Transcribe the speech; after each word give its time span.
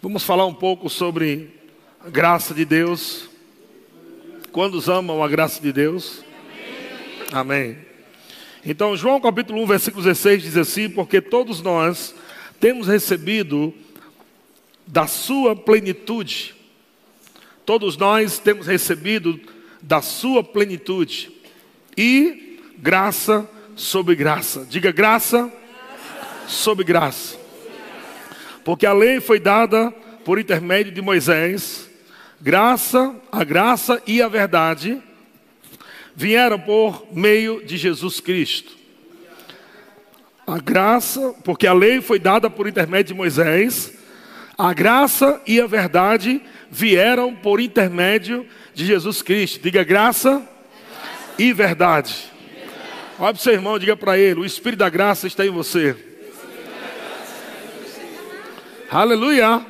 Vamos 0.00 0.22
falar 0.22 0.46
um 0.46 0.54
pouco 0.54 0.88
sobre 0.88 1.50
a 2.06 2.08
graça 2.08 2.54
de 2.54 2.64
Deus. 2.64 3.28
Quantos 4.52 4.88
amam 4.88 5.24
a 5.24 5.28
graça 5.28 5.60
de 5.60 5.72
Deus? 5.72 6.22
Amém. 7.32 7.76
Então, 8.64 8.96
João 8.96 9.20
capítulo 9.20 9.60
1, 9.64 9.66
versículo 9.66 10.04
16 10.04 10.42
diz 10.44 10.56
assim: 10.56 10.88
Porque 10.88 11.20
todos 11.20 11.60
nós 11.60 12.14
temos 12.60 12.86
recebido 12.86 13.74
da 14.86 15.08
sua 15.08 15.56
plenitude, 15.56 16.54
todos 17.66 17.96
nós 17.96 18.38
temos 18.38 18.68
recebido 18.68 19.40
da 19.82 20.00
sua 20.00 20.44
plenitude, 20.44 21.32
e 21.96 22.60
graça 22.78 23.50
sobre 23.74 24.14
graça. 24.14 24.64
Diga 24.70 24.92
graça, 24.92 25.50
graça. 25.50 26.46
sobre 26.46 26.84
graça. 26.84 27.47
Porque 28.68 28.84
a 28.84 28.92
lei 28.92 29.18
foi 29.18 29.40
dada 29.40 29.90
por 30.26 30.38
intermédio 30.38 30.92
de 30.92 31.00
Moisés, 31.00 31.88
graça, 32.38 33.16
a 33.32 33.42
graça 33.42 34.02
e 34.06 34.20
a 34.20 34.28
verdade 34.28 35.02
vieram 36.14 36.60
por 36.60 37.06
meio 37.10 37.64
de 37.64 37.78
Jesus 37.78 38.20
Cristo. 38.20 38.76
A 40.46 40.58
graça, 40.58 41.34
porque 41.42 41.66
a 41.66 41.72
lei 41.72 42.02
foi 42.02 42.18
dada 42.18 42.50
por 42.50 42.68
intermédio 42.68 43.14
de 43.14 43.18
Moisés, 43.18 43.94
a 44.58 44.74
graça 44.74 45.40
e 45.46 45.58
a 45.62 45.66
verdade 45.66 46.38
vieram 46.70 47.34
por 47.34 47.60
intermédio 47.60 48.44
de 48.74 48.84
Jesus 48.84 49.22
Cristo. 49.22 49.62
Diga 49.62 49.82
graça, 49.82 50.30
graça. 50.30 50.48
e 51.38 51.54
verdade. 51.54 52.30
Olha 53.18 53.32
para 53.32 53.40
o 53.40 53.42
seu 53.42 53.54
irmão, 53.54 53.78
diga 53.78 53.96
para 53.96 54.18
ele: 54.18 54.40
o 54.40 54.44
Espírito 54.44 54.80
da 54.80 54.90
graça 54.90 55.26
está 55.26 55.46
em 55.46 55.50
você. 55.50 56.07
Aleluia. 58.90 59.66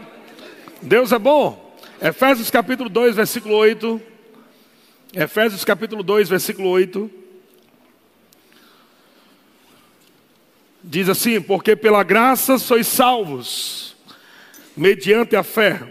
Deus 0.81 1.11
é 1.11 1.19
bom. 1.19 1.77
Efésios 2.01 2.53
capítulo 2.53 2.89
2, 2.89 3.17
versículo 3.17 3.57
8. 3.57 4.01
Efésios 5.13 5.65
capítulo 5.65 6.05
2, 6.05 6.29
versículo 6.29 6.69
8. 6.69 7.11
Diz 10.85 11.09
assim: 11.09 11.41
Porque 11.41 11.75
pela 11.75 12.05
graça 12.05 12.59
sois 12.59 12.87
salvos, 12.87 13.97
mediante 14.77 15.35
a 15.35 15.43
fé. 15.43 15.83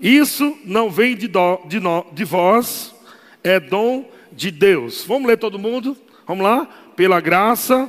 Isso 0.00 0.58
não 0.64 0.90
vem 0.90 1.16
de, 1.16 1.28
do, 1.28 1.58
de, 1.66 1.78
no, 1.78 2.04
de 2.12 2.24
vós, 2.24 2.92
é 3.44 3.60
dom 3.60 4.10
de 4.32 4.50
Deus. 4.50 5.04
Vamos 5.04 5.28
ler 5.28 5.38
todo 5.38 5.56
mundo? 5.56 5.96
Vamos 6.26 6.42
lá? 6.42 6.66
Pela 6.96 7.20
graça, 7.20 7.88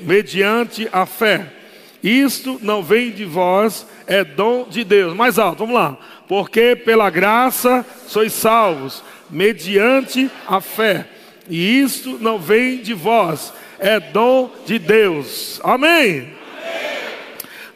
mediante 0.00 0.88
a 0.92 1.06
fé. 1.06 1.61
Isto 2.02 2.58
não 2.62 2.82
vem 2.82 3.12
de 3.12 3.24
vós, 3.24 3.86
é 4.06 4.24
dom 4.24 4.66
de 4.68 4.82
Deus. 4.82 5.14
Mais 5.14 5.38
alto, 5.38 5.60
vamos 5.60 5.74
lá. 5.74 5.96
Porque 6.26 6.74
pela 6.74 7.08
graça 7.10 7.86
sois 8.08 8.32
salvos, 8.32 9.02
mediante 9.30 10.30
a 10.46 10.60
fé. 10.60 11.06
E 11.48 11.80
isto 11.80 12.18
não 12.20 12.38
vem 12.38 12.78
de 12.78 12.94
vós, 12.94 13.52
é 13.78 14.00
dom 14.00 14.50
de 14.66 14.78
Deus. 14.78 15.60
Amém? 15.62 16.30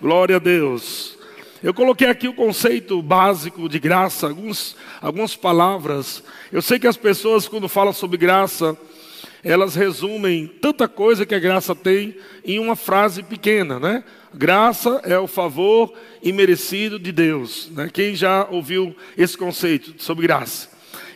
Glória 0.01 0.37
a 0.37 0.41
Deus. 0.41 1.17
Eu 1.63 1.73
coloquei 1.73 2.09
aqui 2.09 2.29
o 2.29 2.35
conceito 2.35 3.01
básico 3.03 3.69
de 3.69 3.79
graça, 3.79 4.29
alguns, 4.29 4.77
algumas 5.01 5.35
palavras. 5.35 6.23
Eu 6.53 6.61
sei 6.61 6.79
que 6.79 6.87
as 6.87 6.97
pessoas, 6.97 7.49
quando 7.49 7.69
falam 7.69 7.93
sobre 7.93 8.17
graça, 8.17 8.77
elas 9.45 9.75
resumem 9.75 10.47
tanta 10.47 10.89
coisa 10.89 11.27
que 11.27 11.34
a 11.34 11.39
graça 11.39 11.75
tem 11.75 12.17
em 12.45 12.59
uma 12.59 12.77
frase 12.77 13.23
pequena, 13.23 13.79
né? 13.79 14.05
Graça 14.34 15.01
é 15.05 15.19
o 15.19 15.27
favor 15.27 15.95
imerecido 16.23 16.98
de 16.98 17.11
Deus. 17.11 17.70
Né? 17.70 17.89
Quem 17.92 18.14
já 18.14 18.47
ouviu 18.51 18.95
esse 19.17 19.37
conceito 19.37 19.95
sobre 20.03 20.27
graça? 20.27 20.69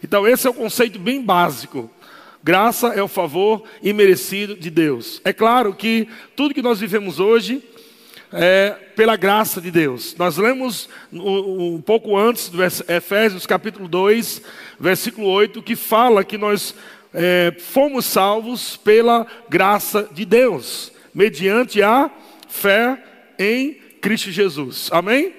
Então, 0.03 0.27
esse 0.27 0.47
é 0.47 0.51
o 0.51 0.55
conceito 0.55 0.99
bem 0.99 1.23
básico. 1.23 1.91
Graça 2.43 2.89
é 2.89 3.03
o 3.03 3.09
favor 3.09 3.65
imerecido 3.83 4.57
de 4.57 4.71
Deus. 4.71 5.21
É 5.23 5.33
claro 5.33 5.75
que 5.75 6.09
tudo 6.35 6.55
que 6.55 6.63
nós 6.63 6.81
vivemos 6.81 7.21
hoje 7.21 7.63
é 8.33 8.71
pela 8.97 9.17
graça 9.17 9.61
de 9.61 9.71
Deus. 9.71 10.15
Nós 10.17 10.39
lemos 10.39 10.89
um 11.13 11.83
pouco 11.83 12.17
antes 12.17 12.49
do 12.49 12.63
Efésios 12.65 13.47
capítulo 13.47 13.89
2, 13.89 14.41
versículo 14.79 15.27
8, 15.27 15.63
que 15.63 15.77
fala 15.77 16.25
que 16.25 16.39
nós 16.39 16.75
é, 17.13 17.55
fomos 17.59 18.07
salvos 18.07 18.77
pela 18.77 19.27
graça 19.49 20.09
de 20.13 20.25
Deus, 20.25 20.93
mediante 21.15 21.83
a 21.83 22.11
fé 22.49 23.03
em 23.39 23.75
Cristo 24.01 24.31
Jesus. 24.31 24.89
Amém? 24.93 25.35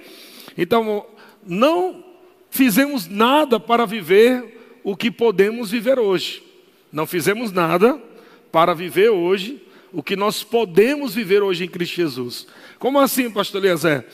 Então, 0.58 1.06
não 1.46 2.04
fizemos 2.50 3.08
nada 3.08 3.60
para 3.60 3.86
viver 3.86 4.80
o 4.84 4.96
que 4.96 5.10
podemos 5.10 5.72
viver 5.72 6.00
hoje. 6.00 6.44
Não 6.92 7.06
fizemos 7.06 7.52
nada 7.52 8.02
para 8.52 8.74
viver 8.74 9.10
hoje 9.10 9.62
o 9.94 10.02
que 10.02 10.16
nós 10.16 10.44
podemos 10.44 11.14
viver 11.14 11.42
hoje 11.44 11.66
em 11.66 11.68
Cristo 11.68 11.96
Jesus. 11.96 12.48
Como 12.80 13.00
assim, 13.00 13.30
pastor 13.30 13.64
Eliezer? 13.64 14.06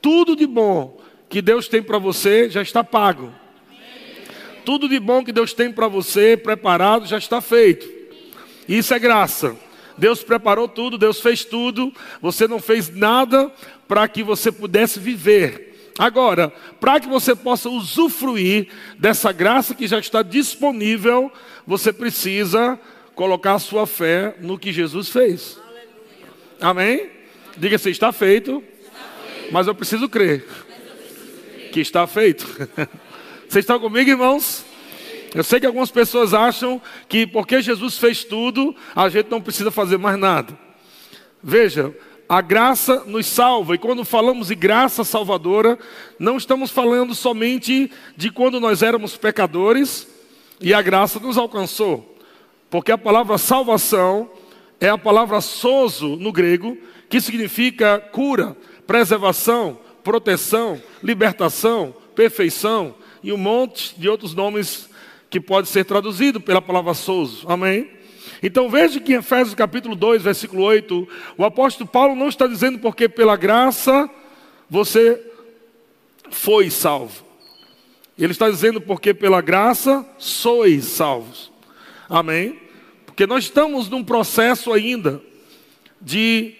Tudo 0.00 0.34
de 0.34 0.46
bom 0.46 1.00
que 1.28 1.40
Deus 1.40 1.68
tem 1.68 1.82
para 1.82 1.98
você 1.98 2.48
já 2.48 2.62
está 2.62 2.82
pago. 2.82 3.32
Tudo 4.64 4.88
de 4.88 4.98
bom 5.00 5.24
que 5.24 5.32
Deus 5.32 5.52
tem 5.52 5.72
para 5.72 5.88
você 5.88 6.36
preparado 6.36 7.06
já 7.06 7.18
está 7.18 7.40
feito. 7.40 7.88
Isso 8.68 8.94
é 8.94 8.98
graça. 8.98 9.56
Deus 9.96 10.22
preparou 10.22 10.66
tudo, 10.66 10.96
Deus 10.96 11.20
fez 11.20 11.44
tudo, 11.44 11.92
você 12.22 12.48
não 12.48 12.58
fez 12.58 12.88
nada 12.88 13.52
para 13.86 14.08
que 14.08 14.22
você 14.22 14.50
pudesse 14.50 14.98
viver. 14.98 15.92
Agora, 15.98 16.48
para 16.80 16.98
que 16.98 17.06
você 17.06 17.34
possa 17.34 17.68
usufruir 17.68 18.68
dessa 18.98 19.32
graça 19.32 19.74
que 19.74 19.86
já 19.86 19.98
está 19.98 20.22
disponível, 20.22 21.30
você 21.66 21.92
precisa 21.92 22.80
colocar 23.14 23.54
a 23.54 23.58
sua 23.58 23.86
fé 23.86 24.34
no 24.40 24.58
que 24.58 24.72
Jesus 24.72 25.10
fez. 25.10 25.60
Amém? 26.58 27.10
Diga 27.56 27.76
se 27.76 27.90
está 27.90 28.12
feito, 28.12 28.64
mas 29.50 29.66
eu 29.66 29.74
preciso 29.74 30.08
crer 30.08 30.46
que 31.72 31.80
está 31.80 32.06
feito. 32.06 32.46
Vocês 33.50 33.64
estão 33.64 33.80
comigo, 33.80 34.08
irmãos? 34.08 34.64
Eu 35.34 35.42
sei 35.42 35.58
que 35.58 35.66
algumas 35.66 35.90
pessoas 35.90 36.32
acham 36.32 36.80
que 37.08 37.26
porque 37.26 37.60
Jesus 37.60 37.98
fez 37.98 38.22
tudo, 38.22 38.76
a 38.94 39.08
gente 39.08 39.28
não 39.28 39.40
precisa 39.40 39.72
fazer 39.72 39.98
mais 39.98 40.16
nada. 40.16 40.56
Veja, 41.42 41.92
a 42.28 42.40
graça 42.40 43.02
nos 43.06 43.26
salva, 43.26 43.74
e 43.74 43.78
quando 43.78 44.04
falamos 44.04 44.46
de 44.46 44.54
graça 44.54 45.02
salvadora, 45.02 45.76
não 46.16 46.36
estamos 46.36 46.70
falando 46.70 47.12
somente 47.12 47.90
de 48.16 48.30
quando 48.30 48.60
nós 48.60 48.84
éramos 48.84 49.16
pecadores 49.16 50.06
e 50.60 50.72
a 50.72 50.80
graça 50.80 51.18
nos 51.18 51.36
alcançou, 51.36 52.16
porque 52.70 52.92
a 52.92 52.98
palavra 52.98 53.36
salvação 53.36 54.30
é 54.80 54.88
a 54.88 54.96
palavra 54.96 55.40
sozo 55.40 56.14
no 56.14 56.30
grego, 56.30 56.78
que 57.08 57.20
significa 57.20 57.98
cura, 57.98 58.56
preservação, 58.86 59.76
proteção, 60.04 60.80
libertação, 61.02 61.92
perfeição 62.14 62.94
e 63.22 63.32
um 63.32 63.36
monte 63.36 63.94
de 63.98 64.08
outros 64.08 64.34
nomes 64.34 64.88
que 65.28 65.40
pode 65.40 65.68
ser 65.68 65.84
traduzido 65.84 66.40
pela 66.40 66.60
palavra 66.60 66.94
souzo. 66.94 67.46
Amém? 67.48 67.88
Então 68.42 68.68
veja 68.68 68.98
que 68.98 69.12
em 69.12 69.16
Efésios 69.16 69.54
capítulo 69.54 69.94
2, 69.94 70.22
versículo 70.22 70.62
8, 70.62 71.08
o 71.36 71.44
apóstolo 71.44 71.88
Paulo 71.88 72.16
não 72.16 72.28
está 72.28 72.46
dizendo 72.46 72.78
porque 72.78 73.08
pela 73.08 73.36
graça 73.36 74.08
você 74.68 75.20
foi 76.30 76.70
salvo. 76.70 77.24
Ele 78.18 78.32
está 78.32 78.50
dizendo 78.50 78.80
porque 78.80 79.14
pela 79.14 79.40
graça 79.40 80.06
sois 80.18 80.84
salvos. 80.84 81.50
Amém? 82.08 82.58
Porque 83.06 83.26
nós 83.26 83.44
estamos 83.44 83.88
num 83.88 84.04
processo 84.04 84.72
ainda 84.72 85.20
de 86.00 86.54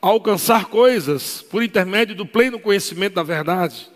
alcançar 0.00 0.66
coisas 0.66 1.42
por 1.42 1.62
intermédio 1.62 2.14
do 2.14 2.26
pleno 2.26 2.58
conhecimento 2.58 3.14
da 3.14 3.22
verdade. 3.22 3.88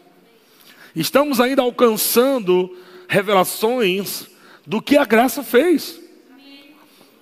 Estamos 0.94 1.40
ainda 1.40 1.62
alcançando 1.62 2.76
revelações 3.08 4.26
do 4.66 4.80
que 4.80 4.96
a 4.96 5.04
graça 5.04 5.42
fez. 5.42 6.00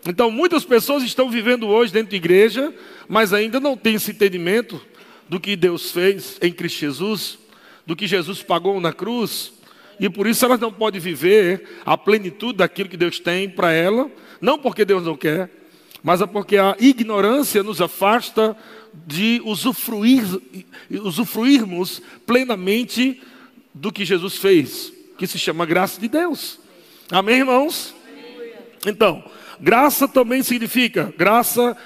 Então, 0.07 0.31
muitas 0.31 0.65
pessoas 0.65 1.03
estão 1.03 1.31
vivendo 1.31 1.69
hoje 1.69 1.93
dentro 1.93 2.11
da 2.11 2.17
igreja, 2.17 2.75
mas 3.09 3.33
ainda 3.33 3.61
não 3.61 3.77
têm 3.77 3.95
esse 3.97 4.13
entendimento 4.13 4.81
do 5.29 5.39
que 5.39 5.55
Deus 5.57 5.91
fez 5.91 6.39
em 6.41 6.53
Cristo 6.53 6.81
Jesus, 6.81 7.39
do 7.87 7.95
que 7.95 8.07
Jesus 8.07 8.43
pagou 8.43 8.81
na 8.81 8.93
cruz, 8.93 9.53
e 9.99 10.09
por 10.09 10.27
isso 10.27 10.45
elas 10.45 10.59
não 10.59 10.73
podem 10.73 11.01
viver 11.01 11.81
a 11.85 11.97
plenitude 11.97 12.59
daquilo 12.59 12.89
que 12.89 12.97
Deus 12.97 13.21
tem 13.21 13.49
para 13.49 13.73
ela, 13.73 14.11
não 14.41 14.59
porque 14.59 14.85
Deus 14.85 15.05
não 15.05 15.17
quer, 15.17 15.51
mas 16.03 16.23
é 16.23 16.27
porque 16.27 16.57
a 16.57 16.75
ignorância 16.81 17.63
nos 17.63 17.81
afasta 17.83 18.57
de 19.07 19.43
usufruir, 19.45 20.25
usufruirmos 20.91 22.01
plenamente 22.27 23.23
do 23.75 23.93
que 23.93 24.05
Jesus 24.05 24.37
fez 24.37 24.93
que 25.21 25.27
se 25.27 25.39
chama 25.39 25.67
graça 25.67 26.01
de 26.01 26.09
Deus. 26.09 26.59
Amém, 27.11 27.41
irmãos? 27.41 27.95
Então, 28.87 29.23
graça 29.61 30.09
também 30.09 30.43
significa, 30.43 31.13
graça, 31.19 31.77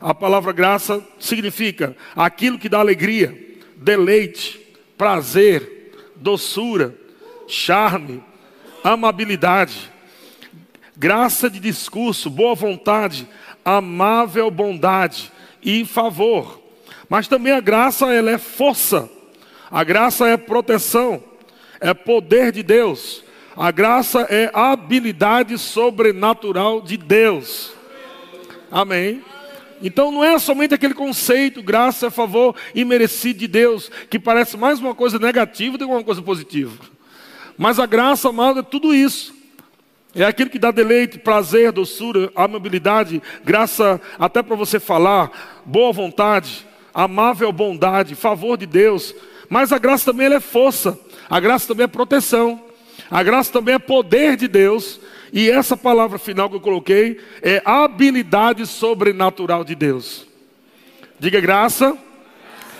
a 0.00 0.14
palavra 0.14 0.52
graça 0.52 1.04
significa 1.18 1.96
aquilo 2.14 2.60
que 2.60 2.68
dá 2.68 2.78
alegria, 2.78 3.58
deleite, 3.76 4.60
prazer, 4.96 6.12
doçura, 6.14 6.96
charme, 7.48 8.22
amabilidade, 8.84 9.90
graça 10.96 11.50
de 11.50 11.58
discurso, 11.58 12.30
boa 12.30 12.54
vontade, 12.54 13.26
amável 13.64 14.48
bondade 14.48 15.32
e 15.60 15.84
favor. 15.84 16.62
Mas 17.08 17.26
também 17.26 17.52
a 17.52 17.60
graça 17.60 18.12
ela 18.12 18.30
é 18.30 18.38
força. 18.38 19.10
A 19.70 19.82
graça 19.82 20.28
é 20.28 20.36
proteção, 20.36 21.22
é 21.80 21.92
poder 21.92 22.52
de 22.52 22.62
Deus. 22.62 23.24
A 23.56 23.70
graça 23.70 24.26
é 24.30 24.50
habilidade 24.52 25.56
sobrenatural 25.58 26.80
de 26.80 26.96
Deus. 26.96 27.72
Amém. 28.70 29.22
Então 29.82 30.10
não 30.10 30.24
é 30.24 30.38
somente 30.38 30.74
aquele 30.74 30.94
conceito, 30.94 31.62
graça 31.62 32.06
é 32.06 32.10
favor 32.10 32.54
imerecido 32.74 33.40
de 33.40 33.48
Deus, 33.48 33.90
que 34.10 34.18
parece 34.18 34.56
mais 34.56 34.78
uma 34.78 34.94
coisa 34.94 35.18
negativa 35.18 35.76
do 35.76 35.86
que 35.86 35.92
uma 35.92 36.04
coisa 36.04 36.22
positiva. 36.22 36.76
Mas 37.58 37.78
a 37.78 37.86
graça, 37.86 38.28
amado, 38.28 38.60
é 38.60 38.62
tudo 38.62 38.94
isso. 38.94 39.34
É 40.14 40.24
aquilo 40.24 40.48
que 40.48 40.58
dá 40.58 40.70
deleite, 40.70 41.18
prazer, 41.18 41.72
doçura, 41.72 42.30
amabilidade, 42.34 43.22
graça 43.44 44.00
até 44.18 44.42
para 44.42 44.56
você 44.56 44.80
falar, 44.80 45.60
boa 45.64 45.92
vontade, 45.92 46.66
amável 46.94 47.52
bondade, 47.52 48.14
favor 48.14 48.56
de 48.56 48.64
Deus. 48.64 49.14
Mas 49.48 49.72
a 49.72 49.78
graça 49.78 50.12
também 50.12 50.32
é 50.32 50.40
força, 50.40 50.98
a 51.28 51.40
graça 51.40 51.68
também 51.68 51.84
é 51.84 51.88
proteção, 51.88 52.62
a 53.10 53.22
graça 53.22 53.52
também 53.52 53.74
é 53.74 53.78
poder 53.78 54.36
de 54.36 54.48
Deus. 54.48 55.00
E 55.32 55.50
essa 55.50 55.76
palavra 55.76 56.18
final 56.18 56.48
que 56.48 56.56
eu 56.56 56.60
coloquei 56.60 57.20
é 57.42 57.62
habilidade 57.64 58.66
sobrenatural 58.66 59.64
de 59.64 59.74
Deus. 59.74 60.26
Diga 61.18 61.40
graça, 61.40 61.96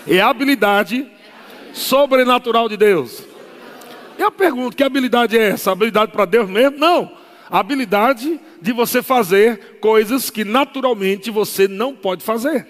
é 0.07 0.21
habilidade 0.21 1.05
sobrenatural 1.73 2.69
de 2.69 2.77
Deus. 2.77 3.23
Eu 4.17 4.31
pergunto: 4.31 4.75
que 4.75 4.83
habilidade 4.83 5.37
é 5.37 5.49
essa? 5.49 5.71
Habilidade 5.71 6.11
para 6.11 6.25
Deus 6.25 6.49
mesmo? 6.49 6.77
Não 6.77 7.17
habilidade 7.49 8.39
de 8.61 8.73
você 8.73 9.01
fazer 9.01 9.77
coisas 9.79 10.29
que 10.29 10.43
naturalmente 10.43 11.31
você 11.31 11.67
não 11.67 11.95
pode 11.95 12.23
fazer. 12.23 12.67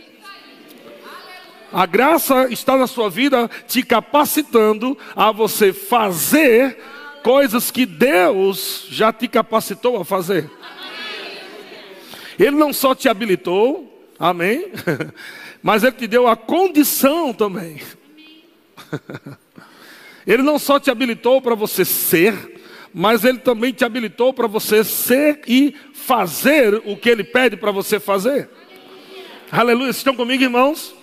A 1.72 1.86
graça 1.86 2.48
está 2.52 2.78
na 2.78 2.88
sua 2.88 3.10
vida 3.10 3.50
te 3.68 3.84
capacitando 3.84 4.98
a 5.16 5.32
você 5.32 5.74
fazer 5.74 6.78
coisas 7.24 7.70
que 7.72 7.86
Deus 7.86 8.88
já 8.90 9.12
te 9.12 9.28
capacitou 9.28 10.00
a 10.00 10.06
fazer. 10.06 10.50
Ele 12.40 12.56
não 12.56 12.72
só 12.72 12.96
te 12.96 13.10
habilitou, 13.10 14.08
amém? 14.20 14.72
Mas 15.62 15.84
ele 15.84 15.94
te 15.94 16.08
deu 16.08 16.28
a 16.28 16.36
condição 16.36 17.34
também. 17.34 17.82
Ele 20.28 20.44
não 20.44 20.60
só 20.60 20.78
te 20.78 20.92
habilitou 20.92 21.42
para 21.42 21.56
você 21.56 21.86
ser, 21.86 22.62
mas 22.94 23.24
Ele 23.24 23.38
também 23.38 23.72
te 23.72 23.86
habilitou 23.86 24.34
para 24.34 24.46
você 24.46 24.84
ser 24.84 25.42
e 25.48 25.74
fazer 25.94 26.82
o 26.86 26.98
que 26.98 27.10
Ele 27.10 27.24
pede 27.24 27.56
para 27.56 27.72
você 27.72 27.98
fazer. 27.98 28.50
Aleluia. 29.50 29.90
Estão 29.90 30.14
comigo, 30.16 30.44
irmãos? 30.44 30.97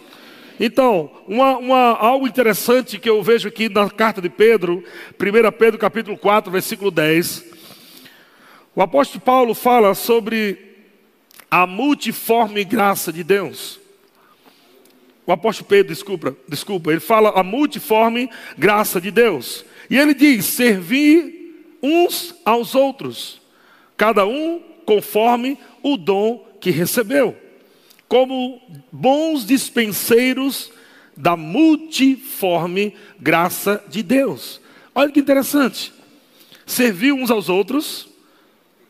Então, 0.58 1.10
uma, 1.26 1.56
uma, 1.58 1.78
algo 1.96 2.28
interessante 2.28 2.98
que 2.98 3.10
eu 3.10 3.22
vejo 3.22 3.48
aqui 3.48 3.68
na 3.68 3.90
carta 3.90 4.20
de 4.20 4.28
Pedro, 4.28 4.84
1 5.18 5.52
Pedro 5.52 5.78
capítulo 5.78 6.16
4, 6.16 6.50
versículo 6.50 6.90
10. 6.90 7.44
O 8.74 8.82
apóstolo 8.82 9.20
Paulo 9.20 9.54
fala 9.54 9.94
sobre 9.94 10.58
a 11.50 11.66
multiforme 11.66 12.62
graça 12.64 13.12
de 13.12 13.24
Deus. 13.24 13.80
O 15.26 15.32
apóstolo 15.32 15.68
Pedro, 15.68 15.92
desculpa, 15.92 16.36
desculpa, 16.48 16.90
ele 16.90 17.00
fala 17.00 17.30
a 17.30 17.42
multiforme 17.42 18.30
graça 18.56 19.00
de 19.00 19.10
Deus. 19.10 19.64
E 19.90 19.98
ele 19.98 20.14
diz: 20.14 20.44
servir 20.44 21.78
uns 21.82 22.34
aos 22.44 22.74
outros, 22.74 23.40
cada 23.96 24.24
um 24.26 24.62
conforme 24.84 25.58
o 25.82 25.96
dom 25.96 26.46
que 26.60 26.70
recebeu, 26.70 27.36
como 28.08 28.60
bons 28.92 29.44
dispenseiros 29.44 30.72
da 31.16 31.36
multiforme 31.36 32.94
graça 33.18 33.82
de 33.88 34.02
Deus. 34.02 34.60
Olha 34.94 35.10
que 35.10 35.20
interessante. 35.20 35.92
Servir 36.66 37.12
uns 37.12 37.30
aos 37.30 37.48
outros, 37.48 38.08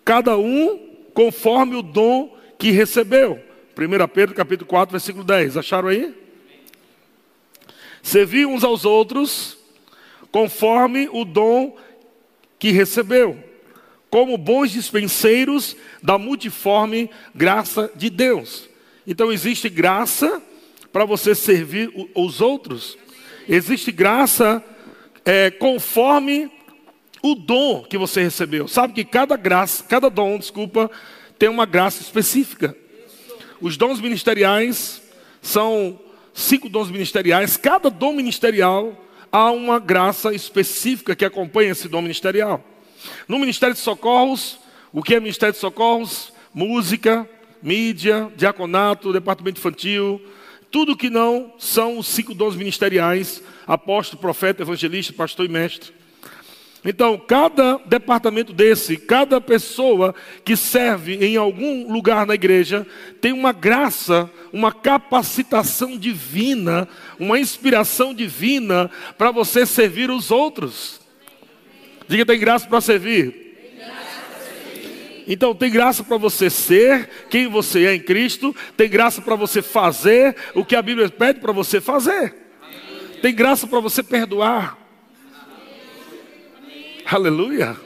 cada 0.05 0.37
um 0.37 0.79
conforme 1.13 1.77
o 1.77 1.83
dom 1.83 2.37
que 2.59 2.71
recebeu. 2.71 3.43
1 3.77 4.09
Pedro 4.09 4.35
capítulo 4.35 4.69
4, 4.69 4.93
versículo 4.93 5.25
10. 5.25 5.57
Acharam 5.57 5.89
aí? 5.89 6.15
Servir 8.03 8.47
uns 8.47 8.63
aos 8.63 8.85
outros 8.85 9.57
conforme 10.31 11.09
o 11.13 11.25
dom 11.25 11.77
que 12.59 12.71
recebeu, 12.71 13.43
como 14.11 14.37
bons 14.37 14.73
dispenseiros 14.73 15.77
da 16.03 16.19
multiforme 16.19 17.11
graça 17.35 17.91
de 17.95 18.11
Deus. 18.11 18.69
Então 19.07 19.33
existe 19.33 19.69
graça 19.69 20.43
para 20.93 21.05
você 21.05 21.35
servir 21.35 21.93
os 22.15 22.41
outros, 22.41 22.97
existe 23.49 23.91
graça 23.91 24.63
é, 25.25 25.51
conforme 25.51 26.51
o 27.23 27.35
dom 27.35 27.83
que 27.83 27.99
você 27.99 28.23
recebeu. 28.23 28.69
Sabe 28.69 28.93
que 28.93 29.05
cada 29.05 29.37
graça, 29.37 29.83
cada 29.83 30.09
dom, 30.09 30.39
desculpa, 30.39 30.91
tem 31.39 31.49
uma 31.49 31.67
graça 31.67 32.03
específica. 32.03 32.77
Os 33.61 33.77
dons 33.77 34.01
ministeriais 34.01 35.03
são 35.41 35.99
cinco 36.33 36.69
dons 36.69 36.91
ministeriais. 36.91 37.57
Cada 37.57 37.89
dom 37.91 38.13
ministerial 38.13 38.95
há 39.33 39.51
uma 39.51 39.79
graça 39.79 40.35
específica 40.35 41.17
que 41.17 41.25
acompanha 41.25 41.73
esse 41.73 41.89
dom 41.89 42.03
ministerial. 42.03 42.63
No 43.27 43.39
Ministério 43.39 43.75
de 43.75 43.81
Socorros, 43.81 44.59
o 44.93 45.03
que 45.03 45.15
é 45.15 45.21
Ministério 45.21 45.53
de 45.53 45.59
Socorros? 45.59 46.33
Música, 46.53 47.29
mídia, 47.65 48.31
diaconato, 48.37 49.13
departamento 49.13 49.59
infantil, 49.59 50.21
tudo 50.71 50.97
que 50.97 51.09
não 51.09 51.55
são 51.59 51.99
os 51.99 52.07
cinco 52.07 52.35
dons 52.35 52.55
ministeriais: 52.55 53.43
apóstolo, 53.67 54.21
profeta, 54.21 54.63
evangelista, 54.63 55.13
pastor 55.13 55.47
e 55.47 55.49
mestre. 55.49 55.93
Então, 56.85 57.17
cada 57.17 57.79
departamento 57.87 58.53
desse, 58.53 58.99
cada 58.99 59.41
pessoa 59.41 60.15
que 60.45 60.55
serve 60.55 61.17
em 61.25 61.35
algum 61.35 61.91
lugar 61.91 62.27
na 62.27 62.35
igreja, 62.35 62.87
tem 63.23 63.33
uma 63.33 63.53
graça, 63.53 64.31
uma 64.53 64.71
capacitação 64.71 65.97
divina, 65.97 66.87
uma 67.19 67.41
inspiração 67.41 68.13
divina 68.13 68.91
para 69.17 69.31
você 69.31 69.65
servir 69.65 70.11
os 70.11 70.31
outros. 70.31 71.01
Diga, 72.07 72.27
tem 72.27 72.39
graça 72.39 72.67
para 72.67 72.83
servir. 72.83 73.44
Então 75.27 75.55
tem 75.55 75.71
graça 75.71 76.05
para 76.05 76.17
você 76.17 76.51
ser 76.51 77.09
quem 77.31 77.49
você 77.49 77.87
é 77.87 77.95
em 77.95 78.01
Cristo, 78.01 78.55
tem 78.77 78.89
graça 78.89 79.23
para 79.23 79.37
você 79.37 79.63
fazer 79.63 80.37
o 80.55 80.65
que 80.65 80.77
a 80.77 80.83
Bíblia 80.83 81.09
pede 81.09 81.41
para 81.41 81.53
você 81.53 81.81
fazer. 81.81 82.35
Tem 83.23 83.35
graça 83.35 83.67
para 83.67 83.81
você 83.81 84.03
perdoar. 84.03 84.77
Aleluia. 87.07 87.77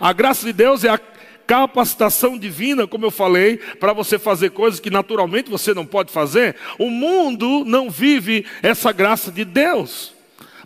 A 0.00 0.12
graça 0.12 0.46
de 0.46 0.52
Deus 0.52 0.84
é 0.84 0.88
a 0.88 1.00
capacitação 1.46 2.38
divina, 2.38 2.86
como 2.86 3.04
eu 3.04 3.10
falei, 3.10 3.56
para 3.56 3.92
você 3.92 4.18
fazer 4.18 4.50
coisas 4.50 4.78
que 4.78 4.88
naturalmente 4.88 5.50
você 5.50 5.74
não 5.74 5.84
pode 5.84 6.12
fazer. 6.12 6.54
O 6.78 6.88
mundo 6.88 7.64
não 7.64 7.90
vive 7.90 8.46
essa 8.62 8.92
graça 8.92 9.32
de 9.32 9.44
Deus. 9.44 10.14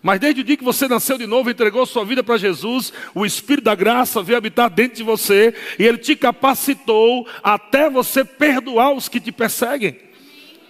Mas 0.05 0.21
desde 0.21 0.43
o 0.43 0.45
dia 0.45 0.59
que 0.59 0.63
você 0.63 0.87
nasceu 0.87 1.17
de 1.17 1.27
novo, 1.27 1.49
entregou 1.49 1.87
sua 1.87 2.05
vida 2.05 2.23
para 2.23 2.37
Jesus, 2.37 2.93
o 3.15 3.25
Espírito 3.25 3.65
da 3.65 3.75
graça 3.75 4.23
veio 4.23 4.37
habitar 4.37 4.69
dentro 4.69 4.99
de 4.99 5.03
você 5.03 5.55
e 5.79 5.83
ele 5.83 5.97
te 5.97 6.15
capacitou 6.15 7.27
até 7.43 7.89
você 7.89 8.23
perdoar 8.23 8.93
os 8.93 9.09
que 9.09 9.19
te 9.19 9.33
perseguem. 9.33 9.99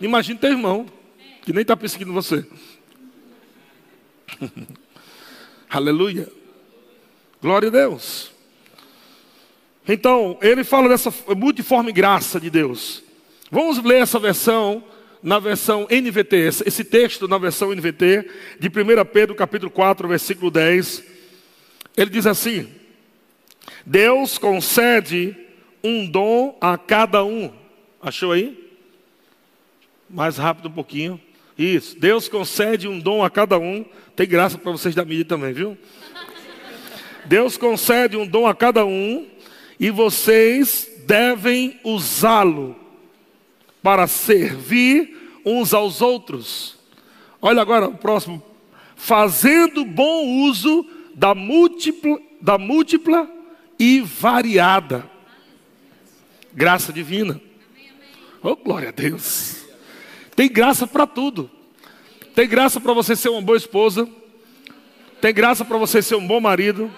Imagine 0.00 0.38
teu 0.38 0.52
irmão, 0.52 0.86
que 1.42 1.52
nem 1.52 1.62
está 1.62 1.76
perseguindo 1.76 2.12
você. 2.12 2.46
Aleluia. 5.68 6.30
Glória 7.42 7.70
a 7.70 7.72
Deus. 7.72 8.30
Então, 9.88 10.38
ele 10.42 10.62
fala 10.62 10.88
dessa 10.88 11.12
multiforme 11.36 11.90
graça 11.90 12.38
de 12.38 12.50
Deus. 12.50 13.02
Vamos 13.50 13.82
ler 13.82 14.02
essa 14.02 14.20
versão 14.20 14.84
na 15.24 15.38
versão 15.38 15.88
NVT, 15.90 16.36
esse 16.66 16.84
texto 16.84 17.26
na 17.26 17.38
versão 17.38 17.74
NVT 17.74 18.28
de 18.60 18.68
1 18.68 19.04
Pedro 19.10 19.34
capítulo 19.34 19.70
4, 19.70 20.06
versículo 20.06 20.50
10. 20.50 21.02
Ele 21.96 22.10
diz 22.10 22.26
assim: 22.26 22.68
Deus 23.86 24.36
concede 24.36 25.34
um 25.82 26.06
dom 26.06 26.58
a 26.60 26.76
cada 26.76 27.24
um. 27.24 27.50
Achou 28.02 28.32
aí? 28.32 28.70
Mais 30.10 30.36
rápido 30.36 30.68
um 30.68 30.72
pouquinho. 30.72 31.18
Isso. 31.56 31.98
Deus 31.98 32.28
concede 32.28 32.86
um 32.86 33.00
dom 33.00 33.24
a 33.24 33.30
cada 33.30 33.58
um. 33.58 33.82
Tem 34.14 34.28
graça 34.28 34.58
para 34.58 34.72
vocês 34.72 34.94
da 34.94 35.06
mídia 35.06 35.24
também, 35.24 35.54
viu? 35.54 35.78
Deus 37.24 37.56
concede 37.56 38.14
um 38.14 38.26
dom 38.26 38.46
a 38.46 38.54
cada 38.54 38.84
um 38.84 39.26
e 39.80 39.90
vocês 39.90 40.86
devem 41.06 41.80
usá-lo 41.82 42.83
para 43.84 44.06
servir 44.06 45.38
uns 45.44 45.74
aos 45.74 46.00
outros. 46.00 46.78
Olha 47.40 47.60
agora 47.60 47.86
o 47.86 47.98
próximo 47.98 48.42
fazendo 48.96 49.84
bom 49.84 50.26
uso 50.48 50.86
da 51.14 51.34
múltipla, 51.34 52.18
da 52.40 52.56
múltipla 52.56 53.30
e 53.78 54.00
variada 54.00 55.04
graça 56.50 56.94
divina. 56.94 57.38
Oh, 58.42 58.56
glória 58.56 58.88
a 58.88 58.92
Deus. 58.92 59.66
Tem 60.34 60.48
graça 60.48 60.86
para 60.86 61.06
tudo. 61.06 61.50
Tem 62.34 62.48
graça 62.48 62.80
para 62.80 62.94
você 62.94 63.14
ser 63.14 63.28
uma 63.28 63.42
boa 63.42 63.58
esposa. 63.58 64.08
Tem 65.20 65.34
graça 65.34 65.62
para 65.62 65.76
você 65.76 66.00
ser 66.00 66.14
um 66.14 66.26
bom 66.26 66.40
marido. 66.40 66.90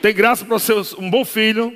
Tem 0.00 0.14
graça 0.14 0.44
para 0.44 0.60
ser 0.60 0.74
um 0.96 1.10
bom 1.10 1.24
filho. 1.24 1.74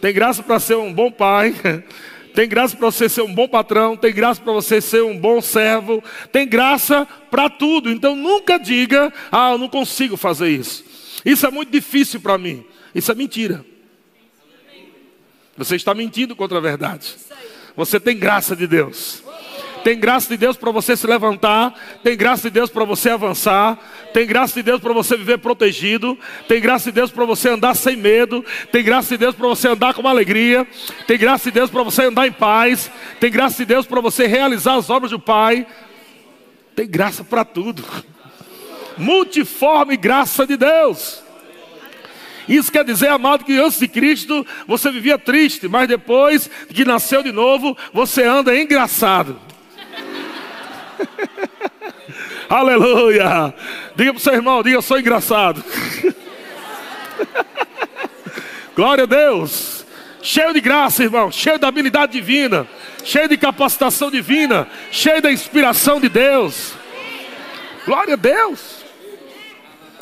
Tem 0.00 0.14
graça 0.14 0.44
para 0.44 0.60
ser 0.60 0.76
um 0.76 0.92
bom 0.92 1.10
pai. 1.10 1.54
Tem 2.34 2.48
graça 2.48 2.76
para 2.76 2.90
você 2.90 3.08
ser 3.08 3.22
um 3.22 3.34
bom 3.34 3.48
patrão. 3.48 3.96
Tem 3.96 4.12
graça 4.12 4.40
para 4.40 4.52
você 4.52 4.80
ser 4.80 5.02
um 5.02 5.16
bom 5.16 5.40
servo. 5.40 6.02
Tem 6.32 6.46
graça 6.46 7.06
para 7.30 7.48
tudo. 7.48 7.90
Então 7.90 8.14
nunca 8.14 8.58
diga: 8.58 9.12
Ah, 9.30 9.52
eu 9.52 9.58
não 9.58 9.68
consigo 9.68 10.16
fazer 10.16 10.48
isso. 10.50 10.84
Isso 11.24 11.46
é 11.46 11.50
muito 11.50 11.70
difícil 11.70 12.20
para 12.20 12.38
mim. 12.38 12.64
Isso 12.94 13.10
é 13.10 13.14
mentira. 13.14 13.64
Você 15.56 15.76
está 15.76 15.94
mentindo 15.94 16.34
contra 16.34 16.58
a 16.58 16.60
verdade. 16.60 17.16
Você 17.76 18.00
tem 18.00 18.16
graça 18.16 18.56
de 18.56 18.66
Deus. 18.66 19.22
Tem 19.82 19.98
graça 19.98 20.28
de 20.28 20.36
Deus 20.36 20.56
para 20.56 20.70
você 20.70 20.96
se 20.96 21.06
levantar, 21.06 21.74
tem 22.02 22.16
graça 22.16 22.42
de 22.42 22.50
Deus 22.50 22.68
para 22.68 22.84
você 22.84 23.10
avançar, 23.10 23.78
tem 24.12 24.26
graça 24.26 24.54
de 24.54 24.62
Deus 24.62 24.80
para 24.80 24.92
você 24.92 25.16
viver 25.16 25.38
protegido, 25.38 26.18
tem 26.46 26.60
graça 26.60 26.90
de 26.90 26.94
Deus 26.96 27.10
para 27.10 27.24
você 27.24 27.48
andar 27.48 27.74
sem 27.74 27.96
medo, 27.96 28.44
tem 28.70 28.84
graça 28.84 29.10
de 29.10 29.18
Deus 29.18 29.34
para 29.34 29.48
você 29.48 29.68
andar 29.68 29.94
com 29.94 30.06
alegria, 30.06 30.66
tem 31.06 31.18
graça 31.18 31.44
de 31.44 31.52
Deus 31.52 31.70
para 31.70 31.82
você 31.82 32.04
andar 32.04 32.26
em 32.26 32.32
paz, 32.32 32.90
tem 33.18 33.30
graça 33.30 33.56
de 33.58 33.64
Deus 33.64 33.86
para 33.86 34.00
você 34.00 34.26
realizar 34.26 34.74
as 34.74 34.90
obras 34.90 35.10
do 35.10 35.18
Pai. 35.18 35.66
Tem 36.76 36.86
graça 36.86 37.24
para 37.24 37.44
tudo. 37.44 37.84
Multiforme 38.96 39.96
graça 39.96 40.46
de 40.46 40.56
Deus. 40.56 41.22
Isso 42.48 42.72
quer 42.72 42.84
dizer, 42.84 43.08
amado, 43.08 43.44
que 43.44 43.58
antes 43.58 43.78
de 43.78 43.86
Cristo 43.86 44.46
você 44.66 44.90
vivia 44.90 45.18
triste, 45.18 45.68
mas 45.68 45.88
depois 45.88 46.50
que 46.68 46.84
nasceu 46.84 47.22
de 47.22 47.32
novo, 47.32 47.76
você 47.92 48.24
anda 48.24 48.58
engraçado. 48.58 49.49
Aleluia! 52.48 53.54
Diga 53.94 54.12
para 54.12 54.18
o 54.18 54.22
seu 54.22 54.34
irmão, 54.34 54.62
diga, 54.62 54.76
eu 54.76 54.82
sou 54.82 54.98
engraçado. 54.98 55.62
Glória 58.74 59.04
a 59.04 59.06
Deus. 59.06 59.84
Cheio 60.22 60.52
de 60.52 60.60
graça, 60.60 61.02
irmão, 61.02 61.32
cheio 61.32 61.58
da 61.58 61.68
habilidade 61.68 62.12
divina, 62.12 62.66
cheio 63.04 63.28
de 63.28 63.38
capacitação 63.38 64.10
divina, 64.10 64.68
cheio 64.90 65.22
da 65.22 65.32
inspiração 65.32 66.00
de 66.00 66.08
Deus. 66.08 66.74
Glória 67.86 68.14
a 68.14 68.16
Deus. 68.16 68.80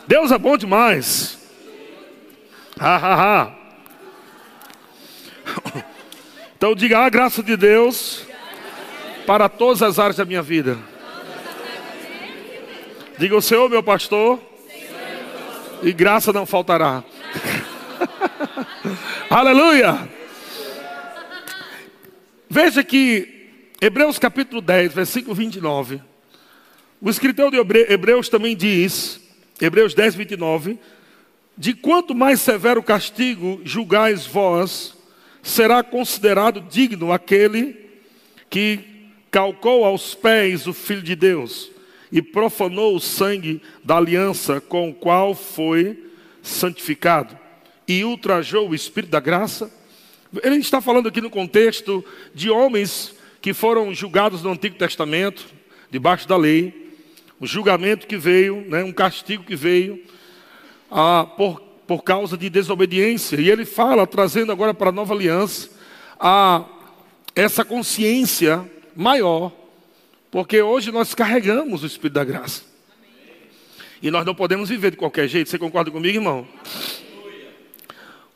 Deus 0.08 0.32
é 0.32 0.38
bom 0.38 0.56
demais. 0.56 1.38
Ha, 2.78 2.96
ha, 2.96 3.14
ha. 3.14 3.52
Então 6.56 6.74
diga 6.74 6.98
a 6.98 7.08
graça 7.08 7.40
de 7.40 7.56
Deus 7.56 8.26
para 9.28 9.46
todas 9.46 9.82
as 9.82 9.98
áreas 9.98 10.16
da 10.16 10.24
minha 10.24 10.40
vida. 10.40 10.78
Diga 13.18 13.36
o 13.36 13.42
Senhor, 13.42 13.68
meu 13.68 13.82
pastor, 13.82 14.40
e 15.82 15.92
graça 15.92 16.32
não 16.32 16.46
faltará. 16.46 17.04
Aleluia! 19.28 20.08
Veja 22.48 22.82
que 22.82 23.50
Hebreus 23.78 24.18
capítulo 24.18 24.62
10, 24.62 24.94
versículo 24.94 25.34
29. 25.34 26.00
O 26.98 27.10
escritor 27.10 27.50
de 27.50 27.58
Hebreus 27.58 28.30
também 28.30 28.56
diz, 28.56 29.20
Hebreus 29.60 29.92
10, 29.92 30.14
29 30.14 30.78
de 31.54 31.74
quanto 31.74 32.14
mais 32.14 32.40
severo 32.40 32.82
castigo 32.82 33.60
julgais 33.62 34.24
vós, 34.24 34.96
será 35.42 35.82
considerado 35.82 36.62
digno 36.62 37.12
aquele 37.12 37.76
que 38.48 38.97
calcou 39.38 39.84
aos 39.84 40.16
pés 40.16 40.66
o 40.66 40.72
Filho 40.72 41.00
de 41.00 41.14
Deus 41.14 41.70
e 42.10 42.20
profanou 42.20 42.96
o 42.96 43.00
sangue 43.00 43.62
da 43.84 43.96
aliança 43.96 44.60
com 44.60 44.90
o 44.90 44.92
qual 44.92 45.32
foi 45.32 46.10
santificado 46.42 47.38
e 47.86 48.02
ultrajou 48.02 48.68
o 48.68 48.74
Espírito 48.74 49.10
da 49.10 49.20
graça. 49.20 49.70
Ele 50.42 50.56
está 50.56 50.80
falando 50.80 51.08
aqui 51.08 51.20
no 51.20 51.30
contexto 51.30 52.04
de 52.34 52.50
homens 52.50 53.14
que 53.40 53.54
foram 53.54 53.94
julgados 53.94 54.42
no 54.42 54.50
Antigo 54.50 54.74
Testamento, 54.74 55.46
debaixo 55.88 56.26
da 56.26 56.36
lei, 56.36 56.96
o 57.38 57.46
julgamento 57.46 58.08
que 58.08 58.16
veio, 58.16 58.62
né, 58.62 58.82
um 58.82 58.92
castigo 58.92 59.44
que 59.44 59.54
veio 59.54 60.02
ah, 60.90 61.24
por, 61.36 61.60
por 61.86 62.02
causa 62.02 62.36
de 62.36 62.50
desobediência. 62.50 63.40
E 63.40 63.48
ele 63.48 63.64
fala, 63.64 64.04
trazendo 64.04 64.50
agora 64.50 64.74
para 64.74 64.88
a 64.88 64.92
nova 64.92 65.14
aliança, 65.14 65.70
a, 66.18 66.64
essa 67.36 67.64
consciência 67.64 68.68
maior, 68.98 69.52
porque 70.28 70.60
hoje 70.60 70.90
nós 70.90 71.14
carregamos 71.14 71.84
o 71.84 71.86
Espírito 71.86 72.14
da 72.14 72.24
graça. 72.24 72.64
E 74.02 74.10
nós 74.10 74.26
não 74.26 74.34
podemos 74.34 74.68
viver 74.68 74.90
de 74.90 74.96
qualquer 74.96 75.28
jeito. 75.28 75.48
Você 75.48 75.56
concorda 75.56 75.88
comigo, 75.88 76.16
irmão? 76.16 76.48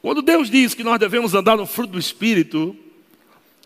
Quando 0.00 0.22
Deus 0.22 0.48
diz 0.48 0.72
que 0.72 0.84
nós 0.84 1.00
devemos 1.00 1.34
andar 1.34 1.56
no 1.56 1.66
fruto 1.66 1.94
do 1.94 1.98
Espírito, 1.98 2.76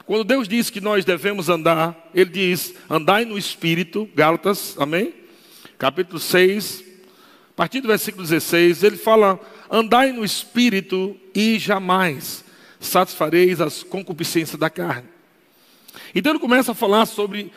quando 0.07 0.25
Deus 0.25 0.49
diz 0.49 0.71
que 0.71 0.81
nós 0.81 1.05
devemos 1.05 1.51
andar, 1.51 2.11
Ele 2.15 2.31
diz: 2.31 2.75
andai 2.89 3.27
no 3.27 3.37
Espírito, 3.37 4.09
Gálatas, 4.15 4.75
amém? 4.79 5.13
Capítulo 5.79 6.19
6, 6.19 6.83
a 7.51 7.55
partir 7.55 7.83
do 7.83 7.89
versículo 7.89 8.23
16, 8.23 8.83
ele 8.83 8.97
fala: 8.97 9.39
andai 9.71 10.13
no 10.13 10.25
espírito 10.25 11.15
e 11.35 11.59
jamais 11.59 12.43
satisfareis 12.81 13.61
as 13.61 13.83
concupiscências 13.83 14.59
da 14.59 14.71
carne. 14.71 15.16
Então 16.15 16.33
ele 16.33 16.39
começa 16.39 16.73
a 16.73 16.75
falar 16.75 17.07
sobre 17.07 17.51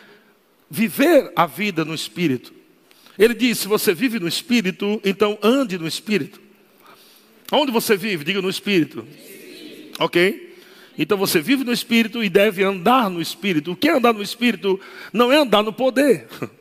viver 0.68 1.32
a 1.34 1.46
vida 1.46 1.84
no 1.84 1.94
espírito. 1.94 2.52
Ele 3.18 3.34
diz: 3.34 3.58
se 3.58 3.68
você 3.68 3.92
vive 3.92 4.18
no 4.18 4.28
espírito, 4.28 5.00
então 5.04 5.38
ande 5.42 5.78
no 5.78 5.86
espírito. 5.86 6.40
Onde 7.52 7.72
você 7.72 7.96
vive? 7.96 8.24
Diga 8.24 8.40
no 8.40 8.48
espírito. 8.48 9.06
Ok? 9.98 10.56
Então 10.96 11.16
você 11.16 11.40
vive 11.40 11.64
no 11.64 11.72
espírito 11.72 12.22
e 12.22 12.28
deve 12.28 12.62
andar 12.62 13.10
no 13.10 13.20
espírito. 13.20 13.72
O 13.72 13.76
que 13.76 13.88
é 13.88 13.92
andar 13.92 14.12
no 14.12 14.22
espírito? 14.22 14.78
Não 15.12 15.32
é 15.32 15.36
andar 15.36 15.62
no 15.62 15.72
poder. 15.72 16.26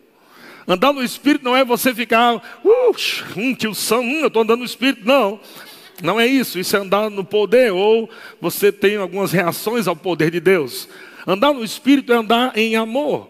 Andar 0.70 0.94
no 0.94 1.04
Espírito 1.04 1.44
não 1.44 1.58
é 1.58 1.66
você 1.66 1.96
ficar, 1.96 2.36
uh, 2.36 2.96
um 3.36 3.56
tio 3.56 3.74
São, 3.74 4.02
hum, 4.02 4.20
eu 4.20 4.28
estou 4.28 4.44
andando 4.44 4.60
no 4.60 4.66
Espírito. 4.66 5.02
Não, 5.04 5.40
não 6.04 6.20
é 6.20 6.28
isso. 6.28 6.60
Isso 6.60 6.76
é 6.76 6.80
andar 6.80 7.10
no 7.10 7.26
poder, 7.26 7.72
ou 7.72 8.08
você 8.40 8.72
tem 8.72 8.96
algumas 8.96 9.32
reações 9.32 9.88
ao 9.88 9.96
poder 9.96 10.30
de 10.30 10.40
Deus. 10.40 10.88
Andar 11.26 11.54
no 11.54 11.64
Espírito 11.64 12.14
é 12.14 12.16
andar 12.16 12.58
em 12.58 12.76
amor. 12.76 13.30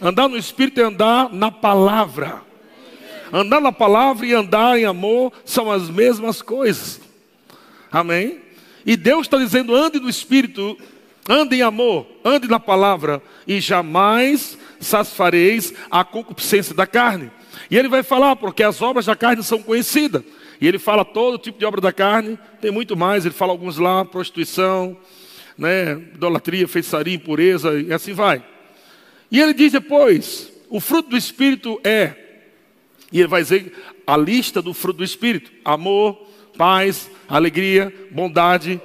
Andar 0.00 0.28
no 0.28 0.36
Espírito 0.36 0.80
é 0.80 0.84
andar 0.84 1.32
na 1.32 1.50
palavra. 1.50 2.42
Andar 3.32 3.60
na 3.60 3.72
palavra 3.72 4.26
e 4.26 4.32
andar 4.32 4.78
em 4.78 4.84
amor 4.84 5.32
são 5.44 5.70
as 5.70 5.90
mesmas 5.90 6.40
coisas. 6.40 7.00
Amém? 7.90 8.40
E 8.86 8.96
Deus 8.96 9.26
está 9.26 9.38
dizendo: 9.38 9.74
ande 9.74 10.00
no 10.00 10.08
Espírito, 10.08 10.78
ande 11.28 11.56
em 11.56 11.62
amor, 11.62 12.06
ande 12.24 12.48
na 12.48 12.58
palavra, 12.58 13.22
e 13.46 13.60
jamais 13.60 14.56
satisfareis 14.80 15.74
a 15.90 16.04
concupiscência 16.04 16.74
da 16.74 16.86
carne. 16.86 17.30
E 17.70 17.76
ele 17.76 17.88
vai 17.88 18.02
falar, 18.02 18.36
porque 18.36 18.62
as 18.62 18.80
obras 18.80 19.06
da 19.06 19.16
carne 19.16 19.42
são 19.42 19.62
conhecidas. 19.62 20.22
E 20.60 20.66
ele 20.66 20.78
fala 20.78 21.04
todo 21.04 21.38
tipo 21.38 21.58
de 21.58 21.64
obra 21.64 21.80
da 21.80 21.92
carne, 21.92 22.38
tem 22.60 22.70
muito 22.70 22.96
mais, 22.96 23.24
ele 23.24 23.34
fala 23.34 23.52
alguns 23.52 23.78
lá, 23.78 24.04
prostituição, 24.04 24.96
né, 25.58 25.92
idolatria, 26.14 26.68
feitiçaria, 26.68 27.14
impureza, 27.14 27.78
e 27.80 27.92
assim 27.92 28.12
vai. 28.12 28.42
E 29.30 29.40
ele 29.40 29.52
diz 29.52 29.72
depois, 29.72 30.50
o 30.70 30.80
fruto 30.80 31.10
do 31.10 31.16
Espírito 31.16 31.80
é, 31.84 32.14
e 33.12 33.18
ele 33.18 33.28
vai 33.28 33.42
dizer 33.42 33.72
a 34.06 34.16
lista 34.16 34.62
do 34.62 34.72
fruto 34.72 34.98
do 34.98 35.04
Espírito: 35.04 35.50
amor, 35.64 36.14
paz, 36.56 37.10
alegria, 37.28 37.92
bondade, 38.10 38.80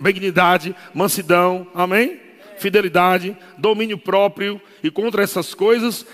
benignidade, 0.00 0.74
mansidão, 0.92 1.66
amém? 1.74 2.28
fidelidade, 2.58 3.36
domínio 3.56 3.96
próprio, 3.96 4.60
e 4.82 4.90
contra 4.90 5.22
essas 5.22 5.54
coisas 5.54 6.04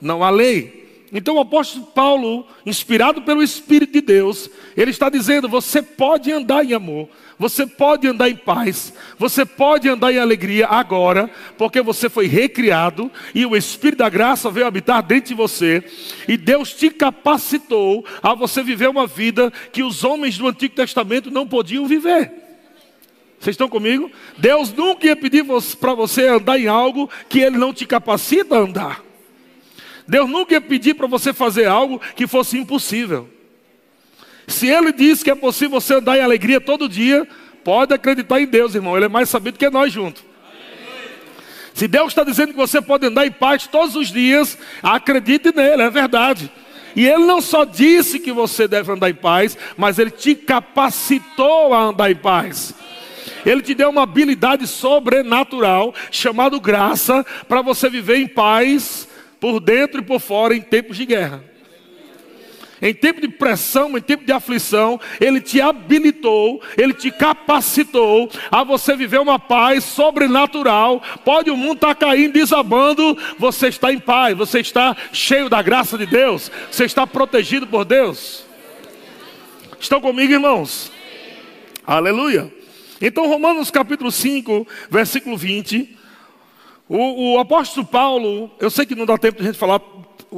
não 0.00 0.22
há 0.22 0.30
lei. 0.30 0.81
Então 1.12 1.36
o 1.36 1.40
apóstolo 1.40 1.84
Paulo, 1.84 2.46
inspirado 2.64 3.20
pelo 3.20 3.42
Espírito 3.42 3.92
de 3.92 4.00
Deus, 4.00 4.48
ele 4.74 4.90
está 4.90 5.10
dizendo: 5.10 5.46
você 5.46 5.82
pode 5.82 6.32
andar 6.32 6.64
em 6.64 6.72
amor, 6.72 7.06
você 7.38 7.66
pode 7.66 8.08
andar 8.08 8.30
em 8.30 8.36
paz, 8.36 8.94
você 9.18 9.44
pode 9.44 9.90
andar 9.90 10.10
em 10.10 10.18
alegria 10.18 10.66
agora, 10.66 11.30
porque 11.58 11.82
você 11.82 12.08
foi 12.08 12.26
recriado 12.28 13.12
e 13.34 13.44
o 13.44 13.54
Espírito 13.54 13.98
da 13.98 14.08
graça 14.08 14.50
veio 14.50 14.66
habitar 14.66 15.02
dentro 15.02 15.28
de 15.28 15.34
você, 15.34 15.84
e 16.26 16.38
Deus 16.38 16.72
te 16.72 16.88
capacitou 16.88 18.06
a 18.22 18.32
você 18.32 18.62
viver 18.62 18.88
uma 18.88 19.06
vida 19.06 19.52
que 19.70 19.82
os 19.82 20.04
homens 20.04 20.38
do 20.38 20.48
Antigo 20.48 20.74
Testamento 20.74 21.30
não 21.30 21.46
podiam 21.46 21.86
viver. 21.86 22.32
Vocês 23.38 23.52
estão 23.52 23.68
comigo? 23.68 24.10
Deus 24.38 24.72
nunca 24.72 25.06
ia 25.06 25.16
pedir 25.16 25.44
para 25.78 25.92
você 25.92 26.28
andar 26.28 26.58
em 26.58 26.68
algo 26.68 27.10
que 27.28 27.40
Ele 27.40 27.58
não 27.58 27.74
te 27.74 27.84
capacita 27.84 28.54
a 28.54 28.60
andar. 28.60 29.11
Deus 30.06 30.28
nunca 30.28 30.54
ia 30.54 30.60
pedir 30.60 30.94
para 30.94 31.06
você 31.06 31.32
fazer 31.32 31.66
algo 31.66 32.00
que 32.14 32.26
fosse 32.26 32.58
impossível. 32.58 33.28
Se 34.46 34.68
Ele 34.68 34.92
diz 34.92 35.22
que 35.22 35.30
é 35.30 35.34
possível 35.34 35.80
você 35.80 35.94
andar 35.94 36.18
em 36.18 36.22
alegria 36.22 36.60
todo 36.60 36.88
dia, 36.88 37.26
pode 37.62 37.94
acreditar 37.94 38.40
em 38.40 38.46
Deus, 38.46 38.74
irmão. 38.74 38.96
Ele 38.96 39.06
é 39.06 39.08
mais 39.08 39.28
sabido 39.28 39.58
que 39.58 39.70
nós 39.70 39.92
juntos. 39.92 40.24
Se 41.74 41.88
Deus 41.88 42.08
está 42.08 42.22
dizendo 42.22 42.52
que 42.52 42.58
você 42.58 42.82
pode 42.82 43.06
andar 43.06 43.26
em 43.26 43.30
paz 43.30 43.66
todos 43.66 43.96
os 43.96 44.08
dias, 44.08 44.58
acredite 44.82 45.54
nele, 45.54 45.82
é 45.82 45.90
verdade. 45.90 46.50
E 46.94 47.06
Ele 47.06 47.24
não 47.24 47.40
só 47.40 47.64
disse 47.64 48.18
que 48.18 48.32
você 48.32 48.68
deve 48.68 48.92
andar 48.92 49.08
em 49.08 49.14
paz, 49.14 49.56
mas 49.76 49.98
Ele 49.98 50.10
te 50.10 50.34
capacitou 50.34 51.72
a 51.72 51.84
andar 51.84 52.10
em 52.10 52.16
paz. 52.16 52.74
Ele 53.44 53.62
te 53.62 53.74
deu 53.74 53.90
uma 53.90 54.02
habilidade 54.02 54.66
sobrenatural, 54.66 55.94
chamada 56.10 56.58
graça, 56.58 57.24
para 57.48 57.62
você 57.62 57.88
viver 57.88 58.16
em 58.18 58.28
paz, 58.28 59.08
por 59.42 59.58
dentro 59.58 60.00
e 60.00 60.04
por 60.04 60.20
fora, 60.20 60.54
em 60.54 60.60
tempos 60.60 60.96
de 60.96 61.04
guerra 61.04 61.42
em 62.84 62.92
tempo 62.92 63.20
de 63.20 63.28
pressão, 63.28 63.96
em 63.96 64.00
tempo 64.00 64.24
de 64.24 64.32
aflição, 64.32 65.00
Ele 65.20 65.40
te 65.40 65.60
habilitou, 65.60 66.60
Ele 66.76 66.92
te 66.92 67.12
capacitou 67.12 68.28
a 68.50 68.64
você 68.64 68.96
viver 68.96 69.20
uma 69.20 69.38
paz 69.38 69.84
sobrenatural. 69.84 71.00
Pode 71.24 71.48
o 71.48 71.56
mundo 71.56 71.74
estar 71.74 71.94
tá 71.94 72.06
caindo, 72.06 72.32
desabando, 72.32 73.16
você 73.38 73.68
está 73.68 73.92
em 73.92 74.00
paz, 74.00 74.36
você 74.36 74.58
está 74.58 74.96
cheio 75.12 75.48
da 75.48 75.62
graça 75.62 75.96
de 75.96 76.06
Deus, 76.06 76.50
você 76.72 76.84
está 76.84 77.06
protegido 77.06 77.68
por 77.68 77.84
Deus. 77.84 78.44
Estão 79.78 80.00
comigo, 80.00 80.32
irmãos? 80.32 80.90
Aleluia. 81.86 82.52
Então, 83.00 83.28
Romanos 83.28 83.70
capítulo 83.70 84.10
5, 84.10 84.66
versículo 84.90 85.36
20. 85.36 86.01
O, 86.94 87.36
o, 87.36 87.38
apóstolo 87.38 87.86
Paulo, 87.86 88.50
eu 88.60 88.68
sei 88.68 88.84
que 88.84 88.94
não 88.94 89.06
dá 89.06 89.16
tempo 89.16 89.38
de 89.38 89.44
a 89.44 89.46
gente 89.46 89.58
falar 89.58 89.80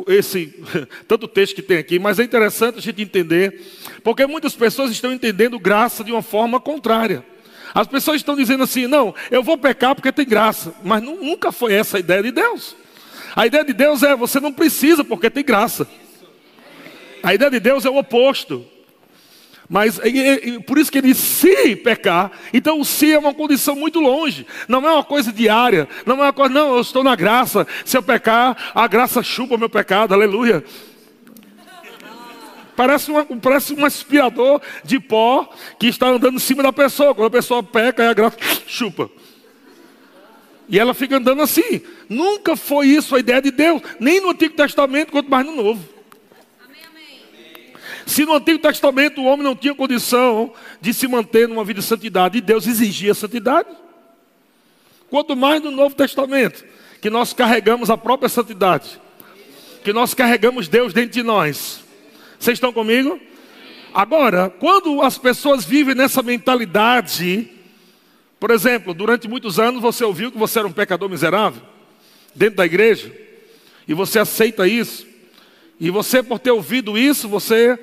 esse 0.06 0.54
tanto 1.08 1.26
texto 1.26 1.56
que 1.56 1.62
tem 1.62 1.78
aqui, 1.78 1.98
mas 1.98 2.20
é 2.20 2.22
interessante 2.22 2.78
a 2.78 2.80
gente 2.80 3.02
entender, 3.02 3.60
porque 4.04 4.24
muitas 4.24 4.54
pessoas 4.54 4.92
estão 4.92 5.12
entendendo 5.12 5.58
graça 5.58 6.04
de 6.04 6.12
uma 6.12 6.22
forma 6.22 6.60
contrária. 6.60 7.26
As 7.74 7.88
pessoas 7.88 8.18
estão 8.18 8.36
dizendo 8.36 8.62
assim: 8.62 8.86
não, 8.86 9.12
eu 9.32 9.42
vou 9.42 9.58
pecar 9.58 9.96
porque 9.96 10.12
tem 10.12 10.24
graça, 10.24 10.72
mas 10.84 11.02
nunca 11.02 11.50
foi 11.50 11.74
essa 11.74 11.96
a 11.96 12.00
ideia 12.00 12.22
de 12.22 12.30
Deus. 12.30 12.76
A 13.34 13.48
ideia 13.48 13.64
de 13.64 13.72
Deus 13.72 14.04
é: 14.04 14.14
você 14.14 14.38
não 14.38 14.52
precisa 14.52 15.02
porque 15.02 15.28
tem 15.28 15.44
graça. 15.44 15.88
A 17.20 17.34
ideia 17.34 17.50
de 17.50 17.58
Deus 17.58 17.84
é 17.84 17.90
o 17.90 17.96
oposto. 17.96 18.64
Mas 19.68 19.98
por 20.66 20.78
isso 20.78 20.92
que 20.92 20.98
ele 20.98 21.14
se 21.14 21.74
pecar, 21.76 22.30
então 22.52 22.80
o 22.80 22.84
se 22.84 23.12
é 23.12 23.18
uma 23.18 23.32
condição 23.32 23.74
muito 23.74 23.98
longe, 23.98 24.46
não 24.68 24.86
é 24.86 24.92
uma 24.92 25.04
coisa 25.04 25.32
diária, 25.32 25.88
não 26.04 26.16
é 26.16 26.26
uma 26.26 26.32
coisa, 26.32 26.52
não, 26.52 26.74
eu 26.74 26.80
estou 26.80 27.02
na 27.02 27.16
graça, 27.16 27.66
se 27.84 27.96
eu 27.96 28.02
pecar, 28.02 28.72
a 28.74 28.86
graça 28.86 29.22
chupa 29.22 29.54
o 29.54 29.58
meu 29.58 29.70
pecado, 29.70 30.12
aleluia. 30.12 30.62
Parece, 32.76 33.10
uma, 33.10 33.24
parece 33.24 33.72
um 33.72 33.84
aspirador 33.84 34.60
de 34.82 34.98
pó 34.98 35.48
que 35.78 35.86
está 35.86 36.08
andando 36.08 36.36
em 36.36 36.40
cima 36.40 36.62
da 36.62 36.72
pessoa, 36.72 37.14
quando 37.14 37.28
a 37.28 37.30
pessoa 37.30 37.62
peca, 37.62 38.10
a 38.10 38.12
graça 38.12 38.36
chupa. 38.66 39.08
E 40.68 40.78
ela 40.78 40.92
fica 40.92 41.16
andando 41.16 41.40
assim. 41.42 41.82
Nunca 42.08 42.56
foi 42.56 42.88
isso 42.88 43.14
a 43.14 43.20
ideia 43.20 43.40
de 43.40 43.50
Deus, 43.50 43.80
nem 44.00 44.20
no 44.20 44.30
Antigo 44.30 44.54
Testamento, 44.54 45.12
quanto 45.12 45.30
mais 45.30 45.46
no 45.46 45.54
Novo. 45.54 45.93
Se 48.06 48.24
no 48.24 48.34
Antigo 48.34 48.58
Testamento 48.58 49.20
o 49.20 49.24
homem 49.24 49.42
não 49.42 49.56
tinha 49.56 49.74
condição 49.74 50.52
de 50.80 50.92
se 50.92 51.08
manter 51.08 51.48
numa 51.48 51.64
vida 51.64 51.80
de 51.80 51.86
santidade, 51.86 52.38
e 52.38 52.40
Deus 52.40 52.66
exigia 52.66 53.14
santidade, 53.14 53.68
quanto 55.08 55.34
mais 55.36 55.62
no 55.62 55.70
Novo 55.70 55.94
Testamento, 55.94 56.64
que 57.00 57.08
nós 57.10 57.32
carregamos 57.32 57.90
a 57.90 57.96
própria 57.96 58.28
santidade, 58.28 59.00
que 59.82 59.92
nós 59.92 60.14
carregamos 60.14 60.68
Deus 60.68 60.92
dentro 60.92 61.12
de 61.12 61.22
nós. 61.22 61.84
Vocês 62.38 62.56
estão 62.56 62.72
comigo? 62.72 63.18
Agora, 63.92 64.50
quando 64.50 65.00
as 65.02 65.16
pessoas 65.16 65.64
vivem 65.64 65.94
nessa 65.94 66.22
mentalidade, 66.22 67.48
por 68.40 68.50
exemplo, 68.50 68.92
durante 68.92 69.28
muitos 69.28 69.58
anos 69.58 69.80
você 69.80 70.04
ouviu 70.04 70.32
que 70.32 70.38
você 70.38 70.58
era 70.58 70.68
um 70.68 70.72
pecador 70.72 71.08
miserável, 71.08 71.62
dentro 72.34 72.56
da 72.56 72.66
igreja, 72.66 73.10
e 73.86 73.94
você 73.94 74.18
aceita 74.18 74.66
isso, 74.66 75.06
e 75.78 75.90
você, 75.90 76.22
por 76.22 76.38
ter 76.38 76.50
ouvido 76.50 76.96
isso, 76.96 77.28
você 77.28 77.78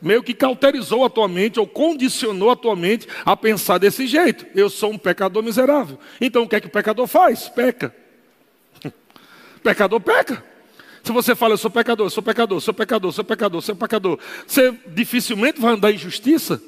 meio 0.00 0.22
que 0.22 0.34
cauterizou 0.34 1.04
a 1.04 1.10
tua 1.10 1.28
mente 1.28 1.58
ou 1.58 1.66
condicionou 1.66 2.50
a 2.50 2.56
tua 2.56 2.76
mente 2.76 3.08
a 3.24 3.36
pensar 3.36 3.78
desse 3.78 4.06
jeito. 4.06 4.46
Eu 4.54 4.68
sou 4.68 4.92
um 4.92 4.98
pecador 4.98 5.42
miserável. 5.42 5.98
Então 6.20 6.42
o 6.42 6.48
que 6.48 6.56
é 6.56 6.60
que 6.60 6.66
o 6.66 6.70
pecador 6.70 7.06
faz? 7.06 7.48
Peca. 7.48 7.94
pecador 9.62 10.00
peca. 10.00 10.44
Se 11.02 11.12
você 11.12 11.34
fala, 11.34 11.52
eu 11.52 11.58
sou 11.58 11.70
pecador, 11.70 12.08
sou 12.08 12.22
pecador, 12.22 12.60
sou 12.60 12.72
pecador, 12.72 13.12
sou 13.12 13.24
pecador, 13.24 13.60
sou 13.60 13.76
pecador, 13.76 14.18
você 14.46 14.72
dificilmente 14.86 15.60
vai 15.60 15.74
andar 15.74 15.92
em 15.92 15.98
justiça. 15.98 16.62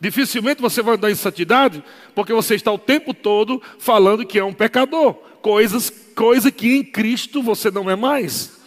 Dificilmente 0.00 0.62
você 0.62 0.80
vai 0.80 0.94
andar 0.94 1.10
em 1.10 1.14
santidade, 1.16 1.82
porque 2.14 2.32
você 2.32 2.54
está 2.54 2.70
o 2.70 2.78
tempo 2.78 3.12
todo 3.12 3.60
falando 3.78 4.26
que 4.26 4.38
é 4.38 4.44
um 4.44 4.52
pecador. 4.52 5.14
Coisas, 5.42 5.90
coisa 6.14 6.52
que 6.52 6.72
em 6.72 6.84
Cristo 6.84 7.42
você 7.42 7.68
não 7.68 7.90
é 7.90 7.96
mais. 7.96 8.61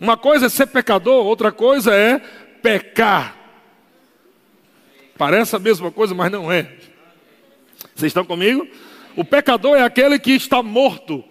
Uma 0.00 0.16
coisa 0.16 0.46
é 0.46 0.48
ser 0.48 0.66
pecador, 0.66 1.26
outra 1.26 1.50
coisa 1.50 1.94
é 1.94 2.18
pecar. 2.62 3.36
Parece 5.16 5.56
a 5.56 5.58
mesma 5.58 5.90
coisa, 5.90 6.14
mas 6.14 6.30
não 6.30 6.50
é. 6.50 6.72
Vocês 7.94 8.10
estão 8.10 8.24
comigo? 8.24 8.66
O 9.16 9.24
pecador 9.24 9.76
é 9.76 9.82
aquele 9.82 10.18
que 10.18 10.32
está 10.32 10.62
morto 10.62 11.24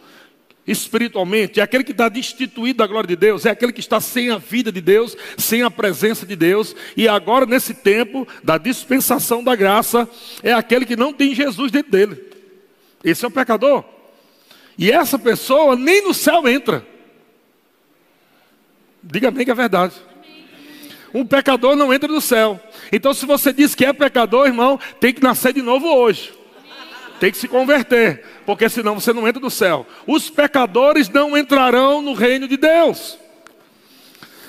espiritualmente, 0.68 1.62
é 1.62 1.64
aquele 1.64 1.86
que 1.86 1.94
está 1.94 2.10
destituído 2.10 2.80
da 2.80 2.88
glória 2.88 3.08
de 3.08 3.16
Deus, 3.16 3.46
é 3.46 3.50
aquele 3.50 3.72
que 3.72 3.80
está 3.80 4.02
sem 4.02 4.30
a 4.30 4.38
vida 4.38 4.70
de 4.70 4.82
Deus, 4.82 5.16
sem 5.38 5.64
a 5.64 5.72
presença 5.72 6.26
de 6.26 6.36
Deus, 6.36 6.76
e 6.98 7.08
agora 7.08 7.46
nesse 7.46 7.74
tempo 7.74 8.28
da 8.44 8.58
dispensação 8.58 9.42
da 9.42 9.56
graça, 9.56 10.10
é 10.44 10.52
aquele 10.52 10.86
que 10.86 10.98
não 10.98 11.14
tem 11.14 11.34
Jesus 11.34 11.72
dentro 11.72 11.92
dele. 11.92 12.22
Esse 13.02 13.24
é 13.24 13.28
o 13.30 13.32
pecador. 13.32 13.86
E 14.78 14.92
essa 14.92 15.18
pessoa 15.18 15.78
nem 15.78 16.04
no 16.04 16.14
céu 16.14 16.46
entra. 16.46 16.86
Diga 19.04 19.32
bem 19.32 19.46
que 19.46 19.52
é 19.52 19.56
verdade. 19.56 19.94
Um 21.14 21.26
pecador 21.26 21.76
não 21.76 21.94
entra 21.94 22.08
no 22.08 22.22
céu. 22.22 22.60
Então, 22.92 23.14
se 23.14 23.26
você 23.26 23.54
diz 23.54 23.74
que 23.74 23.86
é 23.86 23.94
pecador, 23.94 24.48
irmão, 24.48 24.80
tem 25.00 25.14
que 25.14 25.24
nascer 25.24 25.54
de 25.54 25.62
novo 25.62 25.88
hoje. 25.88 26.34
Tem 27.20 27.32
que 27.32 27.38
se 27.38 27.48
converter, 27.48 28.24
porque 28.46 28.70
senão 28.70 29.00
você 29.00 29.12
não 29.12 29.28
entra 29.28 29.42
no 29.42 29.50
céu. 29.50 29.88
Os 30.06 30.30
pecadores 30.30 31.10
não 31.10 31.38
entrarão 31.38 32.02
no 32.02 32.14
reino 32.14 32.48
de 32.48 32.58
Deus. 32.58 33.18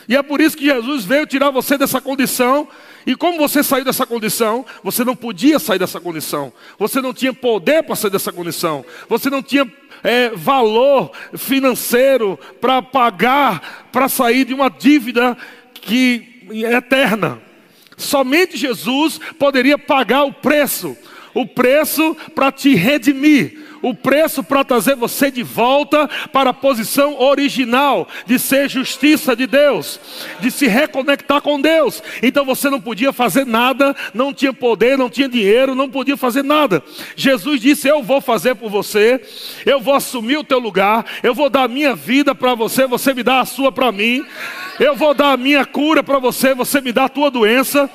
E 0.08 0.16
é 0.16 0.22
por 0.22 0.40
isso 0.40 0.56
que 0.56 0.64
Jesus 0.64 1.04
veio 1.04 1.26
tirar 1.26 1.50
você 1.50 1.76
dessa 1.76 2.00
condição. 2.00 2.66
E 3.06 3.14
como 3.14 3.38
você 3.38 3.62
saiu 3.62 3.84
dessa 3.84 4.06
condição, 4.06 4.64
você 4.82 5.04
não 5.04 5.14
podia 5.14 5.58
sair 5.58 5.78
dessa 5.78 6.00
condição. 6.00 6.52
Você 6.78 7.00
não 7.00 7.12
tinha 7.12 7.32
poder 7.32 7.82
para 7.82 7.94
sair 7.94 8.10
dessa 8.10 8.32
condição. 8.32 8.84
Você 9.08 9.28
não 9.28 9.42
tinha 9.42 9.70
é, 10.02 10.30
valor 10.30 11.10
financeiro 11.36 12.38
para 12.60 12.80
pagar, 12.82 13.88
para 13.92 14.08
sair 14.08 14.44
de 14.44 14.54
uma 14.54 14.68
dívida 14.68 15.36
que 15.72 16.46
é 16.50 16.74
eterna. 16.74 17.40
Somente 17.96 18.56
Jesus 18.56 19.20
poderia 19.38 19.76
pagar 19.76 20.24
o 20.24 20.32
preço, 20.32 20.96
o 21.34 21.46
preço 21.46 22.16
para 22.34 22.52
te 22.52 22.74
redimir, 22.74 23.67
o 23.82 23.94
preço 23.94 24.42
para 24.42 24.64
trazer 24.64 24.94
você 24.94 25.30
de 25.30 25.42
volta 25.42 26.08
para 26.32 26.50
a 26.50 26.54
posição 26.54 27.20
original 27.20 28.08
de 28.26 28.38
ser 28.38 28.68
justiça 28.68 29.34
de 29.34 29.46
Deus, 29.46 30.00
de 30.40 30.50
se 30.50 30.66
reconectar 30.66 31.40
com 31.40 31.60
Deus. 31.60 32.02
Então 32.22 32.44
você 32.44 32.68
não 32.70 32.80
podia 32.80 33.12
fazer 33.12 33.46
nada, 33.46 33.94
não 34.12 34.32
tinha 34.32 34.52
poder, 34.52 34.96
não 34.96 35.10
tinha 35.10 35.28
dinheiro, 35.28 35.74
não 35.74 35.88
podia 35.88 36.16
fazer 36.16 36.42
nada. 36.42 36.82
Jesus 37.16 37.60
disse: 37.60 37.88
Eu 37.88 38.02
vou 38.02 38.20
fazer 38.20 38.54
por 38.54 38.70
você, 38.70 39.20
eu 39.64 39.80
vou 39.80 39.94
assumir 39.94 40.38
o 40.38 40.44
teu 40.44 40.58
lugar, 40.58 41.04
eu 41.22 41.34
vou 41.34 41.48
dar 41.48 41.64
a 41.64 41.68
minha 41.68 41.94
vida 41.94 42.34
para 42.34 42.54
você, 42.54 42.86
você 42.86 43.14
me 43.14 43.22
dá 43.22 43.40
a 43.40 43.46
sua 43.46 43.70
para 43.70 43.92
mim, 43.92 44.24
eu 44.78 44.94
vou 44.94 45.14
dar 45.14 45.32
a 45.32 45.36
minha 45.36 45.64
cura 45.64 46.02
para 46.02 46.18
você, 46.18 46.54
você 46.54 46.80
me 46.80 46.92
dá 46.92 47.04
a 47.04 47.08
tua 47.08 47.30
doença 47.30 47.90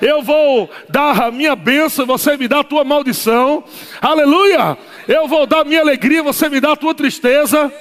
eu 0.00 0.22
vou 0.22 0.70
dar 0.88 1.20
a 1.20 1.30
minha 1.30 1.54
bênção, 1.54 2.06
você 2.06 2.36
me 2.36 2.48
dá 2.48 2.60
a 2.60 2.64
tua 2.64 2.84
maldição, 2.84 3.62
aleluia. 4.00 4.76
Eu 5.08 5.26
vou 5.26 5.46
dar 5.46 5.60
a 5.60 5.64
minha 5.64 5.80
alegria, 5.80 6.22
você 6.22 6.48
me 6.48 6.60
dá 6.60 6.72
a 6.72 6.76
tua 6.76 6.94
tristeza. 6.94 7.72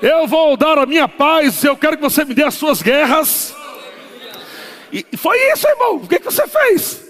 Eu 0.00 0.26
vou 0.26 0.56
dar 0.56 0.78
a 0.78 0.86
minha 0.86 1.08
paz, 1.08 1.62
eu 1.64 1.76
quero 1.76 1.96
que 1.96 2.02
você 2.02 2.24
me 2.24 2.34
dê 2.34 2.44
as 2.44 2.54
suas 2.54 2.82
guerras. 2.82 3.54
E 4.92 5.04
foi 5.16 5.36
isso, 5.52 5.66
irmão. 5.68 5.96
O 5.96 6.08
que, 6.08 6.18
que 6.18 6.24
você 6.24 6.46
fez? 6.46 7.04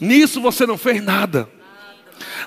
Nisso 0.00 0.40
você 0.40 0.66
não 0.66 0.76
fez 0.76 1.02
nada. 1.02 1.48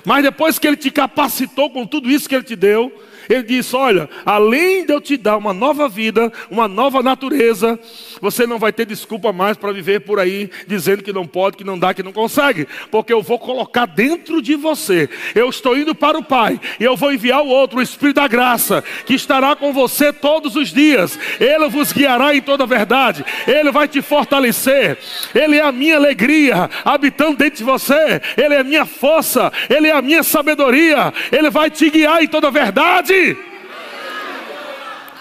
Mas 0.04 0.22
depois 0.22 0.58
que 0.58 0.66
ele 0.66 0.76
te 0.76 0.90
capacitou 0.90 1.70
com 1.70 1.86
tudo 1.86 2.10
isso 2.10 2.28
que 2.28 2.34
ele 2.34 2.44
te 2.44 2.56
deu, 2.56 2.92
Ele 3.30 3.44
disse: 3.44 3.76
Olha, 3.76 4.10
além 4.26 4.84
de 4.84 4.92
eu 4.92 5.00
te 5.00 5.16
dar 5.16 5.36
uma 5.36 5.52
nova 5.52 5.88
vida, 5.88 6.32
uma 6.50 6.66
nova 6.66 7.00
natureza, 7.00 7.78
você 8.20 8.44
não 8.44 8.58
vai 8.58 8.72
ter 8.72 8.84
desculpa 8.84 9.32
mais 9.32 9.56
para 9.56 9.72
viver 9.72 10.00
por 10.00 10.18
aí 10.18 10.50
dizendo 10.66 11.04
que 11.04 11.12
não 11.12 11.24
pode, 11.24 11.56
que 11.56 11.62
não 11.62 11.78
dá, 11.78 11.94
que 11.94 12.02
não 12.02 12.12
consegue, 12.12 12.66
porque 12.90 13.12
eu 13.12 13.22
vou 13.22 13.38
colocar 13.38 13.86
dentro 13.86 14.42
de 14.42 14.56
você. 14.56 15.08
Eu 15.32 15.48
estou 15.48 15.78
indo 15.78 15.94
para 15.94 16.18
o 16.18 16.24
Pai 16.24 16.60
e 16.80 16.84
eu 16.84 16.96
vou 16.96 17.12
enviar 17.12 17.40
o 17.40 17.48
outro, 17.48 17.78
o 17.78 17.82
Espírito 17.82 18.16
da 18.16 18.26
Graça, 18.26 18.82
que 19.06 19.14
estará 19.14 19.54
com 19.54 19.72
você 19.72 20.12
todos 20.12 20.56
os 20.56 20.70
dias. 20.70 21.16
Ele 21.38 21.68
vos 21.68 21.92
guiará 21.92 22.34
em 22.34 22.42
toda 22.42 22.64
a 22.64 22.66
verdade, 22.66 23.24
ele 23.46 23.70
vai 23.70 23.86
te 23.86 24.02
fortalecer. 24.02 24.98
Ele 25.32 25.56
é 25.56 25.62
a 25.62 25.70
minha 25.70 25.94
alegria 25.94 26.68
habitando 26.84 27.36
dentro 27.36 27.58
de 27.58 27.64
você, 27.64 28.20
ele 28.36 28.54
é 28.54 28.58
a 28.60 28.64
minha 28.64 28.84
força, 28.84 29.52
ele 29.68 29.86
é 29.86 29.92
a 29.92 30.02
minha 30.02 30.24
sabedoria, 30.24 31.14
ele 31.30 31.48
vai 31.48 31.70
te 31.70 31.88
guiar 31.88 32.24
em 32.24 32.26
toda 32.26 32.48
a 32.48 32.50
verdade. 32.50 33.19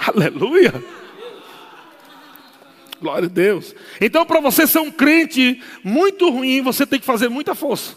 Aleluia. 0.07 0.83
Glória 3.01 3.27
a 3.27 3.31
Deus. 3.31 3.73
Então, 4.01 4.25
para 4.25 4.41
você 4.41 4.67
ser 4.67 4.79
um 4.79 4.91
crente 4.91 5.61
muito 5.83 6.29
ruim, 6.29 6.61
você 6.61 6.85
tem 6.85 6.99
que 6.99 7.05
fazer 7.05 7.29
muita 7.29 7.55
força. 7.55 7.95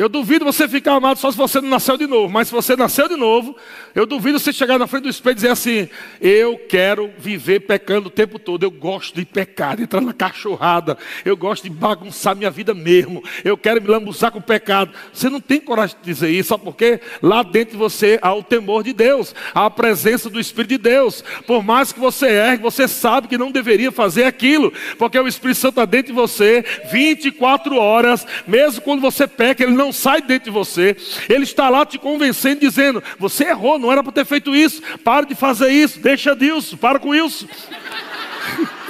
Eu 0.00 0.08
duvido 0.08 0.46
você 0.46 0.66
ficar 0.66 0.94
amado 0.94 1.18
só 1.18 1.30
se 1.30 1.36
você 1.36 1.60
não 1.60 1.68
nasceu 1.68 1.94
de 1.98 2.06
novo. 2.06 2.32
Mas 2.32 2.48
se 2.48 2.54
você 2.54 2.74
nasceu 2.74 3.06
de 3.06 3.16
novo, 3.16 3.54
eu 3.94 4.06
duvido 4.06 4.38
você 4.38 4.50
chegar 4.50 4.78
na 4.78 4.86
frente 4.86 5.02
do 5.02 5.10
espelho 5.10 5.32
e 5.32 5.34
dizer 5.34 5.50
assim: 5.50 5.90
Eu 6.18 6.56
quero 6.56 7.10
viver 7.18 7.60
pecando 7.60 8.08
o 8.08 8.10
tempo 8.10 8.38
todo. 8.38 8.62
Eu 8.62 8.70
gosto 8.70 9.14
de 9.14 9.26
pecar, 9.26 9.76
de 9.76 9.82
entrar 9.82 10.00
na 10.00 10.14
cachorrada. 10.14 10.96
Eu 11.22 11.36
gosto 11.36 11.64
de 11.64 11.68
bagunçar 11.68 12.34
minha 12.34 12.50
vida 12.50 12.72
mesmo. 12.72 13.22
Eu 13.44 13.58
quero 13.58 13.82
me 13.82 13.88
lambuzar 13.88 14.32
com 14.32 14.38
o 14.38 14.42
pecado. 14.42 14.90
Você 15.12 15.28
não 15.28 15.38
tem 15.38 15.60
coragem 15.60 15.98
de 16.00 16.10
dizer 16.10 16.30
isso, 16.30 16.48
sabe 16.48 16.64
por 16.64 16.76
quê? 16.76 16.98
Lá 17.22 17.42
dentro 17.42 17.72
de 17.72 17.76
você 17.76 18.18
há 18.22 18.32
o 18.32 18.42
temor 18.42 18.82
de 18.82 18.94
Deus, 18.94 19.34
há 19.54 19.66
a 19.66 19.70
presença 19.70 20.30
do 20.30 20.40
Espírito 20.40 20.70
de 20.70 20.78
Deus. 20.78 21.22
Por 21.46 21.62
mais 21.62 21.92
que 21.92 22.00
você 22.00 22.26
erre, 22.26 22.56
você 22.56 22.88
sabe 22.88 23.28
que 23.28 23.36
não 23.36 23.52
deveria 23.52 23.92
fazer 23.92 24.24
aquilo, 24.24 24.72
porque 24.96 25.18
o 25.18 25.28
Espírito 25.28 25.58
Santo 25.58 25.72
está 25.72 25.84
dentro 25.84 26.06
de 26.06 26.18
você 26.18 26.64
24 26.90 27.76
horas, 27.76 28.26
mesmo 28.46 28.80
quando 28.80 29.02
você 29.02 29.26
peca, 29.26 29.62
ele 29.62 29.72
não 29.72 29.89
não 29.90 29.92
sai 29.92 30.22
dentro 30.22 30.44
de 30.44 30.50
você. 30.50 30.96
Ele 31.28 31.42
está 31.42 31.68
lá 31.68 31.84
te 31.84 31.98
convencendo, 31.98 32.60
dizendo: 32.60 33.02
Você 33.18 33.44
errou, 33.44 33.78
não 33.78 33.90
era 33.90 34.02
para 34.02 34.12
ter 34.12 34.24
feito 34.24 34.54
isso. 34.54 34.80
Para 35.04 35.26
de 35.26 35.34
fazer 35.34 35.70
isso, 35.70 35.98
deixa 35.98 36.34
disso, 36.34 36.76
para 36.76 36.98
com 36.98 37.14
isso. 37.14 37.46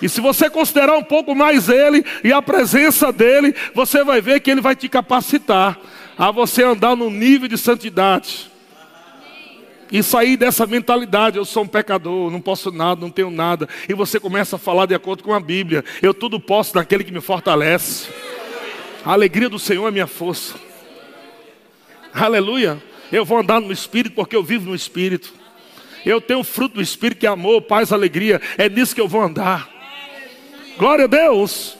E 0.00 0.08
se 0.08 0.20
você 0.20 0.48
considerar 0.48 0.96
um 0.96 1.02
pouco 1.02 1.34
mais 1.34 1.68
Ele 1.68 2.04
e 2.22 2.32
a 2.32 2.40
presença 2.40 3.12
dEle, 3.12 3.52
você 3.74 4.04
vai 4.04 4.20
ver 4.20 4.38
que 4.38 4.48
Ele 4.48 4.60
vai 4.60 4.76
te 4.76 4.88
capacitar 4.88 5.76
a 6.16 6.30
você 6.30 6.62
andar 6.62 6.94
no 6.94 7.10
nível 7.10 7.48
de 7.48 7.58
santidade 7.58 8.48
e 9.90 10.02
sair 10.02 10.36
dessa 10.36 10.66
mentalidade, 10.66 11.38
eu 11.38 11.44
sou 11.44 11.62
um 11.62 11.66
pecador, 11.66 12.30
não 12.30 12.40
posso 12.40 12.70
nada, 12.70 13.00
não 13.00 13.10
tenho 13.10 13.30
nada, 13.30 13.68
e 13.88 13.94
você 13.94 14.20
começa 14.20 14.56
a 14.56 14.58
falar 14.58 14.86
de 14.86 14.94
acordo 14.94 15.22
com 15.22 15.32
a 15.32 15.40
Bíblia, 15.40 15.84
eu 16.02 16.12
tudo 16.12 16.38
posso 16.38 16.76
naquele 16.76 17.04
que 17.04 17.12
me 17.12 17.20
fortalece. 17.20 18.08
A 19.04 19.12
alegria 19.12 19.48
do 19.48 19.58
Senhor 19.58 19.86
é 19.88 19.90
minha 19.90 20.06
força. 20.06 20.54
Aleluia. 22.12 22.82
Eu 23.10 23.24
vou 23.24 23.38
andar 23.38 23.60
no 23.60 23.72
Espírito 23.72 24.14
porque 24.14 24.36
eu 24.36 24.42
vivo 24.42 24.68
no 24.68 24.74
Espírito. 24.74 25.32
Eu 26.04 26.20
tenho 26.20 26.44
fruto 26.44 26.76
do 26.76 26.82
Espírito 26.82 27.18
que 27.18 27.26
é 27.26 27.30
amor, 27.30 27.62
paz, 27.62 27.92
alegria. 27.92 28.40
É 28.56 28.68
nisso 28.68 28.94
que 28.94 29.00
eu 29.00 29.08
vou 29.08 29.22
andar. 29.22 29.68
Glória 30.76 31.04
a 31.04 31.08
Deus. 31.08 31.76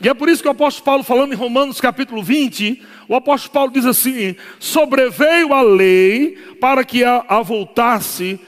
E 0.00 0.08
é 0.08 0.14
por 0.14 0.28
isso 0.28 0.42
que 0.42 0.48
o 0.48 0.52
apóstolo 0.52 0.84
Paulo, 0.84 1.02
falando 1.02 1.32
em 1.32 1.36
Romanos 1.36 1.80
capítulo 1.80 2.22
20, 2.22 2.82
o 3.08 3.14
apóstolo 3.14 3.52
Paulo 3.52 3.72
diz 3.72 3.84
assim: 3.84 4.36
sobreveio 4.58 5.52
a 5.52 5.62
lei 5.62 6.36
para 6.60 6.84
que 6.84 7.04
avultasse 7.04 8.40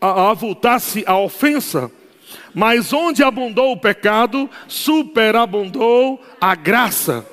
a, 0.00 0.30
avultasse 0.30 1.04
a 1.06 1.18
ofensa, 1.18 1.90
mas 2.54 2.92
onde 2.92 3.22
abundou 3.22 3.72
o 3.72 3.76
pecado, 3.76 4.48
superabundou 4.66 6.22
a 6.40 6.54
graça. 6.54 7.26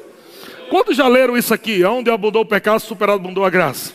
Quantos 0.70 0.98
já 0.98 1.08
leram 1.08 1.38
isso 1.38 1.54
aqui? 1.54 1.84
Onde 1.86 2.10
abundou 2.10 2.42
o 2.42 2.46
pecado, 2.46 2.80
superabundou 2.80 3.46
a 3.46 3.50
graça. 3.50 3.94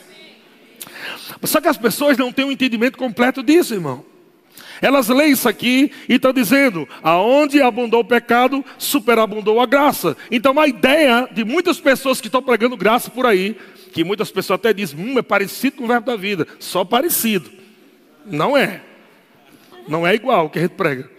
Só 1.43 1.61
que 1.61 1.67
as 1.67 1.77
pessoas 1.77 2.17
não 2.17 2.31
têm 2.31 2.45
um 2.45 2.51
entendimento 2.51 2.97
completo 2.97 3.43
disso, 3.43 3.73
irmão. 3.73 4.08
Elas 4.81 5.09
leem 5.09 5.31
isso 5.31 5.47
aqui 5.49 5.91
e 6.07 6.15
estão 6.15 6.31
dizendo: 6.31 6.87
aonde 7.03 7.61
abundou 7.61 8.01
o 8.01 8.05
pecado, 8.05 8.63
superabundou 8.77 9.59
a 9.59 9.65
graça. 9.65 10.15
Então 10.31 10.59
a 10.59 10.67
ideia 10.67 11.27
de 11.31 11.43
muitas 11.43 11.79
pessoas 11.79 12.21
que 12.21 12.27
estão 12.27 12.41
pregando 12.41 12.77
graça 12.77 13.09
por 13.09 13.25
aí, 13.25 13.57
que 13.91 14.03
muitas 14.03 14.31
pessoas 14.31 14.59
até 14.59 14.73
dizem, 14.73 14.99
hum, 14.99 15.19
é 15.19 15.21
parecido 15.21 15.77
com 15.77 15.83
o 15.83 15.87
verbo 15.87 16.05
da 16.05 16.15
vida. 16.15 16.47
Só 16.59 16.85
parecido. 16.85 17.49
Não 18.25 18.55
é. 18.55 18.81
Não 19.87 20.05
é 20.05 20.13
igual 20.13 20.45
o 20.45 20.49
que 20.49 20.59
a 20.59 20.61
gente 20.61 20.75
prega. 20.75 21.09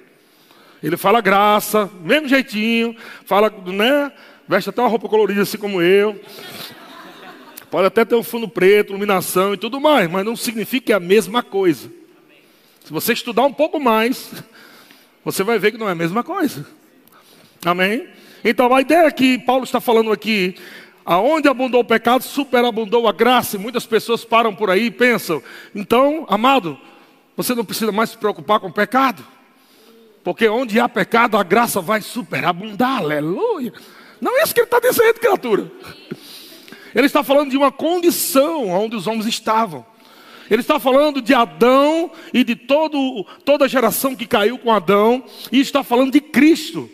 Ele 0.82 0.96
fala 0.96 1.20
graça, 1.20 1.90
mesmo 2.02 2.28
jeitinho, 2.28 2.96
fala, 3.26 3.52
né? 3.66 4.10
Veste 4.48 4.70
até 4.70 4.80
uma 4.80 4.88
roupa 4.88 5.08
colorida 5.08 5.42
assim 5.42 5.58
como 5.58 5.82
eu. 5.82 6.18
Pode 7.70 7.86
até 7.86 8.04
ter 8.04 8.14
um 8.14 8.22
fundo 8.22 8.48
preto, 8.48 8.90
iluminação 8.90 9.54
e 9.54 9.56
tudo 9.56 9.80
mais, 9.80 10.10
mas 10.10 10.24
não 10.24 10.34
significa 10.34 10.86
que 10.86 10.92
é 10.92 10.96
a 10.96 11.00
mesma 11.00 11.42
coisa. 11.42 11.99
Se 12.90 12.92
você 12.92 13.12
estudar 13.12 13.44
um 13.44 13.52
pouco 13.52 13.78
mais, 13.78 14.32
você 15.24 15.44
vai 15.44 15.60
ver 15.60 15.70
que 15.70 15.78
não 15.78 15.88
é 15.88 15.92
a 15.92 15.94
mesma 15.94 16.24
coisa. 16.24 16.66
Amém? 17.64 18.08
Então 18.42 18.74
a 18.74 18.80
ideia 18.80 19.08
que 19.12 19.38
Paulo 19.38 19.62
está 19.62 19.80
falando 19.80 20.10
aqui, 20.10 20.56
aonde 21.04 21.46
abundou 21.46 21.82
o 21.82 21.84
pecado, 21.84 22.24
superabundou 22.24 23.06
a 23.06 23.12
graça, 23.12 23.54
e 23.54 23.60
muitas 23.60 23.86
pessoas 23.86 24.24
param 24.24 24.52
por 24.52 24.70
aí 24.70 24.86
e 24.86 24.90
pensam, 24.90 25.40
então, 25.72 26.26
amado, 26.28 26.76
você 27.36 27.54
não 27.54 27.64
precisa 27.64 27.92
mais 27.92 28.10
se 28.10 28.18
preocupar 28.18 28.58
com 28.58 28.66
o 28.66 28.72
pecado, 28.72 29.24
porque 30.24 30.48
onde 30.48 30.80
há 30.80 30.88
pecado, 30.88 31.36
a 31.36 31.44
graça 31.44 31.80
vai 31.80 32.00
superabundar, 32.00 32.98
aleluia. 32.98 33.72
Não 34.20 34.36
é 34.36 34.42
isso 34.42 34.52
que 34.52 34.62
ele 34.62 34.66
está 34.66 34.80
dizendo, 34.80 35.14
criatura. 35.14 35.70
Ele 36.92 37.06
está 37.06 37.22
falando 37.22 37.50
de 37.50 37.56
uma 37.56 37.70
condição 37.70 38.68
onde 38.68 38.96
os 38.96 39.06
homens 39.06 39.26
estavam. 39.26 39.86
Ele 40.50 40.60
está 40.60 40.80
falando 40.80 41.22
de 41.22 41.32
Adão 41.32 42.10
e 42.34 42.42
de 42.42 42.56
todo, 42.56 43.24
toda 43.44 43.66
a 43.66 43.68
geração 43.68 44.16
que 44.16 44.26
caiu 44.26 44.58
com 44.58 44.72
Adão, 44.72 45.22
e 45.52 45.60
está 45.60 45.84
falando 45.84 46.12
de 46.12 46.20
Cristo. 46.20 46.90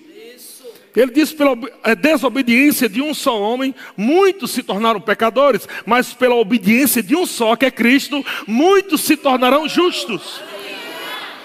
Ele 0.94 1.12
diz 1.12 1.32
pela 1.32 1.56
é, 1.84 1.94
desobediência 1.94 2.88
de 2.88 3.02
um 3.02 3.12
só 3.12 3.38
homem, 3.38 3.74
muitos 3.96 4.50
se 4.50 4.62
tornaram 4.62 4.98
pecadores, 4.98 5.68
mas 5.84 6.14
pela 6.14 6.34
obediência 6.34 7.02
de 7.02 7.14
um 7.14 7.26
só, 7.26 7.54
que 7.54 7.66
é 7.66 7.70
Cristo, 7.70 8.24
muitos 8.46 9.02
se 9.02 9.14
tornarão 9.16 9.68
justos. 9.68 10.40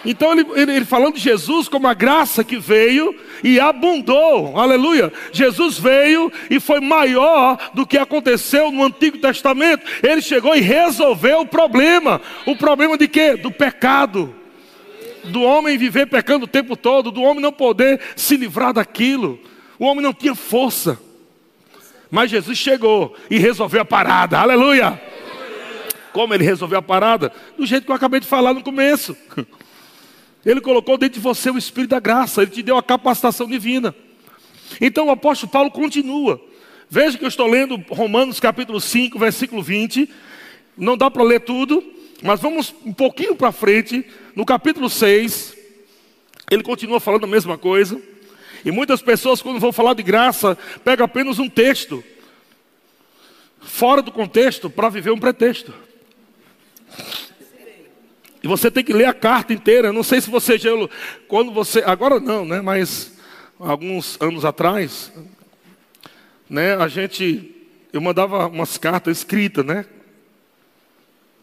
Então 0.06 0.32
ele, 0.32 0.46
ele, 0.56 0.76
ele, 0.78 0.86
falando 0.86 1.16
de 1.16 1.22
Jesus 1.22 1.68
como 1.68 1.88
a 1.88 1.94
graça 1.94 2.44
que 2.44 2.58
veio 2.58 3.16
e 3.44 3.60
abundou, 3.60 4.58
aleluia. 4.60 5.14
Jesus 5.32 5.78
veio 5.78 6.32
e 6.50 6.60
foi 6.60 6.80
maior 6.80 7.72
do 7.74 7.86
que 7.86 7.98
aconteceu 7.98 8.72
no 8.72 8.84
Antigo 8.84 9.20
Testamento. 9.20 9.86
Ele 10.02 10.22
chegou 10.22 10.56
e 10.56 10.62
resolveu 10.62 11.42
o 11.42 11.46
problema. 11.46 12.20
O 12.46 12.56
problema 12.56 12.98
de 12.98 13.08
quê? 13.08 13.36
Do 13.36 13.52
pecado. 13.52 14.36
Do 15.26 15.44
homem 15.44 15.78
viver 15.78 16.08
pecando 16.08 16.46
o 16.46 16.48
tempo 16.48 16.76
todo, 16.76 17.12
do 17.12 17.22
homem 17.22 17.42
não 17.42 17.52
poder 17.52 18.02
se 18.16 18.36
livrar 18.36 18.74
daquilo. 18.74 19.40
O 19.78 19.86
homem 19.86 20.04
não 20.04 20.14
tinha 20.14 20.34
força. 20.34 21.00
Mas 22.10 22.32
Jesus 22.32 22.58
chegou 22.58 23.16
e 23.30 23.38
resolveu 23.38 23.82
a 23.82 23.86
parada, 23.86 24.40
aleluia. 24.40 25.00
Como 26.12 26.34
ele 26.34 26.44
resolveu 26.44 26.80
a 26.80 26.82
parada? 26.82 27.32
Do 27.58 27.66
jeito 27.66 27.86
que 27.86 27.92
eu 27.92 27.96
acabei 27.96 28.20
de 28.20 28.28
falar 28.28 28.54
no 28.54 28.64
começo. 28.64 29.16
Ele 30.46 30.62
colocou 30.62 30.98
dentro 30.98 31.16
de 31.16 31.24
você 31.24 31.50
o 31.50 31.58
Espírito 31.58 31.92
da 31.92 32.00
graça, 32.00 32.42
ele 32.42 32.52
te 32.52 32.64
deu 32.64 32.78
a 32.78 32.84
capacitação 32.84 33.48
divina. 33.48 33.94
Então 34.80 35.08
o 35.08 35.12
apóstolo 35.12 35.52
Paulo 35.52 35.72
continua. 35.72 36.42
Veja 36.90 37.18
que 37.18 37.24
eu 37.24 37.30
estou 37.30 37.48
lendo 37.48 37.78
Romanos 37.90 38.40
capítulo 38.40 38.82
5, 38.82 39.18
versículo 39.18 39.62
20. 39.62 40.10
Não 40.78 40.98
dá 40.98 41.12
para 41.12 41.24
ler 41.24 41.42
tudo, 41.42 41.84
mas 42.22 42.40
vamos 42.40 42.74
um 42.86 42.94
pouquinho 42.94 43.36
para 43.36 43.52
frente, 43.52 44.06
no 44.36 44.46
capítulo 44.46 44.90
6. 44.90 45.56
Ele 46.50 46.64
continua 46.64 47.00
falando 47.00 47.24
a 47.24 47.28
mesma 47.28 47.58
coisa. 47.58 48.02
E 48.66 48.72
muitas 48.72 49.02
pessoas, 49.02 49.42
quando 49.42 49.60
vão 49.60 49.72
falar 49.72 49.94
de 49.94 50.04
graça, 50.04 50.58
pegam 50.84 51.06
apenas 51.06 51.40
um 51.40 51.50
texto, 51.50 52.04
fora 53.60 54.02
do 54.02 54.12
contexto, 54.12 54.70
para 54.70 54.90
viver 54.90 55.12
um 55.12 55.18
pretexto. 55.18 55.74
E 58.44 58.48
você 58.48 58.72
tem 58.72 58.84
que 58.84 58.94
ler 58.94 59.06
a 59.06 59.14
carta 59.14 59.54
inteira. 59.54 59.94
Não 59.94 60.04
sei 60.04 60.20
se 60.20 60.30
você 60.30 60.58
já. 60.58 60.70
Quando 61.28 61.52
você. 61.52 61.84
Agora 61.86 62.20
não, 62.20 62.46
né? 62.46 62.62
Mas 62.62 63.18
alguns 63.60 64.18
anos 64.22 64.44
atrás, 64.46 65.12
né? 66.50 66.76
A 66.76 66.88
gente. 66.88 67.56
Eu 67.94 68.02
mandava 68.02 68.48
umas 68.48 68.78
cartas 68.78 69.18
escritas, 69.18 69.66
né? 69.66 69.86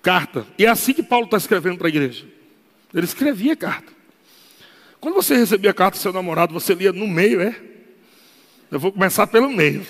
Carta. 0.02 0.46
E 0.58 0.64
é 0.64 0.68
assim 0.68 0.94
que 0.94 1.02
Paulo 1.02 1.26
está 1.26 1.37
escrevendo 1.37 1.78
para 1.78 1.88
a 1.88 1.90
igreja. 1.90 2.24
Ele 2.94 3.04
escrevia 3.04 3.54
carta. 3.54 3.92
Quando 5.00 5.14
você 5.14 5.37
recebia 5.37 5.70
a 5.70 5.74
carta 5.74 5.98
do 5.98 6.00
seu 6.00 6.12
namorado, 6.12 6.52
você 6.52 6.74
lia 6.74 6.92
no 6.92 7.06
meio, 7.06 7.40
é? 7.40 7.54
Eu 8.70 8.80
vou 8.80 8.90
começar 8.90 9.26
pelo 9.26 9.48
meio. 9.50 9.87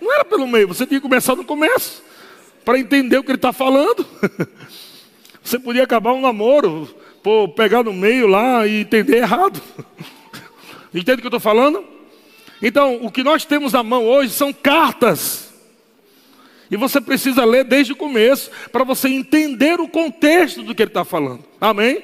Não 0.00 0.12
era 0.12 0.24
pelo 0.24 0.46
meio, 0.46 0.66
você 0.66 0.86
tinha 0.86 0.98
que 0.98 1.06
começar 1.06 1.36
no 1.36 1.44
começo, 1.44 2.02
para 2.64 2.78
entender 2.78 3.18
o 3.18 3.22
que 3.22 3.30
ele 3.30 3.36
está 3.36 3.52
falando. 3.52 4.06
Você 5.42 5.58
podia 5.58 5.82
acabar 5.82 6.12
um 6.12 6.20
namoro, 6.20 6.88
por 7.22 7.48
pegar 7.48 7.82
no 7.82 7.92
meio 7.92 8.26
lá 8.26 8.66
e 8.66 8.80
entender 8.80 9.18
errado. 9.18 9.60
Entende 10.94 11.18
o 11.18 11.20
que 11.20 11.26
eu 11.26 11.36
estou 11.36 11.40
falando? 11.40 11.84
Então, 12.62 12.98
o 13.02 13.10
que 13.10 13.22
nós 13.22 13.44
temos 13.44 13.72
na 13.72 13.82
mão 13.82 14.04
hoje 14.04 14.32
são 14.32 14.52
cartas. 14.52 15.50
E 16.70 16.76
você 16.76 17.00
precisa 17.00 17.44
ler 17.44 17.64
desde 17.64 17.92
o 17.92 17.96
começo 17.96 18.50
para 18.70 18.84
você 18.84 19.08
entender 19.08 19.80
o 19.80 19.88
contexto 19.88 20.62
do 20.62 20.74
que 20.74 20.82
ele 20.82 20.90
está 20.90 21.04
falando. 21.04 21.44
Amém? 21.60 22.02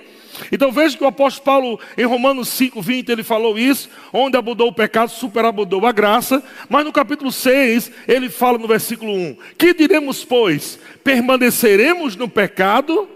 Então 0.50 0.72
veja 0.72 0.96
que 0.96 1.04
o 1.04 1.06
apóstolo 1.06 1.44
Paulo, 1.44 1.80
em 1.96 2.04
Romanos 2.04 2.48
5, 2.48 2.80
20, 2.80 3.08
ele 3.10 3.22
falou 3.22 3.58
isso, 3.58 3.88
onde 4.12 4.36
abundou 4.36 4.68
o 4.68 4.72
pecado, 4.72 5.10
superabundou 5.10 5.84
a 5.86 5.92
graça, 5.92 6.42
mas 6.68 6.84
no 6.84 6.92
capítulo 6.92 7.32
6, 7.32 7.90
ele 8.06 8.28
fala 8.28 8.58
no 8.58 8.68
versículo 8.68 9.12
1: 9.12 9.36
Que 9.58 9.74
diremos, 9.74 10.24
pois? 10.24 10.78
Permaneceremos 11.02 12.16
no 12.16 12.28
pecado 12.28 13.08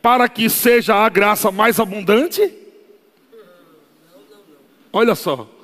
para 0.00 0.28
que 0.28 0.48
seja 0.48 0.94
a 0.94 1.08
graça 1.08 1.50
mais 1.50 1.80
abundante? 1.80 2.52
Olha 4.92 5.14
só. 5.14 5.55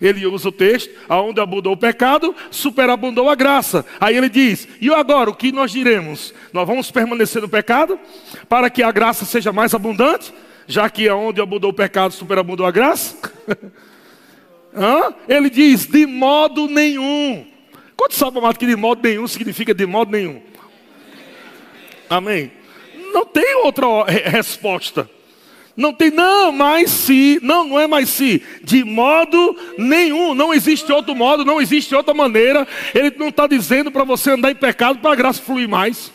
Ele 0.00 0.26
usa 0.26 0.48
o 0.48 0.52
texto, 0.52 0.90
aonde 1.08 1.40
abundou 1.40 1.74
o 1.74 1.76
pecado, 1.76 2.34
superabundou 2.50 3.28
a 3.28 3.34
graça. 3.34 3.84
Aí 4.00 4.16
ele 4.16 4.28
diz: 4.28 4.66
E 4.80 4.92
agora, 4.92 5.28
o 5.28 5.34
que 5.34 5.52
nós 5.52 5.70
diremos? 5.70 6.32
Nós 6.52 6.66
vamos 6.66 6.90
permanecer 6.90 7.42
no 7.42 7.48
pecado 7.48 7.98
para 8.48 8.70
que 8.70 8.82
a 8.82 8.90
graça 8.90 9.26
seja 9.26 9.52
mais 9.52 9.74
abundante, 9.74 10.32
já 10.66 10.88
que 10.88 11.08
aonde 11.08 11.40
abundou 11.40 11.70
o 11.70 11.74
pecado, 11.74 12.14
superabundou 12.14 12.64
a 12.64 12.70
graça? 12.70 13.16
Hã? 14.74 15.14
Ele 15.28 15.50
diz: 15.50 15.86
De 15.86 16.06
modo 16.06 16.66
nenhum. 16.66 17.46
Quanto 17.94 18.14
sabe, 18.14 18.38
amado, 18.38 18.58
que 18.58 18.66
de 18.66 18.76
modo 18.76 19.02
nenhum 19.06 19.28
significa 19.28 19.74
de 19.74 19.84
modo 19.84 20.10
nenhum? 20.10 20.40
Amém? 22.08 22.50
Não 23.12 23.26
tem 23.26 23.56
outra 23.56 24.04
resposta. 24.04 25.08
Não 25.80 25.94
tem, 25.94 26.10
não, 26.10 26.52
mas 26.52 26.90
se, 26.90 27.40
não, 27.42 27.66
não 27.66 27.80
é 27.80 27.86
mais 27.86 28.10
se, 28.10 28.42
de 28.62 28.84
modo 28.84 29.56
nenhum, 29.78 30.34
não 30.34 30.52
existe 30.52 30.92
outro 30.92 31.14
modo, 31.14 31.42
não 31.42 31.58
existe 31.58 31.94
outra 31.94 32.12
maneira. 32.12 32.68
Ele 32.94 33.14
não 33.16 33.28
está 33.28 33.46
dizendo 33.46 33.90
para 33.90 34.04
você 34.04 34.32
andar 34.32 34.50
em 34.50 34.54
pecado 34.54 34.98
para 34.98 35.12
a 35.12 35.16
graça 35.16 35.40
fluir 35.40 35.66
mais. 35.66 36.12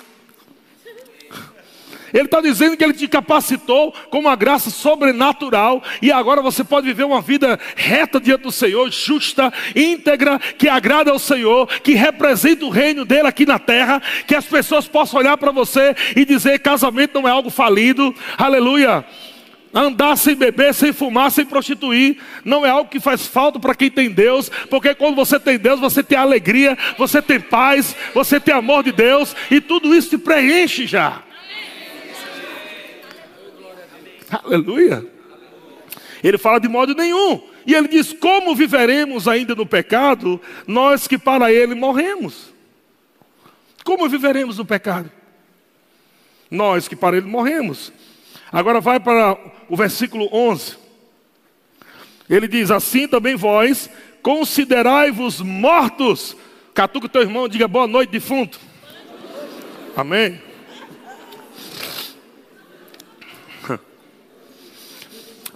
Ele 2.13 2.25
está 2.25 2.39
dizendo 2.41 2.78
que 2.78 2.84
Ele 2.84 2.93
te 2.93 3.08
capacitou 3.08 3.91
com 4.12 4.19
uma 4.19 4.36
graça 4.36 4.69
sobrenatural 4.69 5.82
e 5.99 6.12
agora 6.12 6.43
você 6.43 6.63
pode 6.63 6.86
viver 6.86 7.04
uma 7.04 7.19
vida 7.19 7.60
reta 7.75 8.19
diante 8.19 8.43
do 8.43 8.51
Senhor, 8.51 8.91
justa, 8.91 9.51
íntegra, 9.75 10.38
que 10.38 10.69
agrada 10.69 11.10
ao 11.10 11.17
Senhor, 11.17 11.67
que 11.82 11.93
representa 11.93 12.65
o 12.65 12.69
reino 12.69 13.04
dele 13.04 13.28
aqui 13.28 13.47
na 13.47 13.58
terra, 13.58 13.99
que 14.28 14.36
as 14.36 14.45
pessoas 14.45 14.88
possam 14.88 15.19
olhar 15.19 15.36
para 15.38 15.51
você 15.51 15.95
e 16.15 16.23
dizer: 16.23 16.60
casamento 16.60 17.19
não 17.19 17.28
é 17.28 17.32
algo 17.32 17.49
falido, 17.49 18.13
aleluia. 18.38 19.04
Andar 19.77 20.15
sem 20.15 20.35
beber, 20.35 20.73
sem 20.73 20.93
fumar, 20.93 21.29
sem 21.29 21.45
prostituir, 21.45 22.17
não 22.45 22.65
é 22.65 22.69
algo 22.69 22.89
que 22.89 22.97
faz 22.97 23.27
falta 23.27 23.59
para 23.59 23.75
quem 23.75 23.91
tem 23.91 24.09
Deus, 24.09 24.49
porque 24.69 24.95
quando 24.95 25.17
você 25.17 25.38
tem 25.38 25.57
Deus, 25.57 25.81
você 25.81 26.01
tem 26.01 26.17
alegria, 26.17 26.77
você 26.97 27.21
tem 27.21 27.41
paz, 27.41 27.93
você 28.13 28.39
tem 28.39 28.53
amor 28.53 28.85
de 28.85 28.93
Deus, 28.93 29.35
e 29.51 29.59
tudo 29.59 29.93
isso 29.93 30.11
te 30.11 30.17
preenche 30.17 30.88
já. 30.88 31.21
Aleluia. 34.31 35.05
Ele 36.23 36.38
fala 36.38 36.59
de 36.59 36.69
modo 36.69 36.95
nenhum. 36.95 37.41
E 37.67 37.73
ele 37.73 37.89
diz: 37.89 38.13
Como 38.13 38.55
viveremos 38.55 39.27
ainda 39.27 39.55
no 39.55 39.65
pecado, 39.65 40.39
nós 40.65 41.05
que 41.05 41.17
para 41.17 41.51
ele 41.51 41.75
morremos? 41.75 42.53
Como 43.83 44.07
viveremos 44.07 44.57
no 44.57 44.65
pecado? 44.65 45.11
Nós 46.49 46.88
que 46.88 46.95
para 46.95 47.17
ele 47.17 47.27
morremos. 47.27 47.91
Agora 48.55 48.79
vai 48.79 49.01
para 49.01 49.37
o 49.67 49.75
versículo 49.75 50.29
11. 50.31 50.77
Ele 52.29 52.47
diz: 52.47 52.71
Assim 52.71 53.05
também 53.05 53.35
vós, 53.35 53.89
considerai-vos 54.21 55.41
mortos. 55.41 56.37
Catuca 56.73 57.09
teu 57.09 57.21
irmão, 57.21 57.49
diga 57.49 57.67
boa 57.67 57.85
noite, 57.85 58.11
defunto. 58.11 58.57
Amém. 59.93 60.41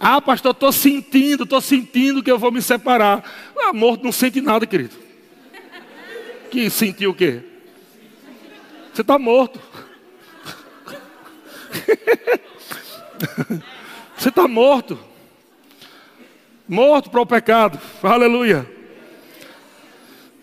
Ah, 0.02 0.18
pastor, 0.18 0.52
estou 0.52 0.72
sentindo, 0.72 1.44
estou 1.44 1.60
sentindo 1.60 2.22
que 2.22 2.30
eu 2.30 2.38
vou 2.38 2.50
me 2.50 2.62
separar. 2.62 3.22
Ah, 3.54 3.70
morto 3.70 4.02
não 4.02 4.10
sente 4.10 4.40
nada, 4.40 4.66
querido. 4.66 4.96
Que 6.50 6.70
sentiu 6.70 7.10
o 7.10 7.14
quê? 7.14 7.42
Você 8.94 9.02
está 9.02 9.18
morto. 9.18 9.60
Você 14.16 14.28
está 14.28 14.46
morto. 14.46 14.98
Morto 16.68 17.10
para 17.10 17.20
o 17.20 17.26
pecado. 17.26 17.80
Aleluia. 18.02 18.70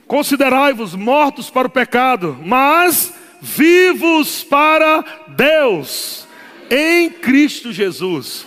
Considerai-vos 0.07 0.95
mortos 0.95 1.49
para 1.49 1.67
o 1.67 1.71
pecado, 1.71 2.37
mas 2.41 3.13
vivos 3.41 4.43
para 4.43 5.03
Deus, 5.27 6.25
em 6.69 7.09
Cristo 7.09 7.73
Jesus. 7.73 8.45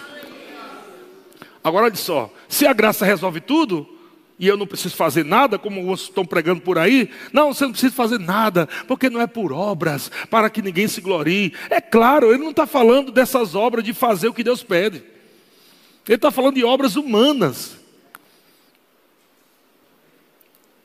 Agora 1.62 1.86
olha 1.86 1.94
só, 1.94 2.32
se 2.48 2.66
a 2.66 2.72
graça 2.72 3.04
resolve 3.04 3.40
tudo, 3.40 3.86
e 4.40 4.48
eu 4.48 4.56
não 4.56 4.66
preciso 4.66 4.96
fazer 4.96 5.22
nada, 5.22 5.58
como 5.58 5.84
vocês 5.84 6.08
estão 6.08 6.24
pregando 6.24 6.62
por 6.62 6.78
aí. 6.78 7.10
Não, 7.30 7.52
você 7.52 7.64
não 7.64 7.72
precisa 7.72 7.92
fazer 7.92 8.18
nada, 8.18 8.66
porque 8.88 9.10
não 9.10 9.20
é 9.20 9.26
por 9.26 9.52
obras, 9.52 10.10
para 10.30 10.48
que 10.48 10.62
ninguém 10.62 10.88
se 10.88 11.02
glorie. 11.02 11.52
É 11.68 11.78
claro, 11.78 12.32
ele 12.32 12.42
não 12.42 12.50
está 12.50 12.66
falando 12.66 13.12
dessas 13.12 13.54
obras 13.54 13.84
de 13.84 13.92
fazer 13.92 14.28
o 14.28 14.32
que 14.32 14.42
Deus 14.42 14.62
pede. 14.62 15.04
Ele 16.08 16.16
está 16.16 16.30
falando 16.30 16.54
de 16.54 16.64
obras 16.64 16.96
humanas. 16.96 17.76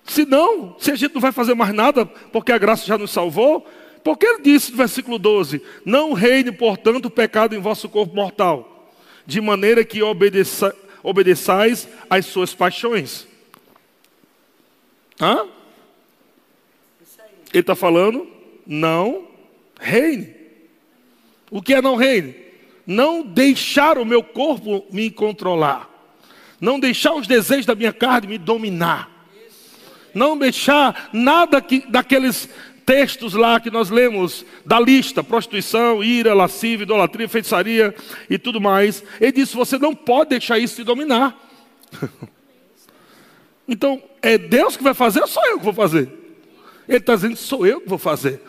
Se 0.03 0.25
não, 0.25 0.75
se 0.77 0.91
a 0.91 0.95
gente 0.95 1.15
não 1.15 1.21
vai 1.21 1.31
fazer 1.31 1.55
mais 1.55 1.73
nada, 1.73 2.05
porque 2.05 2.51
a 2.51 2.57
graça 2.57 2.85
já 2.85 2.97
nos 2.97 3.11
salvou, 3.11 3.65
porque 4.03 4.25
ele 4.25 4.41
disse 4.41 4.71
no 4.71 4.77
versículo 4.77 5.17
12: 5.17 5.61
Não 5.85 6.11
reine, 6.11 6.51
portanto, 6.51 7.05
o 7.05 7.09
pecado 7.09 7.55
em 7.55 7.59
vosso 7.59 7.87
corpo 7.87 8.13
mortal 8.13 8.91
de 9.25 9.39
maneira 9.39 9.83
que 9.85 10.03
obedeça, 10.03 10.75
obedeçais 11.01 11.87
às 12.09 12.25
suas 12.25 12.53
paixões. 12.53 13.25
Hã? 15.19 15.45
Ele 17.53 17.61
está 17.61 17.75
falando, 17.75 18.27
não 18.65 19.27
reine. 19.79 20.33
O 21.49 21.61
que 21.61 21.73
é 21.73 21.81
não 21.81 21.95
reine? 21.95 22.35
Não 22.85 23.23
deixar 23.23 23.97
o 23.97 24.05
meu 24.05 24.21
corpo 24.21 24.85
me 24.91 25.09
controlar. 25.09 25.89
Não 26.59 26.79
deixar 26.79 27.13
os 27.13 27.27
desejos 27.27 27.65
da 27.65 27.75
minha 27.75 27.93
carne 27.93 28.27
me 28.27 28.37
dominar. 28.37 29.09
Não 30.13 30.37
deixar 30.37 31.09
nada 31.11 31.61
que, 31.61 31.85
daqueles 31.89 32.49
textos 32.85 33.33
lá 33.33 33.59
que 33.59 33.71
nós 33.71 33.89
lemos 33.89 34.45
da 34.65 34.79
lista: 34.79 35.23
prostituição, 35.23 36.03
ira, 36.03 36.33
lascívia, 36.33 36.83
idolatria, 36.83 37.27
feitiçaria 37.27 37.95
e 38.29 38.37
tudo 38.37 38.61
mais. 38.61 39.03
Ele 39.19 39.31
disse: 39.31 39.55
você 39.55 39.77
não 39.77 39.95
pode 39.95 40.31
deixar 40.31 40.59
isso 40.59 40.75
te 40.75 40.83
dominar. 40.83 41.37
então, 43.67 44.01
é 44.21 44.37
Deus 44.37 44.77
que 44.77 44.83
vai 44.83 44.93
fazer 44.93 45.21
ou 45.21 45.27
sou 45.27 45.45
eu 45.45 45.57
que 45.57 45.65
vou 45.65 45.73
fazer? 45.73 46.09
Ele 46.87 46.97
está 46.97 47.15
dizendo: 47.15 47.35
sou 47.35 47.65
eu 47.65 47.81
que 47.81 47.89
vou 47.89 47.97
fazer. 47.97 48.41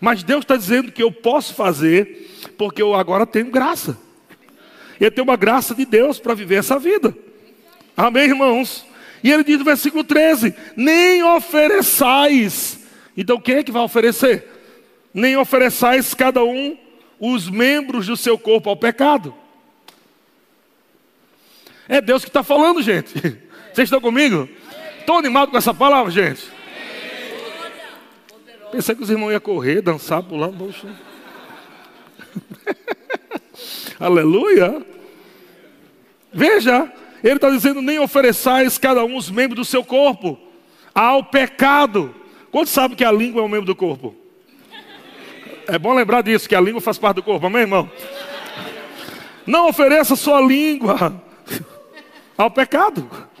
Mas 0.00 0.22
Deus 0.22 0.42
está 0.42 0.56
dizendo 0.56 0.92
que 0.92 1.02
eu 1.02 1.10
posso 1.10 1.54
fazer, 1.54 2.52
porque 2.58 2.82
eu 2.82 2.94
agora 2.94 3.26
tenho 3.26 3.50
graça. 3.50 3.98
Eu 5.00 5.10
tenho 5.10 5.24
uma 5.24 5.36
graça 5.36 5.74
de 5.74 5.84
Deus 5.84 6.18
para 6.18 6.34
viver 6.34 6.56
essa 6.56 6.78
vida. 6.78 7.16
Amém, 7.96 8.24
irmãos? 8.24 8.84
E 9.22 9.30
ele 9.32 9.42
diz 9.42 9.58
no 9.58 9.64
versículo 9.64 10.04
13: 10.04 10.54
Nem 10.76 11.22
ofereçais 11.22 12.84
então 13.16 13.40
quem 13.40 13.56
é 13.56 13.62
que 13.62 13.72
vai 13.72 13.82
oferecer? 13.82 14.48
Nem 15.12 15.36
ofereçais 15.36 16.14
cada 16.14 16.42
um 16.42 16.76
os 17.20 17.48
membros 17.48 18.06
do 18.06 18.16
seu 18.16 18.36
corpo 18.36 18.68
ao 18.68 18.76
pecado. 18.76 19.34
É 21.88 22.00
Deus 22.00 22.24
que 22.24 22.30
está 22.30 22.42
falando, 22.42 22.82
gente. 22.82 23.38
Vocês 23.74 23.86
estão 23.88 24.00
comigo? 24.00 24.48
Estou 25.00 25.18
animado 25.18 25.50
com 25.50 25.58
essa 25.58 25.74
palavra, 25.74 26.08
gente. 26.08 26.48
Pensei 28.70 28.94
que 28.94 29.02
os 29.02 29.10
irmãos 29.10 29.32
iam 29.32 29.40
correr, 29.40 29.82
dançar, 29.82 30.22
pular. 30.22 30.50
Poxa. 30.50 30.86
Aleluia. 33.98 34.80
Veja, 36.32 36.88
ele 37.24 37.34
está 37.34 37.50
dizendo: 37.50 37.82
nem 37.82 37.98
ofereçais 37.98 38.78
cada 38.78 39.04
um 39.04 39.16
os 39.16 39.28
membros 39.28 39.56
do 39.56 39.64
seu 39.64 39.82
corpo 39.82 40.38
ao 40.94 41.24
pecado. 41.24 42.14
Quantos 42.52 42.72
sabem 42.72 42.96
que 42.96 43.04
a 43.04 43.10
língua 43.10 43.42
é 43.42 43.44
um 43.44 43.48
membro 43.48 43.66
do 43.66 43.74
corpo? 43.74 44.14
É 45.66 45.76
bom 45.80 45.94
lembrar 45.94 46.22
disso, 46.22 46.48
que 46.48 46.54
a 46.54 46.60
língua 46.60 46.80
faz 46.80 46.96
parte 46.96 47.16
do 47.16 47.24
corpo, 47.24 47.46
amém, 47.46 47.62
irmão? 47.62 47.90
Não 49.44 49.68
ofereça 49.68 50.14
sua 50.14 50.40
língua 50.40 51.20
ao 52.38 52.52
pecado. 52.52 53.33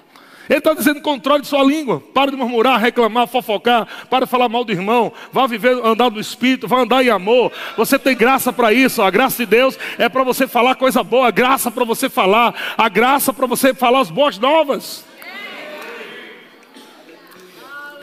Ele 0.48 0.58
está 0.58 0.74
dizendo: 0.74 1.00
controle 1.00 1.44
sua 1.44 1.62
língua. 1.62 2.02
Para 2.12 2.30
de 2.30 2.36
murmurar, 2.36 2.78
reclamar, 2.80 3.26
fofocar. 3.26 3.86
Para 4.10 4.26
de 4.26 4.30
falar 4.30 4.48
mal 4.48 4.64
do 4.64 4.72
irmão. 4.72 5.12
Vá 5.32 5.46
viver, 5.46 5.72
andar 5.84 6.10
no 6.10 6.20
espírito. 6.20 6.68
Vá 6.68 6.80
andar 6.80 7.04
em 7.04 7.08
amor. 7.08 7.50
Você 7.76 7.98
tem 7.98 8.16
graça 8.16 8.52
para 8.52 8.72
isso. 8.72 9.02
A 9.02 9.10
graça 9.10 9.44
de 9.44 9.50
Deus 9.50 9.78
é 9.98 10.08
para 10.08 10.22
você 10.22 10.46
falar 10.46 10.74
coisa 10.74 11.02
boa. 11.02 11.28
A 11.28 11.30
graça 11.30 11.70
para 11.70 11.84
você 11.84 12.08
falar. 12.08 12.74
A 12.76 12.88
graça 12.88 13.32
para 13.32 13.46
você 13.46 13.72
falar 13.72 14.00
as 14.00 14.10
boas 14.10 14.38
novas. 14.38 15.04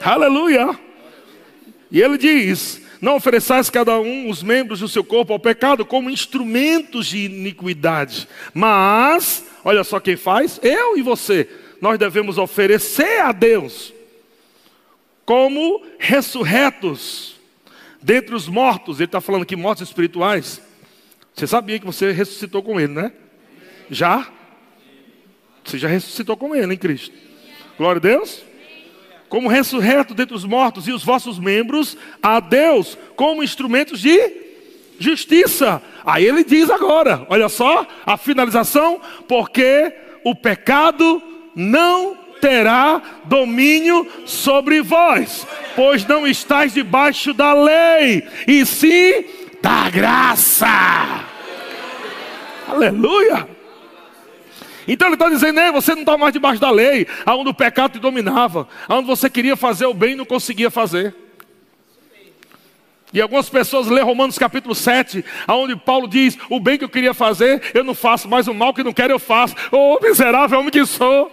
Aleluia. 0.04 0.78
E 1.92 2.02
ele 2.02 2.18
diz: 2.18 2.82
Não 3.00 3.18
ofereçais 3.18 3.70
cada 3.70 4.00
um 4.00 4.30
os 4.30 4.42
membros 4.42 4.80
do 4.80 4.88
seu 4.88 5.04
corpo 5.04 5.32
ao 5.32 5.40
pecado 5.40 5.86
como 5.86 6.10
instrumentos 6.10 7.06
de 7.06 7.26
iniquidade. 7.26 8.28
Mas, 8.52 9.46
olha 9.64 9.84
só 9.84 10.00
quem 10.00 10.16
faz: 10.16 10.60
eu 10.64 10.98
e 10.98 11.04
você 11.04 11.48
nós 11.82 11.98
devemos 11.98 12.38
oferecer 12.38 13.22
a 13.22 13.32
Deus 13.32 13.92
como 15.26 15.84
ressurretos 15.98 17.36
dentre 18.00 18.36
os 18.36 18.48
mortos. 18.48 19.00
Ele 19.00 19.06
está 19.06 19.20
falando 19.20 19.42
aqui 19.42 19.56
mortos 19.56 19.88
espirituais. 19.88 20.62
Você 21.34 21.48
sabia 21.48 21.80
que 21.80 21.86
você 21.86 22.12
ressuscitou 22.12 22.62
com 22.62 22.80
Ele, 22.80 22.94
né? 22.94 23.12
Já? 23.90 24.30
Você 25.64 25.80
já 25.80 25.88
ressuscitou 25.88 26.38
com 26.38 26.56
Ele 26.56 26.76
em 26.76 26.78
Cristo. 26.78 27.16
Glória 27.78 28.00
a 28.00 28.02
Deus. 28.02 28.44
Como 29.28 29.50
ressurreto 29.50 30.14
dentre 30.14 30.36
os 30.36 30.44
mortos 30.44 30.88
e 30.88 30.92
os 30.92 31.04
vossos 31.04 31.40
membros 31.40 31.98
a 32.22 32.40
Deus 32.40 32.98
como 33.16 33.42
instrumentos 33.42 34.02
de 34.02 34.20
justiça. 35.00 35.82
Aí 36.06 36.26
ele 36.26 36.44
diz 36.44 36.70
agora, 36.70 37.26
olha 37.28 37.50
só 37.50 37.88
a 38.06 38.18
finalização, 38.18 39.02
porque 39.28 39.94
o 40.24 40.36
pecado 40.36 41.31
não 41.56 42.18
terá 42.40 43.02
domínio 43.26 44.08
sobre 44.26 44.82
vós, 44.82 45.46
pois 45.76 46.06
não 46.06 46.26
estáis 46.26 46.74
debaixo 46.74 47.34
da 47.34 47.54
lei, 47.54 48.28
e 48.48 48.66
sim 48.66 49.24
da 49.62 49.90
graça. 49.90 50.68
Aleluia! 52.68 53.48
Então 54.88 55.08
ele 55.08 55.16
está 55.16 55.30
dizendo, 55.30 55.60
Ei, 55.60 55.72
você 55.72 55.94
não 55.94 56.02
está 56.02 56.18
mais 56.18 56.34
debaixo 56.34 56.60
da 56.60 56.72
lei, 56.72 57.08
aonde 57.26 57.50
o 57.50 57.54
pecado 57.54 57.94
te 57.94 58.00
dominava, 58.00 58.68
aonde 58.88 59.08
você 59.08 59.30
queria 59.30 59.56
fazer 59.56 59.86
o 59.86 59.94
bem 59.94 60.14
e 60.14 60.16
não 60.16 60.26
conseguia 60.26 60.72
fazer. 60.72 61.16
E 63.14 63.20
algumas 63.20 63.50
pessoas 63.50 63.88
lê 63.88 64.02
Romanos 64.02 64.38
capítulo 64.38 64.74
7, 64.74 65.24
onde 65.48 65.76
Paulo 65.76 66.08
diz: 66.08 66.38
O 66.50 66.60
bem 66.60 66.78
que 66.78 66.84
eu 66.84 66.90
queria 66.90 67.14
fazer, 67.14 67.62
eu 67.74 67.84
não 67.84 67.94
faço, 67.94 68.30
mas 68.30 68.48
o 68.48 68.54
mal 68.54 68.74
que 68.74 68.84
não 68.84 68.94
quero, 68.94 69.14
eu 69.14 69.20
faço. 69.20 69.56
Oh, 69.72 70.00
miserável 70.02 70.60
homem 70.60 70.72
que 70.72 70.86
sou. 70.86 71.32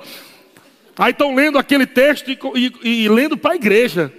Aí 0.99 1.13
estão 1.13 1.35
lendo 1.35 1.59
aquele 1.59 1.87
texto 1.87 2.31
e, 2.31 2.39
e, 2.57 3.05
e 3.05 3.09
lendo 3.09 3.37
para 3.37 3.53
a 3.53 3.57
igreja. 3.57 4.13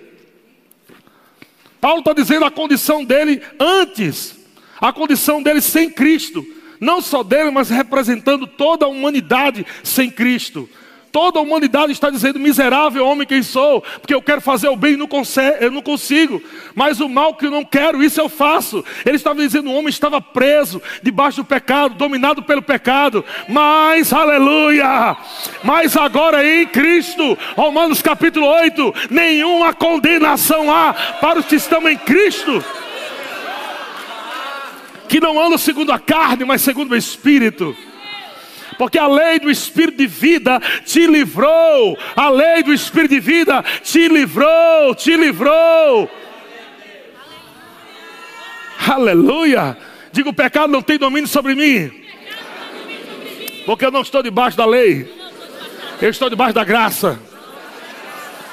Paulo 1.81 1.99
está 1.99 2.13
dizendo 2.13 2.45
a 2.45 2.51
condição 2.51 3.03
dele 3.03 3.41
antes, 3.59 4.37
a 4.79 4.93
condição 4.93 5.43
dele 5.43 5.61
sem 5.61 5.89
Cristo. 5.89 6.45
Não 6.79 7.01
só 7.01 7.23
dele, 7.23 7.51
mas 7.51 7.69
representando 7.69 8.47
toda 8.47 8.85
a 8.85 8.89
humanidade 8.89 9.65
sem 9.83 10.09
Cristo. 10.09 10.69
Toda 11.11 11.39
a 11.39 11.41
humanidade 11.41 11.91
está 11.91 12.09
dizendo: 12.09 12.39
miserável 12.39 13.05
homem 13.05 13.25
quem 13.25 13.41
sou, 13.41 13.81
porque 13.81 14.13
eu 14.13 14.21
quero 14.21 14.41
fazer 14.41 14.67
o 14.69 14.75
bem 14.75 14.93
e 14.93 14.97
não, 14.97 15.09
eu 15.59 15.71
não 15.71 15.81
consigo, 15.81 16.41
mas 16.75 16.99
o 16.99 17.09
mal 17.09 17.33
que 17.33 17.47
eu 17.47 17.51
não 17.51 17.65
quero, 17.65 18.03
isso 18.03 18.21
eu 18.21 18.29
faço. 18.29 18.83
Ele 19.05 19.15
estava 19.15 19.41
dizendo: 19.41 19.69
o 19.69 19.73
homem 19.73 19.89
estava 19.89 20.21
preso 20.21 20.81
debaixo 21.01 21.37
do 21.37 21.45
pecado, 21.45 21.95
dominado 21.95 22.43
pelo 22.43 22.61
pecado, 22.61 23.25
mas, 23.47 24.13
aleluia, 24.13 25.17
mas 25.63 25.97
agora 25.97 26.45
em 26.45 26.67
Cristo, 26.67 27.37
Romanos 27.55 28.01
capítulo 28.01 28.45
8: 28.45 28.93
nenhuma 29.09 29.73
condenação 29.73 30.71
há 30.71 30.93
para 31.19 31.39
os 31.39 31.45
que 31.45 31.55
estão 31.55 31.89
em 31.89 31.97
Cristo, 31.97 32.63
que 35.07 35.19
não 35.19 35.41
andam 35.41 35.57
segundo 35.57 35.91
a 35.91 35.97
carne, 35.97 36.45
mas 36.45 36.61
segundo 36.61 36.91
o 36.91 36.95
Espírito 36.95 37.75
porque 38.79 38.97
a 38.97 39.07
lei 39.07 39.39
do 39.39 39.51
Espírito 39.51 39.97
de 39.97 40.07
vida 40.07 40.57
te 40.85 41.05
livrou, 41.05 41.97
a 42.15 42.29
lei 42.29 42.63
do 42.63 42.73
Espírito 42.73 43.13
de 43.13 43.19
vida 43.19 43.61
te 43.83 44.07
livrou, 44.07 44.95
te 44.95 45.17
livrou. 45.17 46.09
Aleluia! 48.87 49.77
Diga: 50.13 50.29
o 50.29 50.33
pecado 50.33 50.71
não 50.71 50.81
tem 50.81 50.97
domínio 50.97 51.27
sobre 51.27 51.55
mim, 51.55 51.91
porque 53.65 53.85
eu 53.85 53.91
não 53.91 54.01
estou 54.01 54.23
debaixo 54.23 54.55
da 54.55 54.65
lei, 54.65 55.13
eu 56.01 56.09
estou 56.09 56.29
debaixo 56.29 56.53
da 56.53 56.63
graça. 56.63 57.19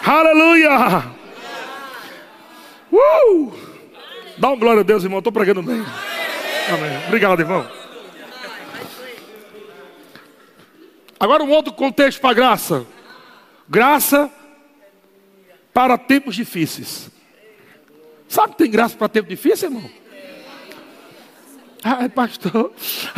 Aleluia! 0.05 1.05
Uh! 2.91 3.53
Dá 4.39 4.51
um 4.51 4.59
glória 4.59 4.81
a 4.81 4.85
Deus, 4.85 5.05
irmão. 5.05 5.21
Estou 5.21 5.33
pregando 5.33 5.63
bem. 5.63 5.85
Amém. 6.69 7.07
Obrigado, 7.07 7.39
irmão. 7.39 7.86
Agora 11.19 11.43
um 11.43 11.51
outro 11.51 11.73
contexto 11.73 12.21
para 12.21 12.35
graça. 12.35 12.87
Graça 13.69 14.31
para 15.73 15.99
tempos 15.99 16.35
difíceis. 16.35 17.11
Sabe 18.29 18.53
que 18.53 18.59
tem 18.59 18.71
graça 18.71 18.97
para 18.97 19.09
tempo 19.09 19.29
difícil, 19.29 19.69
irmão? 19.69 19.91
Ai, 21.83 22.09
pastor. 22.09 22.73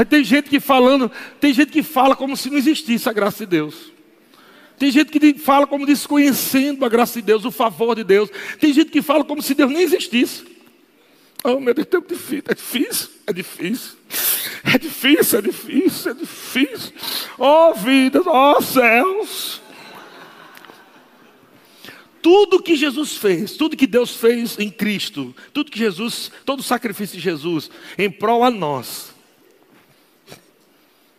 Tem 0.09 0.23
gente 0.23 0.51
que 0.51 0.61
falando, 0.61 1.11
tem 1.41 1.53
gente 1.53 1.73
que 1.73 1.83
fala 1.83 2.15
como 2.15 2.37
se 2.37 2.51
não 2.51 2.59
existisse 2.59 3.09
a 3.09 3.13
graça 3.13 3.47
de 3.47 3.51
Deus. 3.51 3.93
Tem 4.79 4.91
gente 4.91 5.11
que 5.11 5.35
fala 5.35 5.67
como 5.67 5.87
desconhecendo 5.87 6.85
a 6.85 6.89
graça 6.89 7.21
de 7.21 7.27
Deus, 7.27 7.45
o 7.45 7.51
favor 7.51 7.97
de 7.97 8.05
Deus. 8.05 8.31
Tem 8.61 8.73
gente 8.73 8.91
que 8.91 9.03
fala 9.03 9.25
como 9.25 9.43
se 9.43 9.55
Deus 9.55 9.71
nem 9.71 9.83
existisse. 9.83 10.58
Oh, 11.45 11.61
meu 11.61 11.73
Deus, 11.73 11.87
é 11.87 12.01
difícil, 12.01 12.43
é 12.47 12.55
difícil, 12.55 13.09
é 13.27 13.33
difícil. 13.33 13.99
É 14.65 14.79
difícil, 14.79 15.39
é 15.39 15.43
difícil, 15.43 16.11
é 16.11 16.15
difícil. 16.15 16.93
Oh, 17.39 17.75
vidas, 17.75 18.25
oh, 18.27 18.61
céus. 18.61 19.61
Tudo 22.21 22.63
que 22.63 22.77
Jesus 22.77 23.17
fez, 23.17 23.57
tudo 23.57 23.77
que 23.77 23.87
Deus 23.87 24.17
fez 24.17 24.59
em 24.59 24.69
Cristo, 24.69 25.35
tudo 25.53 25.71
que 25.71 25.79
Jesus, 25.79 26.31
todo 26.45 26.61
o 26.61 26.65
sacrifício 26.65 27.17
de 27.17 27.23
Jesus 27.23 27.71
em 27.97 28.11
prol 28.11 28.43
a 28.43 28.51
nós, 28.51 29.15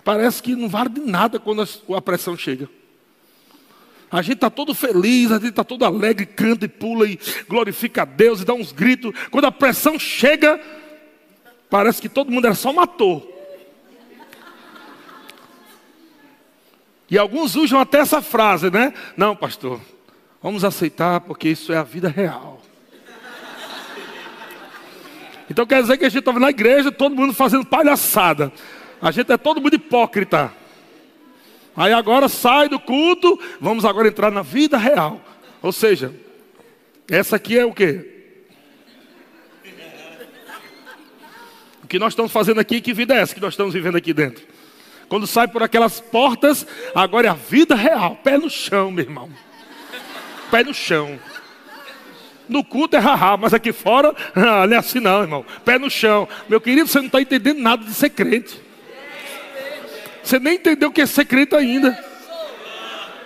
parece 0.04 0.44
que 0.44 0.56
não 0.56 0.68
vale 0.68 0.90
de 0.90 1.00
nada 1.00 1.40
quando 1.40 1.68
a 1.96 2.02
pressão 2.02 2.38
chega. 2.38 2.70
A 4.12 4.22
gente 4.22 4.36
está 4.36 4.50
todo 4.50 4.74
feliz, 4.74 5.32
a 5.32 5.36
gente 5.36 5.50
está 5.50 5.64
todo 5.64 5.86
alegre, 5.86 6.26
canta 6.26 6.66
e 6.66 6.68
pula 6.68 7.08
e 7.08 7.20
glorifica 7.48 8.02
a 8.02 8.06
Deus 8.06 8.42
e 8.42 8.46
dá 8.46 8.54
uns 8.54 8.72
gritos. 8.72 9.14
Quando 9.30 9.46
a 9.46 9.52
pressão 9.52 10.00
chega, 10.00 10.60
parece 11.70 12.02
que 12.02 12.10
todo 12.10 12.32
mundo 12.32 12.46
era 12.46 12.56
só 12.56 12.74
matou. 12.74 13.36
E 17.10 17.18
alguns 17.18 17.56
usam 17.56 17.80
até 17.80 18.00
essa 18.00 18.22
frase, 18.22 18.70
né? 18.70 18.94
Não, 19.16 19.36
pastor, 19.36 19.80
vamos 20.42 20.64
aceitar 20.64 21.22
porque 21.22 21.50
isso 21.50 21.72
é 21.72 21.78
a 21.78 21.84
vida 21.84 22.10
real. 22.10 22.62
Então 25.50 25.66
quer 25.66 25.82
dizer 25.82 25.98
que 25.98 26.06
a 26.06 26.10
gente 26.10 26.20
estava 26.20 26.40
na 26.40 26.50
igreja, 26.50 26.92
todo 26.92 27.16
mundo 27.16 27.34
fazendo 27.34 27.66
palhaçada. 27.66 28.52
A 29.02 29.12
gente 29.12 29.32
é 29.32 29.38
todo 29.38 29.62
mundo 29.62 29.76
hipócrita. 29.76 30.52
Aí 31.80 31.94
agora 31.94 32.28
sai 32.28 32.68
do 32.68 32.78
culto, 32.78 33.40
vamos 33.58 33.86
agora 33.86 34.10
entrar 34.10 34.30
na 34.30 34.42
vida 34.42 34.78
real. 34.78 35.22
Ou 35.62 35.72
seja, 35.72 36.14
essa 37.10 37.38
aqui 37.38 37.58
é 37.58 37.66
o 37.66 37.74
quê? 37.74 38.06
O 41.82 41.88
que 41.88 41.98
nós 41.98 42.12
estamos 42.12 42.34
fazendo 42.34 42.60
aqui, 42.60 42.82
que 42.82 42.94
vida 42.94 43.16
é 43.16 43.22
essa 43.22 43.34
que 43.34 43.40
nós 43.40 43.54
estamos 43.54 43.74
vivendo 43.74 43.96
aqui 43.96 44.12
dentro? 44.12 44.46
Quando 45.08 45.26
sai 45.26 45.48
por 45.48 45.64
aquelas 45.64 46.02
portas, 46.02 46.68
agora 46.94 47.28
é 47.28 47.30
a 47.30 47.34
vida 47.34 47.76
real. 47.76 48.18
Pé 48.18 48.38
no 48.38 48.50
chão, 48.50 48.92
meu 48.92 49.06
irmão. 49.06 49.30
Pé 50.52 50.66
no 50.66 50.74
chão. 50.74 51.18
No 52.50 52.62
culto 52.62 52.98
é 52.98 53.00
haha, 53.00 53.38
mas 53.38 53.54
aqui 53.54 53.72
fora, 53.72 54.14
ah, 54.36 54.68
não 54.68 54.76
é 54.76 54.78
assim 54.78 55.00
não, 55.00 55.22
irmão. 55.22 55.46
Pé 55.64 55.80
no 55.80 55.90
chão. 55.90 56.28
Meu 56.50 56.60
querido, 56.60 56.90
você 56.90 57.00
não 57.00 57.06
está 57.06 57.22
entendendo 57.22 57.62
nada 57.62 57.86
de 57.86 57.94
ser 57.94 58.10
crente. 58.10 58.68
Você 60.30 60.38
nem 60.38 60.58
entendeu 60.58 60.90
o 60.90 60.92
que 60.92 61.02
é 61.02 61.08
secreto 61.08 61.56
ainda. 61.56 61.98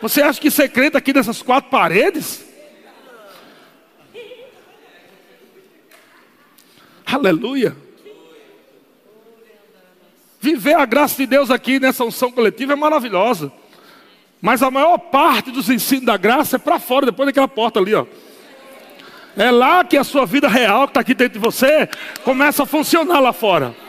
Você 0.02 0.22
acha 0.22 0.40
que 0.40 0.50
secreto 0.50 0.96
aqui 0.96 1.12
nessas 1.12 1.42
quatro 1.42 1.70
paredes? 1.70 2.46
Aleluia. 7.06 7.76
Viver 10.40 10.76
a 10.76 10.86
graça 10.86 11.18
de 11.18 11.26
Deus 11.26 11.52
aqui 11.52 11.78
nessa 11.78 12.06
unção 12.06 12.32
coletiva 12.32 12.72
é 12.72 12.78
maravilhosa. 12.78 13.52
Mas 14.42 14.64
a 14.64 14.72
maior 14.72 14.98
parte 14.98 15.52
dos 15.52 15.70
ensinos 15.70 16.06
da 16.06 16.16
graça 16.16 16.56
é 16.56 16.60
para 16.60 16.80
fora, 16.80 17.08
depois 17.08 17.28
daquela 17.28 17.50
porta 17.50 17.82
ali, 17.82 17.94
ó. 17.94 18.06
É 19.36 19.52
lá 19.52 19.84
que 19.84 19.98
a 19.98 20.06
sua 20.06 20.26
vida 20.26 20.48
real, 20.48 20.88
que 20.88 20.92
está 20.92 21.02
aqui 21.02 21.14
dentro 21.14 21.34
de 21.34 21.46
você, 21.46 21.86
começa 22.24 22.64
a 22.64 22.66
funcionar 22.66 23.20
lá 23.20 23.34
fora. 23.34 23.83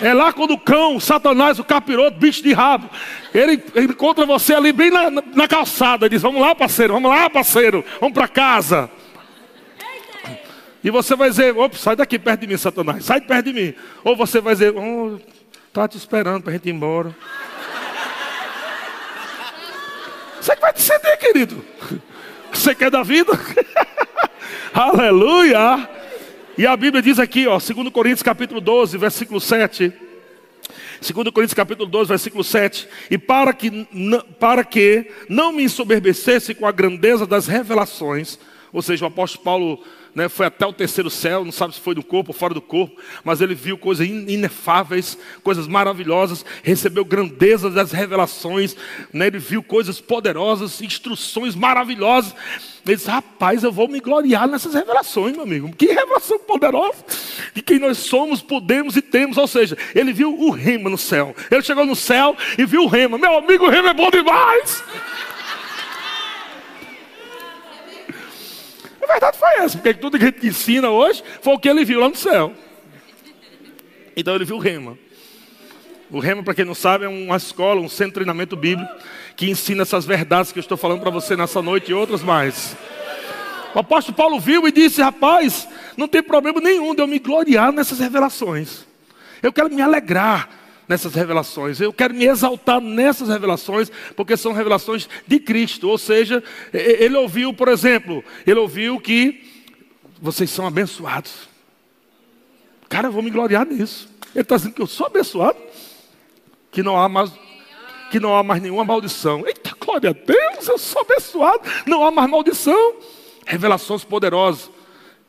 É 0.00 0.14
lá 0.14 0.32
quando 0.32 0.52
o 0.52 0.58
cão, 0.58 0.96
o 0.96 1.00
Satanás, 1.00 1.58
o 1.58 1.64
capiroto, 1.64 2.18
bicho 2.18 2.42
de 2.42 2.52
rabo, 2.52 2.88
ele, 3.34 3.62
ele 3.74 3.86
encontra 3.86 4.24
você 4.24 4.54
ali 4.54 4.72
bem 4.72 4.90
na, 4.90 5.10
na 5.10 5.48
calçada. 5.48 6.06
Ele 6.06 6.14
diz: 6.14 6.22
Vamos 6.22 6.40
lá, 6.40 6.54
parceiro, 6.54 6.94
vamos 6.94 7.10
lá, 7.10 7.28
parceiro, 7.28 7.84
vamos 8.00 8.14
para 8.14 8.28
casa. 8.28 8.90
E 10.84 10.90
você 10.90 11.16
vai 11.16 11.30
dizer: 11.30 11.56
Opa, 11.56 11.76
sai 11.76 11.96
daqui 11.96 12.18
perto 12.18 12.40
de 12.40 12.46
mim, 12.46 12.56
Satanás, 12.56 13.04
sai 13.04 13.20
perto 13.20 13.46
de 13.46 13.52
mim. 13.52 13.74
Ou 14.04 14.14
você 14.14 14.40
vai 14.40 14.54
dizer: 14.54 14.72
oh, 14.76 15.18
Tá 15.72 15.86
te 15.86 15.96
esperando 15.96 16.42
para 16.42 16.50
a 16.50 16.54
gente 16.54 16.68
ir 16.68 16.72
embora. 16.72 17.14
Você 20.40 20.54
que 20.54 20.60
vai 20.60 20.72
descender, 20.72 21.18
querido. 21.18 21.64
Você 22.52 22.74
quer 22.74 22.90
da 22.90 23.02
vida? 23.02 23.32
Aleluia! 24.72 25.88
E 26.58 26.66
a 26.66 26.76
Bíblia 26.76 27.00
diz 27.00 27.20
aqui, 27.20 27.46
ó, 27.46 27.56
2 27.56 27.88
Coríntios 27.90 28.20
capítulo 28.20 28.60
12, 28.60 28.98
versículo 28.98 29.40
7. 29.40 29.92
2 31.00 31.12
Coríntios 31.30 31.54
capítulo 31.54 31.88
12, 31.88 32.08
versículo 32.08 32.42
7. 32.42 32.88
E 33.08 33.16
para 33.16 33.52
que, 33.52 33.86
para 34.40 34.64
que 34.64 35.08
não 35.28 35.52
me 35.52 35.62
ensoberbecesse 35.62 36.56
com 36.56 36.66
a 36.66 36.72
grandeza 36.72 37.24
das 37.24 37.46
revelações, 37.46 38.40
ou 38.72 38.82
seja, 38.82 39.04
o 39.04 39.08
apóstolo 39.08 39.44
Paulo 39.44 39.84
né, 40.18 40.28
foi 40.28 40.46
até 40.46 40.66
o 40.66 40.72
terceiro 40.72 41.08
céu, 41.08 41.44
não 41.44 41.52
sabe 41.52 41.74
se 41.74 41.80
foi 41.80 41.94
do 41.94 42.02
corpo 42.02 42.32
ou 42.32 42.34
fora 42.36 42.52
do 42.52 42.60
corpo, 42.60 43.00
mas 43.22 43.40
ele 43.40 43.54
viu 43.54 43.78
coisas 43.78 44.04
inefáveis, 44.04 45.16
coisas 45.44 45.68
maravilhosas, 45.68 46.44
recebeu 46.64 47.04
grandeza 47.04 47.70
das 47.70 47.92
revelações, 47.92 48.74
né, 49.12 49.28
ele 49.28 49.38
viu 49.38 49.62
coisas 49.62 50.00
poderosas, 50.00 50.82
instruções 50.82 51.54
maravilhosas. 51.54 52.34
Ele 52.84 52.96
disse: 52.96 53.08
Rapaz, 53.08 53.62
eu 53.62 53.70
vou 53.70 53.86
me 53.86 54.00
gloriar 54.00 54.48
nessas 54.48 54.74
revelações, 54.74 55.34
meu 55.34 55.42
amigo. 55.42 55.70
Que 55.76 55.86
revelação 55.86 56.38
poderosa 56.40 57.04
de 57.54 57.60
quem 57.62 57.78
nós 57.78 57.98
somos, 57.98 58.40
podemos 58.40 58.96
e 58.96 59.02
temos. 59.02 59.36
Ou 59.36 59.46
seja, 59.46 59.76
ele 59.94 60.12
viu 60.12 60.34
o 60.34 60.50
rema 60.50 60.88
no 60.88 60.98
céu. 60.98 61.36
Ele 61.50 61.62
chegou 61.62 61.84
no 61.84 61.94
céu 61.94 62.34
e 62.56 62.64
viu 62.64 62.84
o 62.84 62.86
rema. 62.86 63.18
Meu 63.18 63.36
amigo, 63.36 63.66
o 63.66 63.70
rema 63.70 63.90
é 63.90 63.94
bom 63.94 64.10
demais. 64.10 64.82
Verdade 69.08 69.38
foi 69.38 69.48
essa, 69.56 69.78
porque 69.78 69.94
tudo 69.94 70.18
que 70.18 70.24
a 70.24 70.28
gente 70.28 70.46
ensina 70.46 70.90
hoje 70.90 71.22
foi 71.42 71.54
o 71.54 71.58
que 71.58 71.68
ele 71.68 71.84
viu 71.84 72.00
lá 72.00 72.08
no 72.08 72.16
céu. 72.16 72.52
Então 74.16 74.34
ele 74.34 74.44
viu 74.44 74.56
o 74.56 74.60
Rema. 74.60 74.98
O 76.10 76.20
Rema, 76.20 76.42
para 76.42 76.54
quem 76.54 76.64
não 76.64 76.74
sabe, 76.74 77.04
é 77.04 77.08
uma 77.08 77.36
escola, 77.36 77.80
um 77.80 77.88
centro 77.88 78.06
de 78.08 78.14
treinamento 78.14 78.56
bíblico 78.56 78.90
que 79.36 79.50
ensina 79.50 79.82
essas 79.82 80.04
verdades 80.04 80.52
que 80.52 80.58
eu 80.58 80.62
estou 80.62 80.76
falando 80.76 81.00
para 81.00 81.10
você 81.10 81.36
nessa 81.36 81.60
noite 81.60 81.90
e 81.90 81.94
outras 81.94 82.22
mais. 82.22 82.76
O 83.74 83.78
apóstolo 83.78 84.16
Paulo 84.16 84.40
viu 84.40 84.66
e 84.66 84.72
disse: 84.72 85.02
Rapaz, 85.02 85.68
não 85.96 86.08
tem 86.08 86.22
problema 86.22 86.60
nenhum 86.60 86.94
de 86.94 87.02
eu 87.02 87.06
me 87.06 87.18
gloriar 87.18 87.72
nessas 87.72 87.98
revelações. 87.98 88.86
Eu 89.42 89.52
quero 89.52 89.70
me 89.70 89.82
alegrar 89.82 90.48
nessas 90.88 91.14
revelações. 91.14 91.80
Eu 91.80 91.92
quero 91.92 92.14
me 92.14 92.24
exaltar 92.24 92.80
nessas 92.80 93.28
revelações, 93.28 93.90
porque 94.16 94.36
são 94.36 94.52
revelações 94.52 95.08
de 95.26 95.38
Cristo. 95.38 95.88
Ou 95.88 95.98
seja, 95.98 96.42
ele 96.72 97.16
ouviu, 97.16 97.52
por 97.52 97.68
exemplo, 97.68 98.24
ele 98.46 98.58
ouviu 98.58 98.98
que 98.98 99.44
vocês 100.20 100.50
são 100.50 100.66
abençoados. 100.66 101.48
Cara, 102.88 103.08
eu 103.08 103.12
vou 103.12 103.22
me 103.22 103.30
gloriar 103.30 103.66
nisso. 103.66 104.08
Ele 104.34 104.42
está 104.42 104.56
dizendo 104.56 104.74
que 104.74 104.82
eu 104.82 104.86
sou 104.86 105.06
abençoado, 105.06 105.58
que 106.70 106.82
não 106.82 106.98
há 106.98 107.08
mais, 107.08 107.30
que 108.10 108.18
não 108.18 108.34
há 108.34 108.42
mais 108.42 108.62
nenhuma 108.62 108.84
maldição. 108.84 109.46
Eita, 109.46 109.74
glória 109.78 110.10
a 110.10 110.12
Deus, 110.12 110.68
eu 110.68 110.78
sou 110.78 111.02
abençoado, 111.02 111.62
não 111.86 112.04
há 112.04 112.10
mais 112.10 112.30
maldição. 112.30 112.96
Revelações 113.46 114.04
poderosas. 114.04 114.70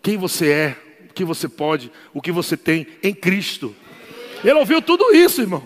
Quem 0.02 0.18
você 0.18 0.50
é, 0.50 0.78
o 1.10 1.14
que 1.14 1.26
você 1.26 1.50
pode, 1.50 1.92
o 2.14 2.22
que 2.22 2.32
você 2.32 2.56
tem 2.56 2.88
em 3.04 3.14
Cristo. 3.14 3.76
Ele 4.44 4.54
ouviu 4.54 4.82
tudo 4.82 5.14
isso, 5.16 5.42
irmão. 5.42 5.64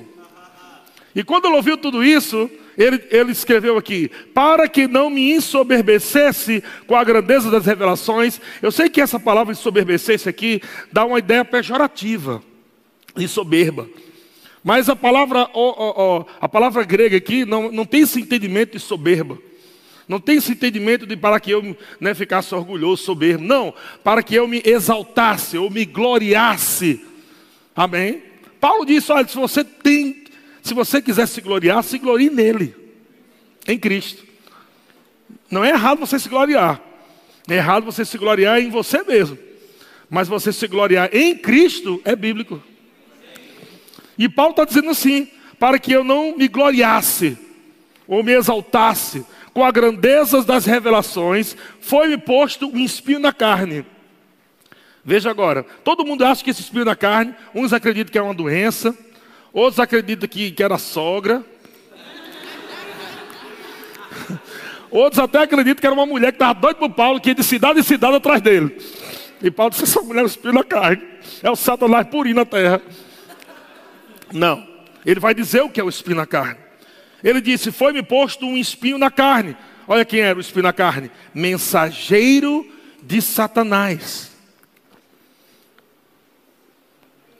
E 1.15 1.23
quando 1.23 1.45
ele 1.45 1.55
ouviu 1.55 1.77
tudo 1.77 2.03
isso, 2.03 2.49
ele, 2.77 3.03
ele, 3.11 3.31
escreveu 3.31 3.77
aqui: 3.77 4.09
para 4.33 4.67
que 4.67 4.87
não 4.87 5.09
me 5.09 5.31
ensoberbecesse 5.31 6.63
com 6.87 6.95
a 6.95 7.03
grandeza 7.03 7.51
das 7.51 7.65
revelações. 7.65 8.41
Eu 8.61 8.71
sei 8.71 8.89
que 8.89 9.01
essa 9.01 9.19
palavra 9.19 9.53
ensoberbecesse 9.53 10.27
aqui 10.27 10.61
dá 10.91 11.05
uma 11.05 11.19
ideia 11.19 11.45
pejorativa 11.45 12.41
de 13.15 13.27
soberba. 13.27 13.87
Mas 14.63 14.87
a 14.87 14.95
palavra, 14.95 15.49
a 16.39 16.47
palavra 16.47 16.83
grega 16.83 17.17
aqui 17.17 17.43
não, 17.43 17.71
não 17.71 17.85
tem 17.85 18.01
esse 18.01 18.21
entendimento 18.21 18.71
de 18.71 18.79
soberba. 18.79 19.37
Não 20.07 20.19
tem 20.19 20.37
esse 20.37 20.51
entendimento 20.51 21.05
de 21.05 21.15
para 21.15 21.39
que 21.39 21.51
eu 21.51 21.77
né, 21.99 22.13
ficasse 22.13 22.53
orgulhoso, 22.55 23.03
soberbo. 23.03 23.43
Não, 23.43 23.73
para 24.03 24.23
que 24.23 24.35
eu 24.35 24.47
me 24.47 24.61
exaltasse, 24.65 25.57
ou 25.57 25.69
me 25.69 25.85
gloriasse. 25.85 27.05
Amém? 27.75 28.32
Paulo 28.63 28.85
disse: 28.85 29.11
olha, 29.11 29.27
se 29.27 29.35
você 29.35 29.61
tem, 29.61 30.23
se 30.61 30.73
você 30.73 31.01
quiser 31.01 31.27
se 31.27 31.41
gloriar, 31.41 31.83
se 31.83 31.97
glorie 31.97 32.29
nele, 32.29 32.73
em 33.67 33.77
Cristo. 33.77 34.23
Não 35.51 35.65
é 35.65 35.71
errado 35.71 35.99
você 35.99 36.17
se 36.17 36.29
gloriar, 36.29 36.81
é 37.49 37.55
errado 37.55 37.83
você 37.83 38.05
se 38.05 38.17
gloriar 38.17 38.61
em 38.61 38.69
você 38.69 39.03
mesmo. 39.03 39.37
Mas 40.09 40.29
você 40.29 40.53
se 40.53 40.65
gloriar 40.65 41.09
em 41.11 41.35
Cristo 41.35 42.01
é 42.05 42.15
bíblico. 42.15 42.63
E 44.17 44.29
Paulo 44.29 44.51
está 44.51 44.63
dizendo 44.63 44.91
assim: 44.91 45.27
para 45.59 45.77
que 45.77 45.91
eu 45.91 46.05
não 46.05 46.37
me 46.37 46.47
gloriasse 46.47 47.37
ou 48.07 48.23
me 48.23 48.31
exaltasse 48.31 49.25
com 49.53 49.61
as 49.61 49.73
grandezas 49.73 50.45
das 50.45 50.65
revelações, 50.65 51.57
foi-me 51.81 52.17
posto 52.17 52.69
um 52.69 52.79
espinho 52.79 53.19
na 53.19 53.33
carne 53.33 53.85
Veja 55.05 55.29
agora, 55.29 55.65
todo 55.83 56.05
mundo 56.05 56.23
acha 56.23 56.41
que 56.41 56.49
esse 56.49 56.61
espinho 56.61 56.85
na 56.85 56.95
carne, 56.95 57.35
uns 57.53 57.73
acreditam 57.73 58.11
que 58.11 58.17
é 58.17 58.21
uma 58.21 58.33
doença, 58.33 58.97
outros 59.51 59.79
acreditam 59.79 60.29
que, 60.29 60.51
que 60.51 60.63
era 60.63 60.77
sogra, 60.77 61.43
outros 64.89 65.19
até 65.19 65.39
acreditam 65.39 65.81
que 65.81 65.85
era 65.85 65.93
uma 65.93 66.05
mulher 66.05 66.31
que 66.31 66.37
estava 66.37 66.57
doida 66.57 66.79
para 66.79 66.89
Paulo, 66.89 67.19
que 67.19 67.29
ia 67.29 67.35
de 67.35 67.43
cidade 67.43 67.81
em 67.81 67.83
cidade 67.83 68.15
atrás 68.15 68.41
dele. 68.41 68.77
E 69.41 69.51
Paulo 69.51 69.71
disse: 69.71 69.83
essa 69.83 70.01
mulher 70.01 70.21
é 70.21 70.23
um 70.23 70.27
espinho 70.27 70.53
na 70.53 70.63
carne, 70.63 71.03
é 71.41 71.51
o 71.51 71.55
Satanás 71.55 72.07
purinho 72.07 72.37
na 72.37 72.45
terra. 72.45 72.81
Não, 74.31 74.65
ele 75.05 75.19
vai 75.19 75.33
dizer 75.33 75.63
o 75.63 75.69
que 75.69 75.81
é 75.81 75.83
o 75.83 75.89
espinho 75.89 76.15
na 76.15 76.25
carne. 76.25 76.55
Ele 77.21 77.41
disse: 77.41 77.73
Foi-me 77.73 78.01
posto 78.01 78.45
um 78.45 78.57
espinho 78.57 78.97
na 78.97 79.11
carne. 79.11 79.57
Olha 79.85 80.05
quem 80.05 80.21
era 80.21 80.37
o 80.37 80.41
espinho 80.41 80.63
na 80.63 80.71
carne: 80.71 81.11
mensageiro 81.33 82.65
de 83.01 83.21
Satanás 83.21 84.32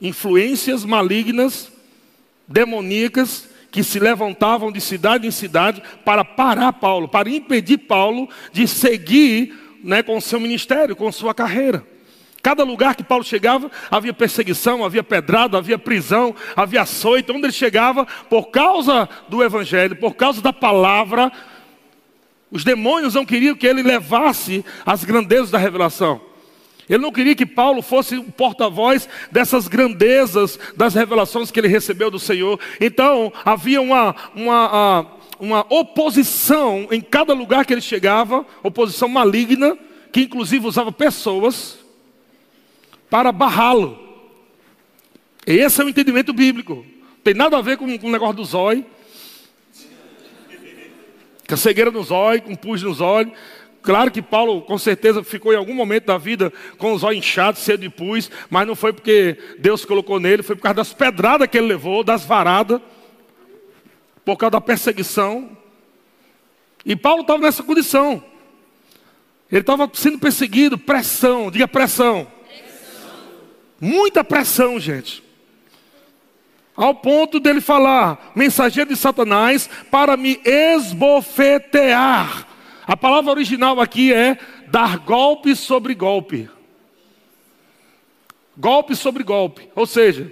influências 0.00 0.84
malignas, 0.84 1.72
demoníacas, 2.46 3.48
que 3.70 3.82
se 3.82 3.98
levantavam 3.98 4.70
de 4.70 4.80
cidade 4.80 5.26
em 5.26 5.32
cidade 5.32 5.82
para 6.04 6.24
parar 6.24 6.72
Paulo, 6.74 7.08
para 7.08 7.28
impedir 7.28 7.78
Paulo 7.78 8.28
de 8.52 8.68
seguir 8.68 9.52
né, 9.82 10.02
com 10.02 10.16
o 10.16 10.20
seu 10.20 10.38
ministério, 10.38 10.94
com 10.94 11.10
sua 11.10 11.34
carreira. 11.34 11.84
Cada 12.40 12.62
lugar 12.62 12.94
que 12.94 13.02
Paulo 13.02 13.24
chegava, 13.24 13.70
havia 13.90 14.12
perseguição, 14.12 14.84
havia 14.84 15.02
pedrada, 15.02 15.58
havia 15.58 15.78
prisão, 15.78 16.36
havia 16.54 16.82
açoite. 16.82 17.32
Onde 17.32 17.46
ele 17.46 17.52
chegava, 17.52 18.06
por 18.28 18.50
causa 18.50 19.08
do 19.28 19.42
Evangelho, 19.42 19.96
por 19.96 20.14
causa 20.14 20.42
da 20.42 20.52
palavra, 20.52 21.32
os 22.50 22.62
demônios 22.62 23.14
não 23.14 23.24
queriam 23.24 23.56
que 23.56 23.66
ele 23.66 23.82
levasse 23.82 24.64
as 24.84 25.04
grandezas 25.04 25.50
da 25.50 25.58
revelação. 25.58 26.20
Ele 26.88 27.02
não 27.02 27.12
queria 27.12 27.34
que 27.34 27.46
Paulo 27.46 27.80
fosse 27.80 28.16
o 28.16 28.24
porta-voz 28.24 29.08
dessas 29.30 29.68
grandezas 29.68 30.58
das 30.76 30.94
revelações 30.94 31.50
que 31.50 31.58
ele 31.58 31.68
recebeu 31.68 32.10
do 32.10 32.18
Senhor. 32.18 32.60
Então, 32.80 33.32
havia 33.44 33.80
uma, 33.80 34.14
uma, 34.34 35.06
uma 35.38 35.66
oposição 35.70 36.88
em 36.90 37.00
cada 37.00 37.32
lugar 37.32 37.64
que 37.64 37.72
ele 37.72 37.80
chegava 37.80 38.44
oposição 38.62 39.08
maligna, 39.08 39.78
que 40.12 40.22
inclusive 40.22 40.66
usava 40.66 40.92
pessoas 40.92 41.78
para 43.08 43.32
barrá-lo. 43.32 43.98
Esse 45.46 45.80
é 45.80 45.84
o 45.84 45.88
entendimento 45.88 46.32
bíblico. 46.32 46.84
Tem 47.22 47.32
nada 47.32 47.56
a 47.56 47.62
ver 47.62 47.78
com, 47.78 47.98
com 47.98 48.08
o 48.08 48.12
negócio 48.12 48.36
do 48.36 48.44
zóio. 48.44 48.84
Com 51.46 51.54
a 51.54 51.56
cegueira 51.56 51.90
no 51.90 52.02
zóio, 52.02 52.42
com 52.42 52.54
pus 52.54 52.82
no 52.82 52.92
zóio. 52.92 53.32
Claro 53.84 54.10
que 54.10 54.22
Paulo, 54.22 54.62
com 54.62 54.78
certeza, 54.78 55.22
ficou 55.22 55.52
em 55.52 55.56
algum 55.56 55.74
momento 55.74 56.06
da 56.06 56.16
vida 56.16 56.50
com 56.78 56.94
os 56.94 57.02
olhos 57.02 57.18
inchados, 57.18 57.60
cedo 57.60 57.82
de 57.82 57.90
pus, 57.90 58.30
mas 58.48 58.66
não 58.66 58.74
foi 58.74 58.94
porque 58.94 59.36
Deus 59.58 59.84
colocou 59.84 60.18
nele, 60.18 60.42
foi 60.42 60.56
por 60.56 60.62
causa 60.62 60.76
das 60.76 60.94
pedradas 60.94 61.46
que 61.46 61.58
ele 61.58 61.66
levou, 61.66 62.02
das 62.02 62.24
varadas, 62.24 62.80
por 64.24 64.38
causa 64.38 64.52
da 64.52 64.60
perseguição. 64.60 65.54
E 66.82 66.96
Paulo 66.96 67.20
estava 67.20 67.42
nessa 67.42 67.62
condição. 67.62 68.24
Ele 69.52 69.60
estava 69.60 69.90
sendo 69.92 70.18
perseguido, 70.18 70.78
pressão, 70.78 71.50
diga 71.50 71.68
pressão. 71.68 72.26
pressão. 72.46 73.10
Muita 73.78 74.24
pressão, 74.24 74.80
gente. 74.80 75.22
Ao 76.74 76.94
ponto 76.94 77.38
dele 77.38 77.60
falar, 77.60 78.32
mensageiro 78.34 78.88
de 78.88 78.96
Satanás, 78.96 79.68
para 79.90 80.16
me 80.16 80.40
esbofetear 80.42 81.74
a 82.86 82.96
palavra 82.96 83.30
original 83.30 83.80
aqui 83.80 84.12
é 84.12 84.38
dar 84.68 84.98
golpe 84.98 85.56
sobre 85.56 85.94
golpe. 85.94 86.50
Golpe 88.56 88.94
sobre 88.94 89.22
golpe. 89.22 89.68
Ou 89.74 89.86
seja, 89.86 90.30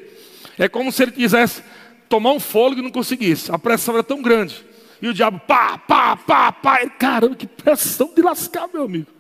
É 0.59 0.69
como 0.69 0.93
se 0.93 1.03
ele 1.03 1.13
quisesse 1.13 1.63
tomar 2.09 2.33
um 2.33 2.41
fôlego 2.41 2.81
e 2.81 2.85
não 2.85 2.91
conseguisse. 2.91 3.51
A 3.51 3.59
pressão 3.59 3.95
era 3.95 4.03
tão 4.03 4.21
grande. 4.21 4.65
E 5.01 5.09
o 5.09 5.15
diabo, 5.15 5.41
pá, 5.41 5.79
pá, 5.79 6.17
pá, 6.17 6.53
pá. 6.53 6.87
Caramba, 6.91 7.35
que 7.35 7.47
pressão 7.47 8.13
de 8.15 8.23
lascar, 8.23 8.69
meu 8.73 8.85
amigo. 8.85 9.11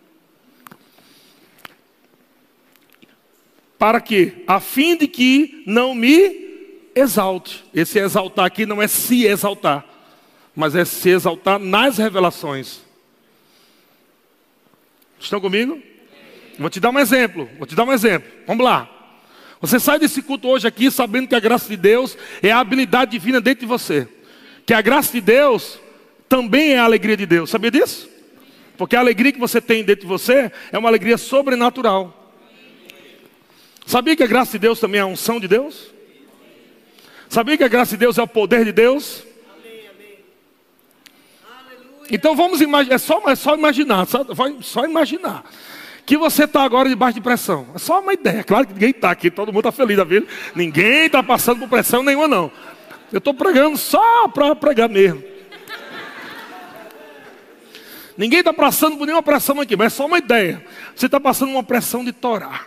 Para 3.79 4.01
que? 4.01 4.45
A 4.47 4.61
fim 4.61 4.95
de 4.97 5.09
que 5.09 5.65
não 5.67 5.95
me 5.95 6.91
exalte. 6.95 7.65
Esse 7.75 7.99
exaltar 7.99 8.45
aqui 8.45 8.65
não 8.65 8.81
é 8.81 8.87
se 8.87 9.25
exaltar, 9.25 9.85
mas 10.55 10.77
é 10.77 10.85
se 10.85 11.09
exaltar 11.09 11.59
nas 11.59 11.99
revelações. 11.99 12.81
Estão 15.23 15.41
comigo? 15.41 15.81
Vou 16.59 16.69
te 16.69 16.81
dar 16.81 16.91
um 16.91 16.99
exemplo. 16.99 17.49
Vou 17.57 17.67
te 17.67 17.75
dar 17.75 17.85
um 17.85 17.93
exemplo. 17.93 18.31
Vamos 18.47 18.65
lá. 18.65 18.89
Você 19.61 19.79
sai 19.79 19.99
desse 19.99 20.21
culto 20.21 20.49
hoje 20.49 20.67
aqui 20.67 20.91
sabendo 20.91 21.29
que 21.29 21.35
a 21.35 21.41
graça 21.41 21.69
de 21.69 21.77
Deus 21.77 22.19
é 22.43 22.51
a 22.51 22.59
habilidade 22.59 23.13
divina 23.13 23.41
dentro 23.41 23.61
de 23.61 23.67
você. 23.67 24.09
Que 24.67 24.75
a 24.75 24.81
graça 24.81 25.13
de 25.13 25.21
Deus 25.21 25.79
também 26.29 26.73
é 26.73 26.79
a 26.79 26.85
alegria 26.85 27.17
de 27.17 27.27
Deus. 27.27 27.49
Sabia 27.49 27.71
disso? 27.71 28.09
Porque 28.77 28.97
a 28.97 29.01
alegria 29.01 29.33
que 29.33 29.39
você 29.39 29.61
tem 29.61 29.85
dentro 29.85 30.03
de 30.03 30.09
você 30.09 30.51
é 30.73 30.79
uma 30.79 30.89
alegria 30.89 31.17
sobrenatural. 31.17 32.35
Sabia 33.87 34.17
que 34.17 34.23
a 34.23 34.27
graça 34.27 34.53
de 34.53 34.59
Deus 34.59 34.81
também 34.81 34.99
é 34.99 35.03
a 35.03 35.07
unção 35.07 35.39
de 35.39 35.47
Deus? 35.47 35.93
Sabia 37.29 37.57
que 37.57 37.65
a 37.65 37.69
graça 37.69 37.93
de 37.93 37.99
Deus 37.99 38.19
é 38.19 38.23
o 38.23 38.29
poder 38.29 38.65
de 38.65 38.73
Deus? 38.73 39.25
Então 42.13 42.37
vamos 42.37 42.61
imaginar, 42.61 42.95
é 42.95 42.99
só, 42.99 43.23
é 43.27 43.35
só 43.35 43.55
imaginar, 43.55 44.07
só, 44.07 44.23
só 44.61 44.85
imaginar 44.85 45.45
que 46.05 46.19
você 46.19 46.45
está 46.45 46.63
agora 46.63 46.87
debaixo 46.89 47.15
de 47.15 47.23
pressão. 47.23 47.67
É 47.75 47.79
só 47.79 48.01
uma 48.01 48.13
ideia. 48.13 48.45
Claro 48.45 48.67
que 48.67 48.75
ninguém 48.75 48.91
está 48.91 49.11
aqui, 49.11 49.31
todo 49.31 49.49
mundo 49.53 49.69
está 49.69 49.73
feliz 49.73 49.97
da 49.97 50.05
vida. 50.05 50.27
Ninguém 50.55 51.07
está 51.07 51.23
passando 51.23 51.61
por 51.61 51.71
pressão 51.71 52.03
nenhuma, 52.03 52.29
não. 52.29 52.53
Eu 53.11 53.17
estou 53.17 53.33
pregando 53.33 53.79
só 53.79 54.29
para 54.29 54.55
pregar 54.55 54.91
mesmo. 54.91 55.23
Ninguém 58.15 58.41
está 58.41 58.53
passando 58.53 58.99
por 58.99 59.07
nenhuma 59.07 59.23
pressão 59.23 59.59
aqui, 59.59 59.75
mas 59.75 59.87
é 59.87 59.97
só 59.97 60.05
uma 60.05 60.19
ideia. 60.19 60.63
Você 60.95 61.07
está 61.07 61.19
passando 61.19 61.51
uma 61.51 61.63
pressão 61.63 62.05
de 62.05 62.13
Torá. 62.13 62.67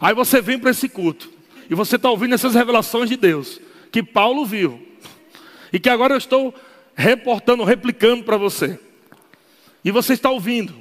Aí 0.00 0.12
você 0.12 0.40
vem 0.40 0.58
para 0.58 0.70
esse 0.70 0.88
culto. 0.88 1.30
E 1.68 1.74
você 1.74 1.94
está 1.94 2.10
ouvindo 2.10 2.34
essas 2.34 2.54
revelações 2.54 3.08
de 3.08 3.16
Deus. 3.16 3.60
Que 3.92 4.02
Paulo 4.02 4.44
viu. 4.44 4.88
E 5.72 5.78
que 5.78 5.88
agora 5.88 6.14
eu 6.14 6.18
estou 6.18 6.52
reportando, 7.00 7.64
replicando 7.64 8.22
para 8.22 8.36
você. 8.36 8.78
E 9.84 9.90
você 9.90 10.12
está 10.12 10.30
ouvindo. 10.30 10.74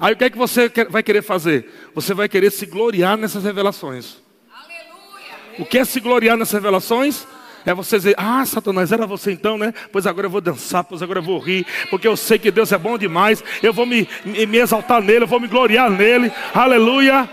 Aí 0.00 0.14
o 0.14 0.16
que 0.16 0.24
é 0.24 0.30
que 0.30 0.38
você 0.38 0.70
vai 0.88 1.02
querer 1.02 1.22
fazer? 1.22 1.70
Você 1.94 2.14
vai 2.14 2.28
querer 2.28 2.50
se 2.50 2.66
gloriar 2.66 3.16
nessas 3.16 3.44
revelações. 3.44 4.16
Aleluia. 4.50 5.58
O 5.58 5.64
que 5.64 5.78
é 5.78 5.84
se 5.84 6.00
gloriar 6.00 6.36
nessas 6.36 6.54
revelações? 6.54 7.26
É 7.66 7.72
você 7.72 7.96
dizer, 7.96 8.14
ah, 8.18 8.44
Satanás, 8.44 8.92
era 8.92 9.06
você 9.06 9.32
então, 9.32 9.56
né? 9.56 9.72
Pois 9.92 10.06
agora 10.06 10.26
eu 10.26 10.30
vou 10.30 10.40
dançar, 10.40 10.84
pois 10.84 11.02
agora 11.02 11.20
eu 11.20 11.22
vou 11.22 11.38
rir, 11.38 11.64
porque 11.88 12.06
eu 12.06 12.16
sei 12.16 12.38
que 12.38 12.50
Deus 12.50 12.72
é 12.72 12.78
bom 12.78 12.98
demais, 12.98 13.42
eu 13.62 13.72
vou 13.72 13.86
me, 13.86 14.06
me 14.24 14.58
exaltar 14.58 15.00
nele, 15.00 15.24
eu 15.24 15.28
vou 15.28 15.40
me 15.40 15.46
gloriar 15.46 15.90
nele, 15.90 16.30
aleluia. 16.52 17.28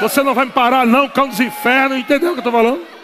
Você 0.00 0.22
não 0.22 0.34
vai 0.34 0.46
me 0.46 0.52
parar, 0.52 0.84
não, 0.84 1.08
cão 1.08 1.28
dos 1.28 1.38
infernos, 1.38 1.98
entendeu 1.98 2.30
o 2.30 2.32
que 2.32 2.40
eu 2.40 2.48
estou 2.48 2.52
falando? 2.52 2.97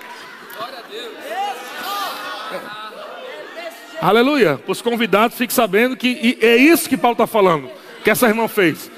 Aleluia. 4.05 4.61
Os 4.67 4.83
convidados 4.83 5.39
fiquem 5.39 5.55
sabendo 5.55 5.97
que 5.97 6.37
é 6.43 6.57
isso 6.57 6.91
que 6.91 6.97
Paulo 6.97 7.15
está 7.15 7.27
falando, 7.27 7.71
que 8.05 8.11
essa 8.11 8.29
irmã 8.29 8.47
fez. 8.47 8.91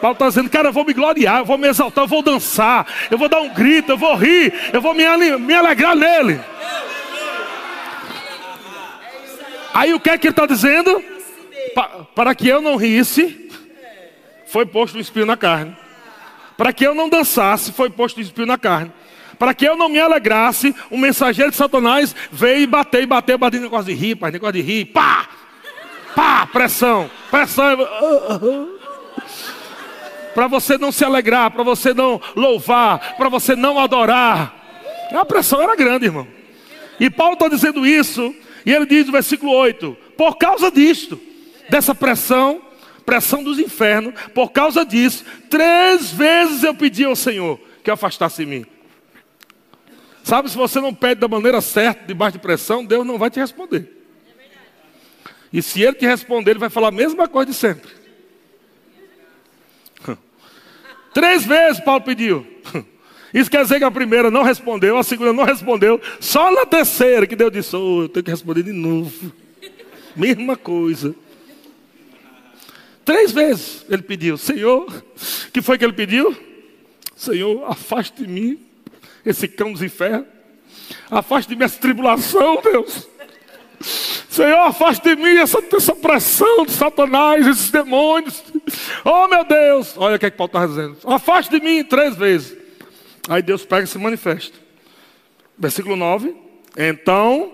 Paulo 0.00 0.12
está 0.12 0.28
dizendo, 0.28 0.48
cara, 0.48 0.68
eu 0.68 0.72
vou 0.72 0.84
me 0.84 0.92
gloriar, 0.92 1.40
eu 1.40 1.44
vou 1.44 1.58
me 1.58 1.66
exaltar, 1.66 2.04
eu 2.04 2.08
vou 2.08 2.22
dançar, 2.22 2.86
eu 3.10 3.18
vou 3.18 3.28
dar 3.28 3.40
um 3.40 3.48
grito, 3.48 3.90
eu 3.90 3.98
vou 3.98 4.14
rir, 4.14 4.54
eu 4.72 4.80
vou 4.80 4.94
me, 4.94 5.04
me 5.38 5.52
alegrar 5.52 5.96
nele. 5.96 6.40
Aí 9.74 9.92
o 9.94 9.98
que 9.98 10.10
é 10.10 10.16
que 10.16 10.28
ele 10.28 10.32
está 10.32 10.46
dizendo? 10.46 11.02
Pa, 11.74 12.06
para 12.14 12.32
que 12.32 12.46
eu 12.46 12.62
não 12.62 12.76
risse, 12.76 13.50
foi 14.46 14.64
posto 14.64 14.96
o 14.96 15.00
espinho 15.00 15.26
na 15.26 15.36
carne. 15.36 15.76
Para 16.56 16.72
que 16.72 16.86
eu 16.86 16.94
não 16.94 17.08
dançasse, 17.08 17.72
foi 17.72 17.90
posto 17.90 18.18
o 18.18 18.20
espinho 18.20 18.46
na 18.46 18.58
carne. 18.58 18.92
Para 19.42 19.54
que 19.54 19.68
eu 19.68 19.76
não 19.76 19.88
me 19.88 19.98
alegrasse, 19.98 20.72
o 20.88 20.96
mensageiro 20.96 21.50
de 21.50 21.56
Satanás 21.56 22.14
veio 22.30 22.60
e 22.60 22.66
bateu, 22.68 23.02
e 23.02 23.06
bateu, 23.06 23.36
bateu, 23.36 23.60
negócio 23.60 23.86
de 23.86 23.92
rir, 23.92 24.14
pai, 24.14 24.30
negócio 24.30 24.52
de 24.52 24.60
rir, 24.60 24.84
pá, 24.84 25.28
pá, 26.14 26.46
pressão, 26.46 27.10
pressão. 27.28 27.76
para 30.32 30.46
você 30.46 30.78
não 30.78 30.92
se 30.92 31.04
alegrar, 31.04 31.50
para 31.50 31.64
você 31.64 31.92
não 31.92 32.20
louvar, 32.36 33.16
para 33.16 33.28
você 33.28 33.56
não 33.56 33.80
adorar. 33.80 34.54
A 35.12 35.24
pressão 35.24 35.60
era 35.60 35.74
grande, 35.74 36.04
irmão. 36.04 36.28
E 37.00 37.10
Paulo 37.10 37.32
está 37.32 37.48
dizendo 37.48 37.84
isso, 37.84 38.32
e 38.64 38.72
ele 38.72 38.86
diz 38.86 39.06
no 39.06 39.10
versículo 39.10 39.50
8: 39.50 39.96
por 40.16 40.36
causa 40.36 40.70
disto, 40.70 41.20
dessa 41.68 41.92
pressão, 41.92 42.62
pressão 43.04 43.42
dos 43.42 43.58
infernos, 43.58 44.14
por 44.32 44.52
causa 44.52 44.84
disso, 44.84 45.24
três 45.50 46.12
vezes 46.12 46.62
eu 46.62 46.76
pedi 46.76 47.02
ao 47.02 47.16
Senhor 47.16 47.58
que 47.82 47.90
afastasse 47.90 48.44
de 48.44 48.46
mim. 48.48 48.66
Sabe, 50.22 50.48
se 50.48 50.56
você 50.56 50.80
não 50.80 50.94
pede 50.94 51.20
da 51.20 51.28
maneira 51.28 51.60
certa, 51.60 52.06
debaixo 52.06 52.38
de 52.38 52.42
pressão, 52.42 52.84
Deus 52.84 53.06
não 53.06 53.18
vai 53.18 53.30
te 53.30 53.40
responder. 53.40 53.88
E 55.52 55.60
se 55.60 55.82
Ele 55.82 55.94
te 55.94 56.06
responder, 56.06 56.52
Ele 56.52 56.60
vai 56.60 56.70
falar 56.70 56.88
a 56.88 56.92
mesma 56.92 57.28
coisa 57.28 57.50
de 57.50 57.56
sempre. 57.56 57.90
Três 61.12 61.44
vezes 61.44 61.82
Paulo 61.82 62.02
pediu. 62.02 62.46
Isso 63.34 63.50
quer 63.50 63.62
dizer 63.62 63.78
que 63.78 63.84
a 63.84 63.90
primeira 63.90 64.30
não 64.30 64.42
respondeu, 64.42 64.96
a 64.96 65.02
segunda 65.02 65.32
não 65.32 65.44
respondeu, 65.44 66.00
só 66.20 66.52
na 66.52 66.64
terceira 66.64 67.26
que 67.26 67.36
Deus 67.36 67.52
disse: 67.52 67.74
oh, 67.74 68.02
eu 68.02 68.08
tenho 68.08 68.24
que 68.24 68.30
responder 68.30 68.62
de 68.62 68.72
novo. 68.72 69.32
Mesma 70.14 70.56
coisa. 70.56 71.14
Três 73.04 73.32
vezes 73.32 73.84
ele 73.90 74.02
pediu: 74.02 74.38
Senhor, 74.38 75.04
que 75.52 75.60
foi 75.60 75.76
que 75.76 75.84
ele 75.84 75.92
pediu? 75.92 76.36
Senhor, 77.16 77.64
afaste 77.68 78.22
de 78.22 78.28
mim 78.28 78.71
esse 79.24 79.48
cão 79.48 79.72
dos 79.72 79.82
infernos. 79.82 80.26
Afaste 81.10 81.50
de 81.50 81.56
mim 81.56 81.64
essa 81.64 81.78
tribulação, 81.78 82.60
Deus. 82.62 83.08
Senhor, 84.28 84.60
afaste 84.60 85.02
de 85.02 85.16
mim 85.20 85.36
essa, 85.36 85.62
essa 85.74 85.94
pressão 85.94 86.64
de 86.64 86.72
Satanás, 86.72 87.46
esses 87.46 87.70
demônios. 87.70 88.42
Oh, 89.04 89.28
meu 89.28 89.44
Deus. 89.44 89.94
Olha 89.96 90.16
o 90.16 90.18
que, 90.18 90.26
é 90.26 90.30
que 90.30 90.36
Paulo 90.36 90.48
está 90.48 90.66
dizendo. 90.66 90.96
Afaste 91.04 91.50
de 91.50 91.62
mim 91.62 91.84
três 91.84 92.16
vezes. 92.16 92.56
Aí 93.28 93.42
Deus 93.42 93.64
pega 93.64 93.84
e 93.84 93.86
se 93.86 93.98
manifesta. 93.98 94.56
Versículo 95.58 95.96
9. 95.96 96.34
Então 96.76 97.52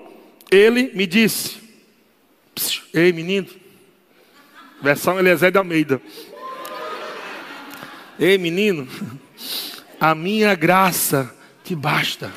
ele 0.50 0.92
me 0.94 1.06
disse: 1.06 1.56
Ei, 2.94 3.12
menino. 3.12 3.48
Versão 4.80 5.18
Eliezer 5.18 5.50
de 5.50 5.58
Almeida. 5.58 6.00
Ei, 8.18 8.38
menino. 8.38 8.86
A 10.00 10.14
minha 10.14 10.54
graça 10.54 11.34
te 11.68 11.76
basta. 11.76 12.32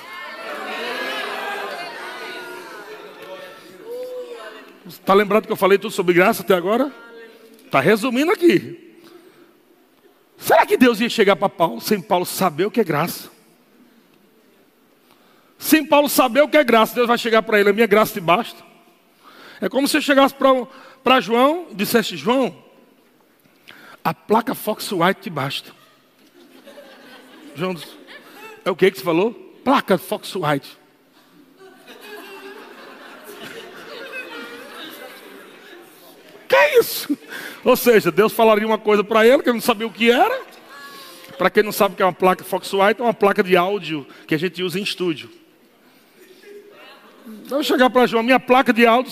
Está 4.85 5.13
lembrado 5.13 5.45
que 5.45 5.51
eu 5.53 5.55
falei 5.55 5.77
tudo 5.77 5.93
sobre 5.93 6.13
graça 6.13 6.43
até 6.43 6.53
agora? 6.53 6.91
Está 7.65 7.79
resumindo 7.79 8.29
aqui. 8.29 8.99
Será 10.37 10.65
que 10.65 10.75
Deus 10.75 10.99
ia 10.99 11.07
chegar 11.07 11.37
para 11.37 11.47
Paulo 11.47 11.79
sem 11.79 12.01
Paulo 12.01 12.25
saber 12.25 12.65
o 12.65 12.71
que 12.71 12.81
é 12.81 12.83
graça? 12.83 13.29
Sem 15.57 15.85
Paulo 15.85 16.09
saber 16.09 16.41
o 16.41 16.49
que 16.49 16.57
é 16.57 16.63
graça, 16.65 16.93
Deus 16.93 17.07
vai 17.07 17.17
chegar 17.17 17.41
para 17.41 17.57
ele, 17.57 17.69
a 17.69 17.73
minha 17.73 17.87
graça 17.87 18.11
te 18.11 18.19
basta. 18.19 18.61
É 19.61 19.69
como 19.69 19.87
se 19.87 19.95
eu 19.95 20.01
chegasse 20.01 20.35
para 21.01 21.21
João 21.21 21.67
e 21.71 21.75
dissesse, 21.75 22.17
João, 22.17 22.53
a 24.03 24.13
placa 24.13 24.53
Fox 24.53 24.91
White 24.91 25.21
te 25.21 25.29
basta. 25.29 25.71
João 27.55 27.73
disse, 27.73 28.00
é 28.63 28.71
o 28.71 28.75
que 28.75 28.91
que 28.91 28.97
você 28.97 29.03
falou? 29.03 29.33
Placa 29.63 29.97
Fox 29.97 30.35
White. 30.35 30.77
Que 36.47 36.55
é 36.55 36.79
isso? 36.79 37.17
Ou 37.63 37.75
seja, 37.75 38.11
Deus 38.11 38.33
falaria 38.33 38.67
uma 38.67 38.77
coisa 38.77 39.03
para 39.03 39.25
ele 39.25 39.41
que 39.41 39.49
ele 39.49 39.57
não 39.57 39.61
sabia 39.61 39.87
o 39.87 39.91
que 39.91 40.11
era. 40.11 40.41
Para 41.37 41.49
quem 41.49 41.63
não 41.63 41.71
sabe 41.71 41.93
o 41.93 41.95
que 41.95 42.03
é 42.03 42.05
uma 42.05 42.13
placa 42.13 42.43
Fox 42.43 42.71
White, 42.73 42.99
é 42.99 43.03
uma 43.03 43.13
placa 43.13 43.41
de 43.41 43.55
áudio 43.55 44.05
que 44.27 44.35
a 44.35 44.37
gente 44.37 44.61
usa 44.61 44.79
em 44.79 44.83
estúdio. 44.83 45.29
Então 47.45 47.59
eu 47.59 47.63
chegar 47.63 47.89
para 47.89 48.05
João, 48.05 48.21
minha 48.21 48.39
placa 48.39 48.73
de 48.73 48.85
áudio 48.85 49.11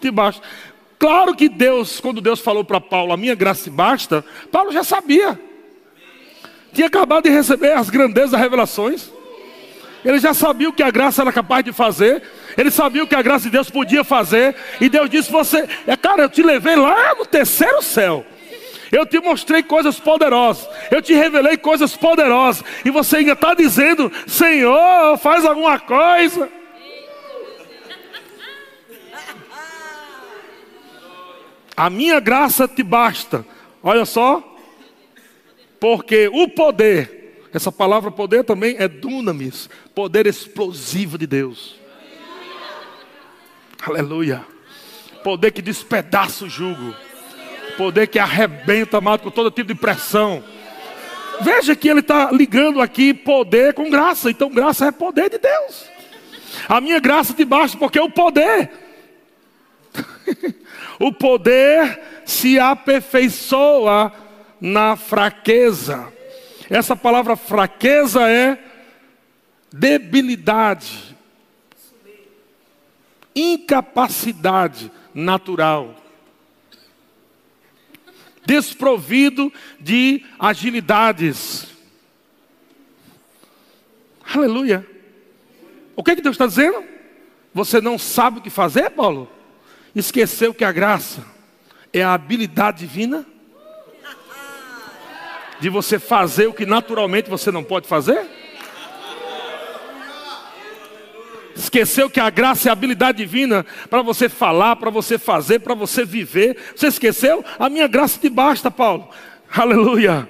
te 0.00 0.10
basta. 0.10 0.42
Claro 0.98 1.34
que 1.36 1.48
Deus, 1.48 2.00
quando 2.00 2.20
Deus 2.20 2.40
falou 2.40 2.64
para 2.64 2.80
Paulo, 2.80 3.12
a 3.12 3.16
minha 3.16 3.34
graça 3.34 3.70
basta, 3.70 4.24
Paulo 4.50 4.72
já 4.72 4.82
sabia 4.82 5.38
tinha 6.72 6.86
acabado 6.86 7.24
de 7.24 7.30
receber 7.30 7.72
as 7.72 7.90
grandezas 7.90 8.32
das 8.32 8.40
revelações. 8.40 9.10
Ele 10.04 10.18
já 10.18 10.34
sabia 10.34 10.68
o 10.68 10.72
que 10.72 10.82
a 10.82 10.90
graça 10.90 11.22
era 11.22 11.32
capaz 11.32 11.64
de 11.64 11.72
fazer. 11.72 12.22
Ele 12.56 12.70
sabia 12.70 13.04
o 13.04 13.06
que 13.06 13.14
a 13.14 13.22
graça 13.22 13.44
de 13.44 13.50
Deus 13.50 13.70
podia 13.70 14.02
fazer. 14.02 14.56
E 14.80 14.88
Deus 14.88 15.08
disse: 15.08 15.30
Você, 15.30 15.68
é, 15.86 15.96
cara, 15.96 16.22
eu 16.22 16.28
te 16.28 16.42
levei 16.42 16.74
lá 16.74 17.14
no 17.14 17.24
terceiro 17.24 17.80
céu. 17.82 18.26
Eu 18.90 19.06
te 19.06 19.18
mostrei 19.20 19.62
coisas 19.62 19.98
poderosas. 19.98 20.68
Eu 20.90 21.00
te 21.00 21.14
revelei 21.14 21.56
coisas 21.56 21.96
poderosas. 21.96 22.64
E 22.84 22.90
você 22.90 23.18
ainda 23.18 23.32
está 23.32 23.54
dizendo: 23.54 24.10
Senhor, 24.26 25.16
faz 25.18 25.44
alguma 25.44 25.78
coisa. 25.78 26.48
A 31.76 31.88
minha 31.88 32.20
graça 32.20 32.66
te 32.66 32.82
basta. 32.82 33.46
Olha 33.82 34.04
só. 34.04 34.51
Porque 35.82 36.30
o 36.32 36.46
poder, 36.46 37.48
essa 37.52 37.72
palavra 37.72 38.08
poder 38.08 38.44
também 38.44 38.76
é 38.78 38.86
dunamis, 38.86 39.68
poder 39.92 40.28
explosivo 40.28 41.18
de 41.18 41.26
Deus. 41.26 41.74
Aleluia. 43.84 44.46
Poder 45.24 45.50
que 45.50 45.60
despedaça 45.60 46.44
o 46.44 46.48
jugo. 46.48 46.94
Poder 47.76 48.06
que 48.06 48.20
arrebenta, 48.20 48.98
amado, 48.98 49.24
com 49.24 49.30
todo 49.32 49.50
tipo 49.50 49.74
de 49.74 49.74
pressão. 49.74 50.44
Veja 51.40 51.74
que 51.74 51.88
ele 51.88 51.98
está 51.98 52.30
ligando 52.30 52.80
aqui 52.80 53.12
poder 53.12 53.74
com 53.74 53.90
graça. 53.90 54.30
Então, 54.30 54.50
graça 54.50 54.86
é 54.86 54.92
poder 54.92 55.30
de 55.30 55.38
Deus. 55.38 55.90
A 56.68 56.80
minha 56.80 57.00
graça 57.00 57.34
te 57.34 57.44
basta 57.44 57.76
porque 57.76 57.98
é 57.98 58.02
o 58.02 58.08
poder. 58.08 58.70
o 61.00 61.12
poder 61.12 62.22
se 62.24 62.56
aperfeiçoa 62.56 64.21
na 64.62 64.94
fraqueza. 64.94 66.12
Essa 66.70 66.94
palavra 66.94 67.34
fraqueza 67.34 68.30
é 68.30 68.56
debilidade, 69.72 71.16
incapacidade 73.34 74.92
natural, 75.12 75.96
desprovido 78.46 79.52
de 79.80 80.24
agilidades. 80.38 81.66
Aleluia. 84.32 84.86
O 85.96 86.04
que, 86.04 86.12
é 86.12 86.16
que 86.16 86.22
Deus 86.22 86.34
está 86.34 86.46
dizendo? 86.46 86.84
Você 87.52 87.80
não 87.80 87.98
sabe 87.98 88.38
o 88.38 88.42
que 88.42 88.48
fazer, 88.48 88.90
Paulo? 88.90 89.28
Esqueceu 89.94 90.54
que 90.54 90.64
a 90.64 90.72
graça 90.72 91.26
é 91.92 92.02
a 92.02 92.14
habilidade 92.14 92.78
divina 92.78 93.26
de 95.62 95.68
você 95.68 95.96
fazer 95.96 96.48
o 96.48 96.52
que 96.52 96.66
naturalmente 96.66 97.30
você 97.30 97.52
não 97.52 97.62
pode 97.62 97.86
fazer? 97.86 98.26
Esqueceu 101.54 102.10
que 102.10 102.18
a 102.18 102.28
graça 102.30 102.68
é 102.68 102.70
a 102.70 102.72
habilidade 102.72 103.18
divina 103.18 103.64
para 103.88 104.02
você 104.02 104.28
falar, 104.28 104.74
para 104.74 104.90
você 104.90 105.18
fazer, 105.18 105.60
para 105.60 105.72
você 105.72 106.04
viver. 106.04 106.56
Você 106.74 106.88
esqueceu? 106.88 107.44
A 107.60 107.68
minha 107.68 107.86
graça 107.86 108.18
te 108.18 108.28
basta, 108.28 108.72
Paulo. 108.72 109.08
Aleluia. 109.54 110.28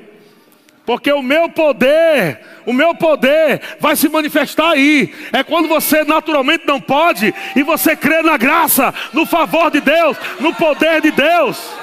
Porque 0.84 1.10
o 1.10 1.22
meu 1.22 1.48
poder, 1.48 2.38
o 2.66 2.72
meu 2.74 2.94
poder 2.94 3.62
vai 3.80 3.96
se 3.96 4.10
manifestar 4.10 4.72
aí. 4.72 5.14
É 5.32 5.42
quando 5.42 5.66
você 5.66 6.04
naturalmente 6.04 6.66
não 6.66 6.78
pode 6.78 7.32
e 7.56 7.62
você 7.62 7.96
crê 7.96 8.20
na 8.20 8.36
graça, 8.36 8.92
no 9.14 9.24
favor 9.24 9.70
de 9.70 9.80
Deus, 9.80 10.14
no 10.40 10.52
poder 10.54 11.00
de 11.00 11.10
Deus. 11.10 11.81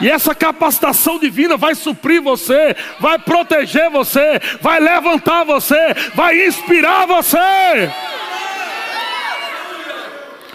E 0.00 0.08
essa 0.08 0.34
capacitação 0.34 1.18
divina 1.18 1.56
vai 1.56 1.74
suprir 1.74 2.22
você, 2.22 2.74
vai 2.98 3.18
proteger 3.18 3.90
você, 3.90 4.40
vai 4.60 4.80
levantar 4.80 5.44
você, 5.44 5.94
vai 6.14 6.46
inspirar 6.46 7.06
você. 7.06 7.90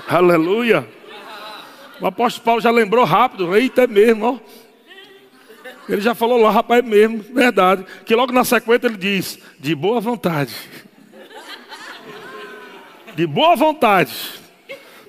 Aleluia. 0.08 0.88
O 2.00 2.08
apóstolo 2.08 2.43
Paulo 2.43 2.62
já 2.62 2.72
lembrou 2.72 3.06
rápido, 3.06 3.56
eita 3.56 3.84
é 3.84 3.88
mesmo, 3.88 4.26
ó. 4.26 4.66
Ele 5.88 6.02
já 6.02 6.16
falou 6.16 6.41
lá, 6.41 6.50
rapaz, 6.50 6.84
é 6.84 6.88
mesmo, 6.88 7.24
verdade. 7.32 7.86
Que 8.06 8.16
logo 8.16 8.32
na 8.32 8.43
sequência 8.43 8.88
ele 8.88 8.98
diz: 8.98 9.39
de 9.60 9.76
boa 9.76 10.02
vontade. 10.02 10.54
De 13.16 13.28
boa 13.28 13.56
vontade. 13.56 14.14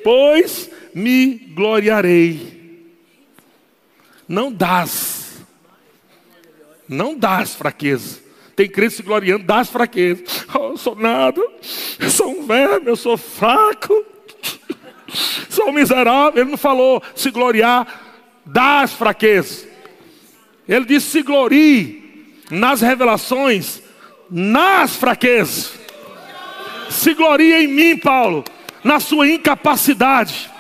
Pois 0.05 0.71
me 0.95 1.35
gloriarei. 1.55 2.56
Não 4.29 4.53
das. 4.53 5.39
Não 6.89 7.17
das 7.17 7.55
fraquezas. 7.55 8.23
Tem 8.55 8.69
crente 8.69 8.95
se 8.95 9.03
gloriando 9.03 9.45
das 9.45 9.69
fraquezas. 9.69 10.47
Oh, 10.55 10.71
eu 10.71 10.77
sou 10.77 10.95
nada. 10.95 11.41
Eu 11.99 12.11
sou 12.11 12.31
um 12.31 12.47
verme, 12.47 12.89
eu 12.89 12.97
sou 12.97 13.17
fraco. 13.17 13.95
Sou 15.49 15.73
miserável. 15.73 16.43
Ele 16.43 16.51
não 16.51 16.59
falou 16.59 17.03
se 17.15 17.31
gloriar 17.31 17.87
das 18.45 18.93
fraquezas. 18.93 19.67
Ele 20.69 20.85
disse: 20.85 21.11
se 21.11 21.23
glorie 21.23 22.43
nas 22.51 22.81
revelações, 22.81 23.81
nas 24.31 24.97
fraquezas. 24.97 25.73
Se 26.91 27.15
glorie 27.15 27.55
em 27.55 27.69
mim, 27.69 27.97
Paulo, 27.97 28.45
na 28.83 29.01
sua 29.01 29.29
incapacidade. 29.29 30.51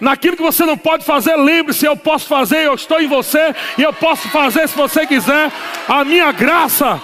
Naquilo 0.00 0.36
que 0.36 0.42
você 0.42 0.64
não 0.64 0.78
pode 0.78 1.04
fazer, 1.04 1.36
lembre-se: 1.36 1.84
eu 1.84 1.96
posso 1.96 2.26
fazer, 2.26 2.64
eu 2.64 2.74
estou 2.74 3.00
em 3.00 3.06
você 3.06 3.54
e 3.76 3.82
eu 3.82 3.92
posso 3.92 4.28
fazer 4.28 4.68
se 4.68 4.76
você 4.76 5.06
quiser. 5.06 5.52
A 5.86 6.04
minha 6.04 6.32
graça, 6.32 7.00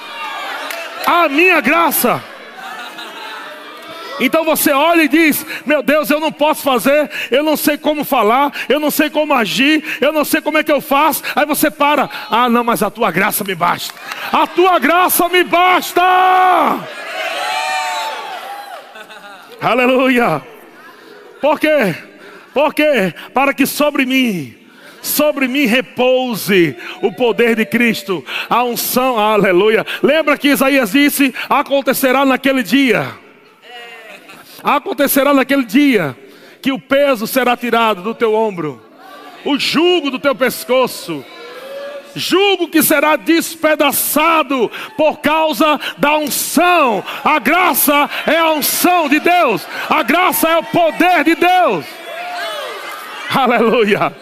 a 1.07 1.29
minha 1.29 1.61
graça. 1.61 2.23
Então 4.19 4.45
você 4.45 4.73
olha 4.73 5.03
e 5.03 5.09
diz: 5.09 5.45
Meu 5.67 5.83
Deus, 5.83 6.09
eu 6.11 6.19
não 6.19 6.33
posso 6.33 6.63
fazer, 6.63 7.11
eu 7.31 7.43
não 7.43 7.57
sei 7.57 7.77
como 7.77 8.05
falar, 8.05 8.51
eu 8.69 8.81
não 8.81 8.91
sei 8.91 9.11
como 9.11 9.35
agir, 9.35 9.85
eu 10.01 10.13
não 10.13 10.25
sei 10.25 10.41
como 10.41 10.59
é 10.59 10.65
que 10.65 10.73
eu 10.73 10.81
faço. 10.81 11.23
Aí 11.35 11.45
você 11.45 11.71
para: 11.71 12.09
Ah, 12.31 12.49
não, 12.49 12.65
mas 12.65 12.83
a 12.83 12.91
tua 12.91 13.11
graça 13.11 13.45
me 13.45 13.55
basta. 13.55 13.95
A 14.33 14.47
tua 14.47 14.79
graça 14.79 15.29
me 15.29 15.45
basta. 15.45 16.03
Aleluia. 19.61 20.43
Por 21.41 21.61
quê? 21.61 21.95
Porque 22.57 23.13
para 23.35 23.53
que 23.53 23.67
sobre 23.67 24.07
mim 24.07 24.55
sobre 25.03 25.47
mim 25.47 25.67
repouse 25.67 26.75
o 27.03 27.13
poder 27.13 27.55
de 27.55 27.65
Cristo, 27.65 28.25
a 28.51 28.65
unção, 28.65 29.17
aleluia. 29.21 29.87
Lembra 30.03 30.39
que 30.39 30.49
Isaías 30.49 30.91
disse: 30.91 31.35
acontecerá 31.49 32.25
naquele 32.25 32.63
dia 32.63 33.15
Acontecerá 34.65 35.35
naquele 35.35 35.65
dia 35.65 36.17
que 36.63 36.73
o 36.73 36.79
peso 36.79 37.27
será 37.27 37.57
tirado 37.59 38.01
do 38.03 38.15
teu 38.15 38.35
ombro, 38.35 38.83
o 39.45 39.59
jugo 39.59 40.11
do 40.11 40.19
teu 40.19 40.35
pescoço, 40.35 41.23
jugo 42.15 42.69
que 42.69 42.83
será 42.83 43.17
despedaçado 43.17 44.71
por 44.97 45.19
causa 45.19 45.79
da 45.99 46.17
unção. 46.17 47.05
A 47.23 47.39
graça 47.39 48.09
é 48.27 48.39
a 48.39 48.51
unção 48.51 49.11
de 49.11 49.21
Deus, 49.21 49.69
a 49.91 50.03
graça 50.03 50.49
é 50.49 50.57
o 50.57 50.65
poder 50.65 51.23
de 51.23 51.35
Deus. 51.35 52.06
Aleluia. 53.37 54.13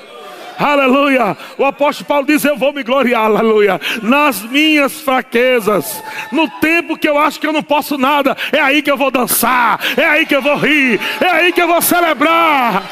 Aleluia. 0.58 1.36
O 1.56 1.64
apóstolo 1.64 2.06
Paulo 2.06 2.26
diz: 2.26 2.44
Eu 2.44 2.56
vou 2.56 2.72
me 2.72 2.82
gloriar, 2.82 3.24
aleluia, 3.24 3.80
nas 4.02 4.42
minhas 4.42 5.00
fraquezas. 5.00 6.02
No 6.32 6.48
tempo 6.60 6.96
que 6.96 7.08
eu 7.08 7.18
acho 7.18 7.40
que 7.40 7.46
eu 7.46 7.52
não 7.52 7.62
posso 7.62 7.96
nada, 7.96 8.36
é 8.52 8.60
aí 8.60 8.82
que 8.82 8.90
eu 8.90 8.96
vou 8.96 9.10
dançar, 9.10 9.80
é 9.96 10.04
aí 10.04 10.26
que 10.26 10.34
eu 10.34 10.42
vou 10.42 10.56
rir, 10.56 11.00
é 11.20 11.28
aí 11.28 11.52
que 11.52 11.62
eu 11.62 11.68
vou 11.68 11.80
celebrar. 11.80 12.82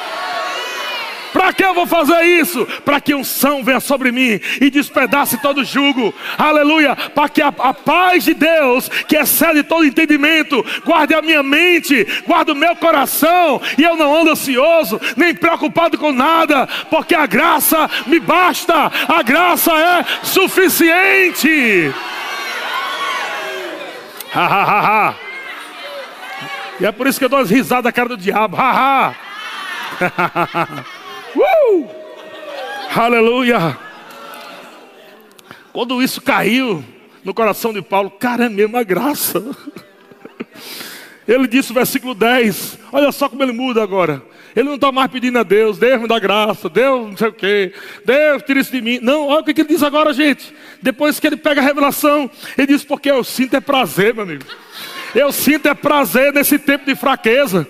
Para 1.32 1.52
que 1.52 1.64
eu 1.64 1.72
vou 1.74 1.86
fazer 1.86 2.22
isso? 2.22 2.66
Para 2.84 3.00
que 3.00 3.14
unção 3.14 3.64
venha 3.64 3.80
sobre 3.80 4.12
mim 4.12 4.38
e 4.60 4.70
despedace 4.70 5.38
todo 5.38 5.64
jugo. 5.64 6.14
Aleluia. 6.36 6.94
Para 6.94 7.28
que 7.28 7.40
a, 7.40 7.48
a, 7.48 7.72
paz 7.72 8.24
de 8.24 8.34
Deus, 8.34 8.88
que 9.08 9.16
excede 9.16 9.62
todo 9.62 9.84
entendimento, 9.84 10.64
guarde 10.84 11.14
a 11.14 11.22
minha 11.22 11.42
mente, 11.42 12.06
guarde 12.26 12.52
o 12.52 12.56
meu 12.56 12.76
coração. 12.76 13.60
E 13.78 13.82
eu 13.82 13.96
não 13.96 14.14
ando 14.14 14.30
ansioso, 14.32 15.00
nem 15.16 15.34
preocupado 15.34 15.96
com 15.96 16.12
nada, 16.12 16.68
porque 16.90 17.14
a 17.14 17.26
graça 17.26 17.88
me 18.06 18.20
basta. 18.20 18.92
A 19.08 19.22
graça 19.22 19.72
é 19.72 20.04
suficiente. 20.22 21.92
E 26.80 26.86
é 26.86 26.92
por 26.92 27.06
isso 27.06 27.18
que 27.18 27.24
eu 27.24 27.28
dou 27.28 27.38
as 27.38 27.50
risadas 27.50 27.84
da 27.84 27.92
cara 27.92 28.10
do 28.10 28.16
diabo. 28.16 28.56
Ha, 28.56 29.14
ha. 30.00 30.92
Uh! 31.72 31.88
Aleluia! 32.94 33.78
Quando 35.72 36.02
isso 36.02 36.20
caiu 36.20 36.84
no 37.24 37.32
coração 37.32 37.72
de 37.72 37.80
Paulo, 37.80 38.10
cara, 38.10 38.44
é 38.44 38.48
mesmo 38.48 38.76
a 38.76 38.82
graça. 38.82 39.42
Ele 41.26 41.46
disse 41.46 41.72
versículo 41.72 42.14
10, 42.14 42.78
olha 42.92 43.12
só 43.12 43.28
como 43.28 43.42
ele 43.42 43.52
muda 43.52 43.82
agora. 43.82 44.22
Ele 44.54 44.68
não 44.68 44.74
está 44.74 44.92
mais 44.92 45.10
pedindo 45.10 45.38
a 45.38 45.42
Deus, 45.42 45.78
Deus 45.78 46.02
me 46.02 46.08
dá 46.08 46.18
graça, 46.18 46.68
Deus 46.68 47.10
não 47.10 47.16
sei 47.16 47.28
o 47.28 47.32
quê, 47.32 47.72
Deus 48.04 48.42
tira 48.42 48.60
isso 48.60 48.72
de 48.72 48.82
mim. 48.82 48.98
Não, 49.00 49.28
olha 49.28 49.40
o 49.40 49.44
que 49.44 49.58
ele 49.58 49.68
diz 49.68 49.82
agora, 49.82 50.12
gente. 50.12 50.52
Depois 50.82 51.18
que 51.18 51.26
ele 51.26 51.36
pega 51.36 51.60
a 51.60 51.64
revelação, 51.64 52.30
ele 52.58 52.66
diz, 52.66 52.84
porque 52.84 53.10
eu 53.10 53.24
sinto 53.24 53.54
é 53.54 53.60
prazer, 53.60 54.12
meu 54.12 54.24
amigo. 54.24 54.44
Eu 55.14 55.30
sinto 55.30 55.68
é 55.68 55.74
prazer 55.74 56.32
nesse 56.32 56.58
tempo 56.58 56.86
de 56.86 56.94
fraqueza. 56.94 57.68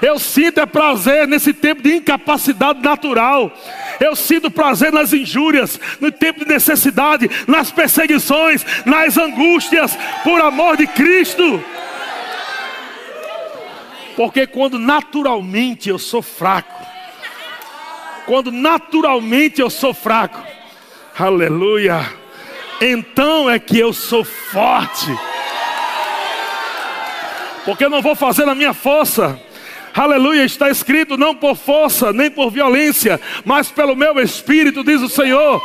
Eu 0.00 0.18
sinto 0.18 0.60
é 0.60 0.66
prazer 0.66 1.26
nesse 1.26 1.52
tempo 1.54 1.82
de 1.82 1.96
incapacidade 1.96 2.80
natural. 2.82 3.50
Eu 3.98 4.14
sinto 4.14 4.50
prazer 4.50 4.92
nas 4.92 5.12
injúrias, 5.12 5.80
no 6.00 6.12
tempo 6.12 6.40
de 6.40 6.52
necessidade, 6.52 7.30
nas 7.46 7.70
perseguições, 7.70 8.64
nas 8.84 9.16
angústias, 9.16 9.96
por 10.22 10.40
amor 10.40 10.76
de 10.76 10.86
Cristo. 10.86 11.62
Porque 14.14 14.46
quando 14.46 14.78
naturalmente 14.78 15.88
eu 15.88 15.98
sou 15.98 16.20
fraco, 16.20 16.86
quando 18.26 18.52
naturalmente 18.52 19.60
eu 19.60 19.70
sou 19.70 19.94
fraco, 19.94 20.42
aleluia, 21.18 22.06
então 22.80 23.48
é 23.48 23.58
que 23.58 23.78
eu 23.78 23.92
sou 23.94 24.22
forte. 24.22 25.10
Porque 27.64 27.84
eu 27.84 27.90
não 27.90 28.02
vou 28.02 28.14
fazer 28.14 28.44
na 28.44 28.54
minha 28.54 28.74
força, 28.74 29.38
Aleluia, 29.94 30.44
está 30.44 30.70
escrito 30.70 31.18
não 31.18 31.34
por 31.34 31.54
força, 31.54 32.12
nem 32.14 32.30
por 32.30 32.50
violência, 32.50 33.20
mas 33.44 33.70
pelo 33.70 33.94
meu 33.94 34.18
espírito, 34.20 34.82
diz 34.82 35.02
o 35.02 35.08
Senhor. 35.08 35.62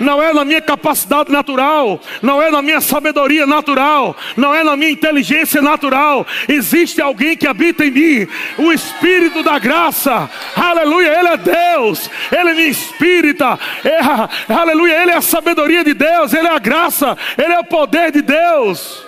Não 0.00 0.20
é 0.20 0.32
na 0.32 0.44
minha 0.44 0.60
capacidade 0.60 1.30
natural, 1.30 2.00
não 2.20 2.42
é 2.42 2.50
na 2.50 2.60
minha 2.60 2.80
sabedoria 2.80 3.46
natural, 3.46 4.16
não 4.36 4.52
é 4.52 4.64
na 4.64 4.76
minha 4.76 4.90
inteligência 4.90 5.62
natural. 5.62 6.26
Existe 6.48 7.00
alguém 7.00 7.36
que 7.36 7.46
habita 7.46 7.84
em 7.84 7.90
mim, 7.92 8.28
o 8.58 8.72
espírito 8.72 9.44
da 9.44 9.60
graça. 9.60 10.28
Aleluia, 10.56 11.16
ele 11.16 11.28
é 11.28 11.36
Deus, 11.36 12.10
ele 12.36 12.54
me 12.54 12.68
espírita. 12.68 13.58
É, 13.84 14.52
aleluia, 14.52 15.02
ele 15.02 15.12
é 15.12 15.16
a 15.16 15.22
sabedoria 15.22 15.84
de 15.84 15.94
Deus, 15.94 16.34
ele 16.34 16.48
é 16.48 16.52
a 16.52 16.58
graça, 16.58 17.16
ele 17.36 17.52
é 17.52 17.60
o 17.60 17.64
poder 17.64 18.10
de 18.10 18.22
Deus. 18.22 19.04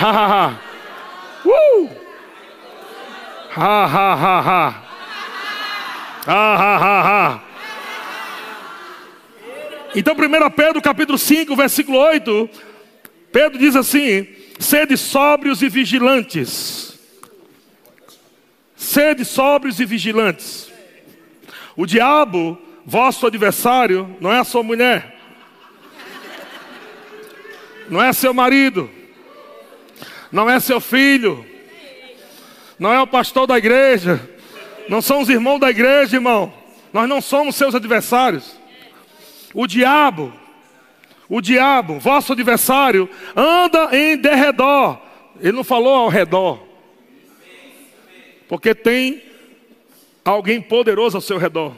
Ha 0.00 0.10
ha 0.10 0.26
ha. 0.26 0.71
Uh! 1.44 1.88
Ha, 3.54 3.86
ha, 3.86 4.14
ha, 4.14 4.40
ha. 4.40 4.82
Ha, 6.26 6.56
ha, 6.56 6.76
ha, 6.76 7.02
ha. 7.02 7.42
Então, 9.94 10.14
1 10.14 10.50
Pedro 10.50 10.80
capítulo 10.80 11.18
5, 11.18 11.54
versículo 11.54 11.98
8, 11.98 12.48
Pedro 13.30 13.58
diz 13.58 13.76
assim: 13.76 14.26
sede 14.58 14.96
sóbrios 14.96 15.60
e 15.62 15.68
vigilantes. 15.68 16.98
Sede 18.76 19.24
sóbrios 19.24 19.80
e 19.80 19.84
vigilantes. 19.84 20.72
O 21.76 21.86
diabo, 21.86 22.58
vosso 22.84 23.26
adversário, 23.26 24.16
não 24.20 24.32
é 24.32 24.38
a 24.38 24.44
sua 24.44 24.62
mulher, 24.62 25.18
não 27.88 28.02
é 28.02 28.12
seu 28.12 28.32
marido, 28.32 28.90
não 30.32 30.48
é 30.48 30.58
seu 30.58 30.80
filho, 30.80 31.44
não 32.78 32.92
é 32.92 33.00
o 33.00 33.06
pastor 33.06 33.46
da 33.46 33.58
igreja, 33.58 34.28
não 34.88 35.02
são 35.02 35.20
os 35.20 35.28
irmãos 35.28 35.60
da 35.60 35.70
igreja, 35.70 36.16
irmão. 36.16 36.52
Nós 36.92 37.08
não 37.08 37.20
somos 37.20 37.54
seus 37.54 37.74
adversários. 37.74 38.56
O 39.54 39.66
diabo, 39.66 40.32
o 41.28 41.40
diabo, 41.40 41.98
vosso 41.98 42.32
adversário, 42.32 43.08
anda 43.36 43.96
em 43.96 44.16
derredor. 44.16 44.98
Ele 45.40 45.52
não 45.52 45.64
falou 45.64 45.94
ao 45.94 46.08
redor, 46.08 46.66
porque 48.48 48.74
tem 48.74 49.22
alguém 50.24 50.60
poderoso 50.60 51.16
ao 51.16 51.20
seu 51.20 51.36
redor. 51.36 51.74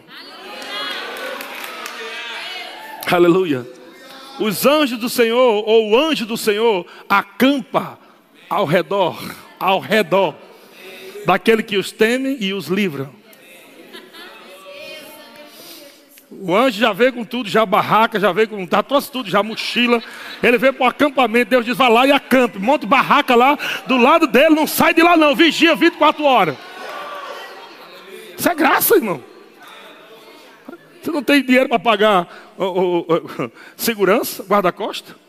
Aleluia. 3.11 3.67
Os 4.41 4.67
anjos 4.67 4.99
do 4.99 5.09
Senhor, 5.09 5.63
ou 5.67 5.91
o 5.91 5.99
anjo 5.99 6.27
do 6.27 6.37
Senhor, 6.37 6.87
acampa 7.09 7.99
ao 8.49 8.65
redor, 8.65 9.19
ao 9.59 9.81
redor 9.81 10.35
daquele 11.27 11.63
que 11.63 11.77
os 11.77 11.91
teme 11.91 12.37
e 12.41 12.53
os 12.53 12.67
livra. 12.67 13.11
O 16.31 16.55
anjo 16.55 16.79
já 16.79 16.93
veio 16.93 17.13
com 17.13 17.25
tudo, 17.25 17.49
já 17.49 17.65
barraca, 17.65 18.19
já 18.19 18.33
veio 18.33 18.49
com, 18.49 18.67
já 18.71 18.83
trouxe 18.83 19.11
tudo, 19.11 19.31
já 19.31 19.43
mochila. 19.43 20.03
Ele 20.43 20.59
veio 20.59 20.75
para 20.75 20.85
o 20.85 20.89
acampamento, 20.89 21.51
Deus 21.51 21.65
diz, 21.65 21.77
vai 21.77 21.91
lá 21.91 22.07
e 22.07 22.13
acampe, 22.13 22.59
monte 22.59 22.87
barraca 22.87 23.35
lá, 23.35 23.57
do 23.87 23.97
lado 23.97 24.27
dele, 24.27 24.51
não 24.55 24.67
sai 24.67 24.93
de 24.93 25.03
lá 25.03 25.17
não, 25.17 25.35
vigia 25.35 25.75
24 25.75 26.25
horas. 26.25 26.57
Isso 28.37 28.49
é 28.49 28.55
graça, 28.55 28.97
irmão. 28.97 29.23
Você 31.01 31.11
não 31.11 31.23
tem 31.23 31.43
dinheiro 31.43 31.69
para 31.69 31.79
pagar 31.79 32.55
oh, 32.59 32.65
oh, 32.65 33.07
oh, 33.09 33.51
segurança, 33.77 34.43
guarda-costa? 34.43 35.24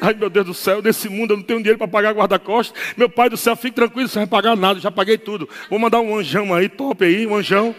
Ai 0.00 0.14
meu 0.14 0.30
Deus 0.30 0.46
do 0.46 0.54
céu, 0.54 0.80
nesse 0.80 1.08
mundo 1.08 1.32
eu 1.32 1.36
não 1.36 1.44
tenho 1.44 1.58
dinheiro 1.58 1.78
para 1.78 1.86
pagar 1.86 2.14
guarda-costas. 2.14 2.80
Meu 2.96 3.08
pai 3.08 3.28
do 3.28 3.36
céu, 3.36 3.54
fique 3.54 3.76
tranquilo, 3.76 4.08
você 4.08 4.18
não 4.18 4.26
vai 4.26 4.42
pagar 4.42 4.56
nada, 4.56 4.80
já 4.80 4.90
paguei 4.90 5.18
tudo. 5.18 5.48
Vou 5.68 5.78
mandar 5.78 6.00
um 6.00 6.16
anjão 6.16 6.54
aí, 6.54 6.68
top 6.68 7.04
aí, 7.04 7.26
um 7.26 7.36
anjão. 7.36 7.74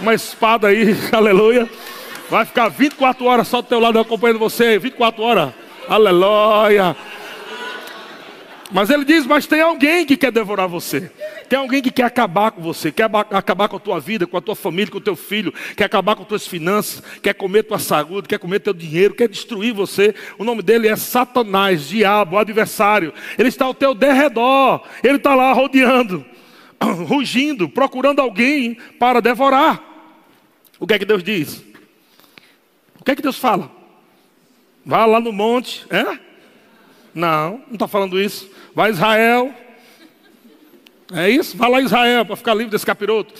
Uma 0.00 0.14
espada 0.14 0.68
aí, 0.68 0.96
aleluia. 1.10 1.68
Vai 2.30 2.44
ficar 2.44 2.68
24 2.68 3.24
horas 3.24 3.48
só 3.48 3.60
do 3.60 3.68
teu 3.68 3.80
lado 3.80 3.98
acompanhando 3.98 4.38
você, 4.38 4.78
24 4.78 5.22
horas. 5.22 5.52
Aleluia. 5.88 6.96
Mas 8.70 8.90
ele 8.90 9.04
diz: 9.04 9.26
Mas 9.26 9.46
tem 9.46 9.60
alguém 9.60 10.04
que 10.04 10.16
quer 10.16 10.32
devorar 10.32 10.68
você. 10.68 11.10
Tem 11.48 11.58
alguém 11.58 11.80
que 11.80 11.90
quer 11.90 12.04
acabar 12.04 12.50
com 12.50 12.60
você, 12.60 12.90
quer 12.90 13.08
acabar 13.30 13.68
com 13.68 13.76
a 13.76 13.80
tua 13.80 14.00
vida, 14.00 14.26
com 14.26 14.36
a 14.36 14.40
tua 14.40 14.56
família, 14.56 14.90
com 14.90 14.98
o 14.98 15.00
teu 15.00 15.14
filho, 15.14 15.52
quer 15.76 15.84
acabar 15.84 16.16
com 16.16 16.22
as 16.22 16.28
tuas 16.28 16.46
finanças, 16.46 17.02
quer 17.22 17.34
comer 17.34 17.62
tua 17.62 17.78
saúde, 17.78 18.26
quer 18.26 18.38
comer 18.38 18.58
teu 18.58 18.74
dinheiro, 18.74 19.14
quer 19.14 19.28
destruir 19.28 19.72
você. 19.72 20.14
O 20.38 20.44
nome 20.44 20.62
dele 20.62 20.88
é 20.88 20.96
Satanás, 20.96 21.88
diabo, 21.88 22.36
adversário. 22.36 23.12
Ele 23.38 23.48
está 23.48 23.64
ao 23.64 23.74
teu 23.74 23.94
derredor, 23.94 24.82
ele 25.04 25.18
está 25.18 25.34
lá 25.36 25.52
rodeando, 25.52 26.24
rugindo, 27.06 27.68
procurando 27.68 28.20
alguém 28.20 28.76
para 28.98 29.20
devorar. 29.20 29.82
O 30.80 30.86
que 30.86 30.94
é 30.94 30.98
que 30.98 31.04
Deus 31.04 31.22
diz? 31.22 31.64
O 32.98 33.04
que 33.04 33.12
é 33.12 33.16
que 33.16 33.22
Deus 33.22 33.38
fala? 33.38 33.70
Vá 34.84 35.06
lá 35.06 35.20
no 35.20 35.32
monte, 35.32 35.86
é? 35.90 36.25
Não, 37.16 37.62
não 37.66 37.72
está 37.72 37.88
falando 37.88 38.20
isso. 38.20 38.46
Vai 38.74 38.90
Israel. 38.90 39.50
É 41.14 41.30
isso? 41.30 41.56
Vai 41.56 41.70
lá 41.70 41.80
Israel 41.80 42.26
para 42.26 42.36
ficar 42.36 42.52
livre 42.52 42.70
desse 42.70 42.84
capiroto. 42.84 43.32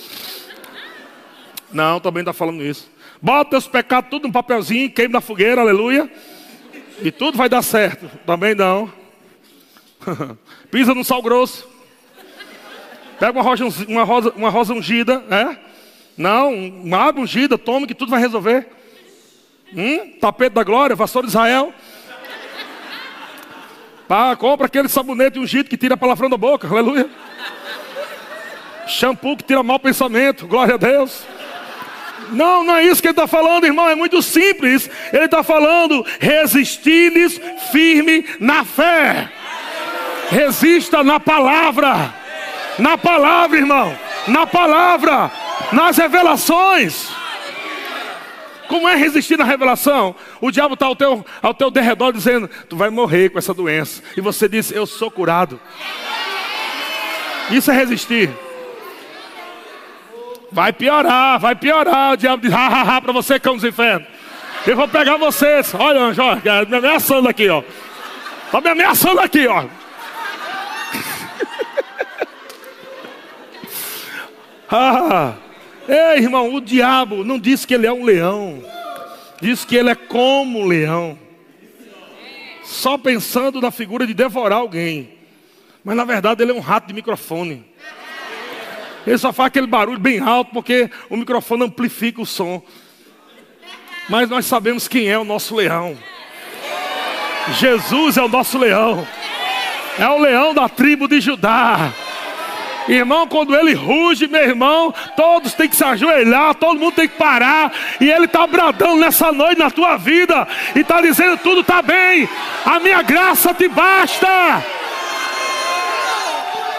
Não, 1.70 2.00
também 2.00 2.22
está 2.22 2.32
falando 2.32 2.64
isso. 2.64 2.90
Bota 3.20 3.50
teus 3.50 3.68
pecados 3.68 4.08
tudo 4.08 4.22
num 4.22 4.32
papelzinho, 4.32 4.90
queima 4.90 5.12
na 5.12 5.20
fogueira, 5.20 5.60
aleluia. 5.60 6.10
E 7.02 7.10
tudo 7.12 7.36
vai 7.36 7.50
dar 7.50 7.60
certo. 7.60 8.10
Também 8.24 8.54
não. 8.54 8.90
Pisa 10.70 10.94
no 10.94 11.04
sal 11.04 11.20
grosso. 11.20 11.68
Pega 13.20 13.32
uma 13.32 13.42
rosa, 13.42 13.64
uma 13.86 14.04
rosa, 14.04 14.32
uma 14.36 14.48
rosa 14.48 14.72
ungida, 14.72 15.22
é? 15.30 15.58
Não, 16.16 16.54
uma 16.54 16.96
água 16.96 17.22
ungida, 17.22 17.58
tome 17.58 17.86
que 17.86 17.94
tudo 17.94 18.08
vai 18.08 18.20
resolver. 18.20 18.68
Hum? 19.76 20.12
Tapete 20.18 20.54
da 20.54 20.64
glória, 20.64 20.96
vassoura 20.96 21.26
de 21.26 21.32
Israel. 21.32 21.74
Pá, 24.08 24.36
compra 24.36 24.66
aquele 24.66 24.88
sabonete 24.88 25.38
ungido 25.38 25.68
que 25.68 25.76
tira 25.76 25.96
palavrão 25.96 26.30
da 26.30 26.36
boca, 26.36 26.68
aleluia. 26.68 27.08
Shampoo 28.86 29.36
que 29.36 29.42
tira 29.42 29.62
mau 29.62 29.80
pensamento, 29.80 30.46
glória 30.46 30.74
a 30.74 30.78
Deus. 30.78 31.24
Não, 32.30 32.64
não 32.64 32.76
é 32.76 32.84
isso 32.84 33.00
que 33.00 33.08
ele 33.08 33.12
está 33.12 33.26
falando, 33.26 33.64
irmão, 33.64 33.88
é 33.88 33.94
muito 33.94 34.22
simples. 34.22 34.88
Ele 35.12 35.24
está 35.24 35.42
falando, 35.42 36.04
resistir-lhes 36.20 37.40
firme 37.70 38.24
na 38.40 38.64
fé. 38.64 39.28
Resista 40.30 41.02
na 41.02 41.20
palavra. 41.20 42.14
Na 42.78 42.98
palavra, 42.98 43.58
irmão. 43.58 43.96
Na 44.28 44.46
palavra. 44.46 45.30
Nas 45.72 45.96
revelações. 45.96 47.08
Como 48.68 48.88
é 48.88 48.96
resistir 48.96 49.36
na 49.36 49.44
revelação? 49.44 50.14
O 50.40 50.50
diabo 50.50 50.74
está 50.74 50.86
ao 50.86 50.96
teu, 50.96 51.24
ao 51.42 51.54
teu 51.54 51.70
derredor 51.70 52.12
dizendo: 52.12 52.48
Tu 52.68 52.76
vai 52.76 52.90
morrer 52.90 53.30
com 53.30 53.38
essa 53.38 53.54
doença. 53.54 54.02
E 54.16 54.20
você 54.20 54.48
diz: 54.48 54.70
Eu 54.70 54.86
sou 54.86 55.10
curado. 55.10 55.60
Isso 57.50 57.70
é 57.70 57.74
resistir. 57.74 58.30
Vai 60.50 60.72
piorar, 60.72 61.38
vai 61.38 61.54
piorar. 61.54 62.12
O 62.12 62.16
diabo 62.16 62.42
diz: 62.42 62.52
Ha, 62.52 62.66
ha, 62.66 62.96
ha, 62.96 63.00
para 63.00 63.12
você, 63.12 63.38
cão 63.38 63.54
dos 63.54 63.64
infernos. 63.64 64.08
Eu 64.66 64.76
vou 64.76 64.88
pegar 64.88 65.16
vocês. 65.16 65.72
Olha, 65.74 66.00
anjo, 66.00 66.22
me 66.68 66.76
ameaçando 66.76 67.28
aqui, 67.28 67.48
ó. 67.48 67.62
Está 68.46 68.60
me 68.60 68.70
ameaçando 68.70 69.20
aqui, 69.20 69.46
ó. 69.46 69.64
ah. 74.70 75.34
Ei, 75.88 76.18
irmão, 76.18 76.52
o 76.52 76.60
diabo 76.60 77.22
não 77.24 77.38
diz 77.38 77.64
que 77.64 77.74
ele 77.74 77.86
é 77.86 77.92
um 77.92 78.04
leão, 78.04 78.62
diz 79.40 79.64
que 79.64 79.76
ele 79.76 79.90
é 79.90 79.94
como 79.94 80.60
um 80.60 80.66
leão, 80.66 81.16
só 82.64 82.98
pensando 82.98 83.60
na 83.60 83.70
figura 83.70 84.06
de 84.06 84.12
devorar 84.12 84.58
alguém, 84.58 85.10
mas 85.84 85.96
na 85.96 86.04
verdade 86.04 86.42
ele 86.42 86.50
é 86.50 86.54
um 86.54 86.60
rato 86.60 86.88
de 86.88 86.94
microfone. 86.94 87.64
Ele 89.06 89.18
só 89.18 89.32
faz 89.32 89.46
aquele 89.46 89.68
barulho 89.68 90.00
bem 90.00 90.18
alto 90.18 90.50
porque 90.52 90.90
o 91.08 91.16
microfone 91.16 91.62
amplifica 91.62 92.20
o 92.20 92.26
som. 92.26 92.60
Mas 94.08 94.28
nós 94.28 94.46
sabemos 94.46 94.88
quem 94.88 95.08
é 95.08 95.16
o 95.16 95.24
nosso 95.24 95.54
leão. 95.54 95.96
Jesus 97.52 98.16
é 98.16 98.22
o 98.22 98.28
nosso 98.28 98.58
leão. 98.58 99.06
É 99.96 100.08
o 100.08 100.18
leão 100.18 100.52
da 100.52 100.68
tribo 100.68 101.06
de 101.06 101.20
Judá. 101.20 101.92
Irmão, 102.88 103.26
quando 103.26 103.54
ele 103.54 103.74
ruge, 103.74 104.28
meu 104.28 104.42
irmão, 104.42 104.94
todos 105.16 105.54
têm 105.54 105.68
que 105.68 105.76
se 105.76 105.84
ajoelhar, 105.84 106.54
todo 106.54 106.78
mundo 106.78 106.94
tem 106.94 107.08
que 107.08 107.16
parar. 107.16 107.72
E 108.00 108.10
ele 108.10 108.26
está 108.26 108.46
bradando 108.46 108.96
nessa 108.96 109.32
noite 109.32 109.58
na 109.58 109.70
tua 109.70 109.96
vida. 109.96 110.46
E 110.74 110.80
está 110.80 111.00
dizendo: 111.00 111.36
tudo 111.38 111.62
está 111.62 111.82
bem, 111.82 112.28
a 112.64 112.78
minha 112.78 113.02
graça 113.02 113.52
te 113.52 113.68
basta. 113.68 114.62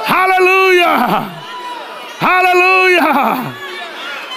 Aleluia! 0.08 1.26
Aleluia! 2.22 3.54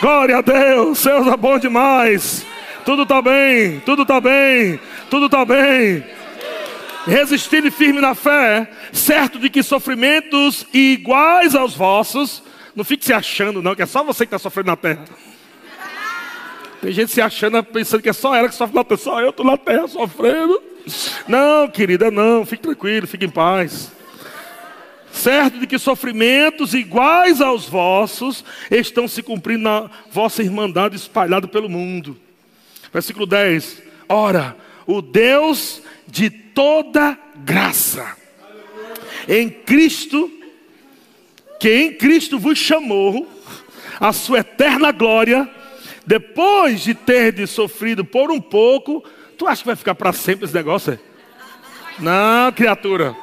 Glória 0.00 0.38
a 0.38 0.40
Deus, 0.40 1.04
Deus 1.04 1.26
é 1.26 1.36
bom 1.36 1.58
demais. 1.58 2.46
Tudo 2.84 3.02
está 3.02 3.22
bem, 3.22 3.80
tudo 3.80 4.02
está 4.02 4.20
bem, 4.20 4.80
tudo 5.08 5.26
está 5.26 5.44
bem. 5.44 6.04
Resistindo 7.06 7.70
firme 7.70 8.00
na 8.00 8.14
fé, 8.14 8.70
certo 8.92 9.38
de 9.38 9.48
que 9.48 9.62
sofrimentos 9.62 10.66
iguais 10.72 11.54
aos 11.54 11.74
vossos, 11.74 12.42
não 12.74 12.84
fique 12.84 13.04
se 13.04 13.12
achando, 13.12 13.62
não, 13.62 13.74
que 13.74 13.82
é 13.82 13.86
só 13.86 14.04
você 14.04 14.26
que 14.26 14.34
está 14.34 14.38
sofrendo 14.38 14.68
na 14.68 14.76
terra. 14.76 15.04
Tem 16.80 16.92
gente 16.92 17.10
se 17.10 17.20
achando, 17.20 17.62
pensando 17.62 18.02
que 18.02 18.08
é 18.08 18.12
só 18.12 18.34
ela 18.34 18.48
que 18.48 18.54
sofre 18.54 18.74
na 18.74 18.84
terra, 18.84 19.00
só 19.00 19.20
eu 19.20 19.30
estou 19.30 19.44
na 19.44 19.56
terra 19.56 19.86
sofrendo. 19.88 20.62
Não, 21.28 21.68
querida, 21.68 22.10
não, 22.10 22.44
fique 22.46 22.62
tranquilo, 22.62 23.06
fique 23.06 23.24
em 23.24 23.30
paz. 23.30 23.92
Certo 25.12 25.58
de 25.58 25.66
que 25.66 25.78
sofrimentos 25.78 26.72
iguais 26.72 27.40
aos 27.40 27.68
vossos 27.68 28.44
estão 28.70 29.08
se 29.08 29.22
cumprindo 29.22 29.64
na 29.64 29.90
vossa 30.10 30.42
irmandade 30.42 30.96
espalhada 30.96 31.48
pelo 31.48 31.68
mundo. 31.68 32.16
Versículo 32.92 33.26
10: 33.26 33.82
Ora, 34.08 34.56
o 34.86 35.02
Deus 35.02 35.82
de 36.10 36.28
toda 36.28 37.16
graça, 37.36 38.16
em 39.28 39.48
Cristo, 39.48 40.30
que 41.58 41.72
em 41.72 41.92
Cristo 41.94 42.38
vos 42.38 42.58
chamou 42.58 43.28
a 44.00 44.12
sua 44.12 44.40
eterna 44.40 44.90
glória, 44.90 45.48
depois 46.06 46.82
de 46.82 46.94
ter 46.94 47.46
sofrido 47.46 48.04
por 48.04 48.30
um 48.30 48.40
pouco, 48.40 49.04
tu 49.38 49.46
acha 49.46 49.62
que 49.62 49.66
vai 49.66 49.76
ficar 49.76 49.94
para 49.94 50.12
sempre 50.12 50.46
esse 50.46 50.54
negócio? 50.54 50.98
Não, 51.98 52.50
criatura. 52.52 53.14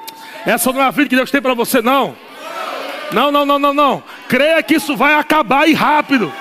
Essa 0.45 0.71
não 0.71 0.81
é 0.81 0.85
a 0.85 0.91
vida 0.91 1.09
que 1.09 1.15
Deus 1.15 1.31
tem 1.31 1.41
para 1.41 1.53
você, 1.53 1.81
não. 1.81 2.15
Não, 3.11 3.31
não, 3.31 3.45
não, 3.45 3.59
não, 3.59 3.73
não. 3.73 4.03
Creia 4.29 4.61
que 4.61 4.75
isso 4.75 4.95
vai 4.95 5.15
acabar 5.15 5.67
e 5.67 5.73
rápido. 5.73 6.31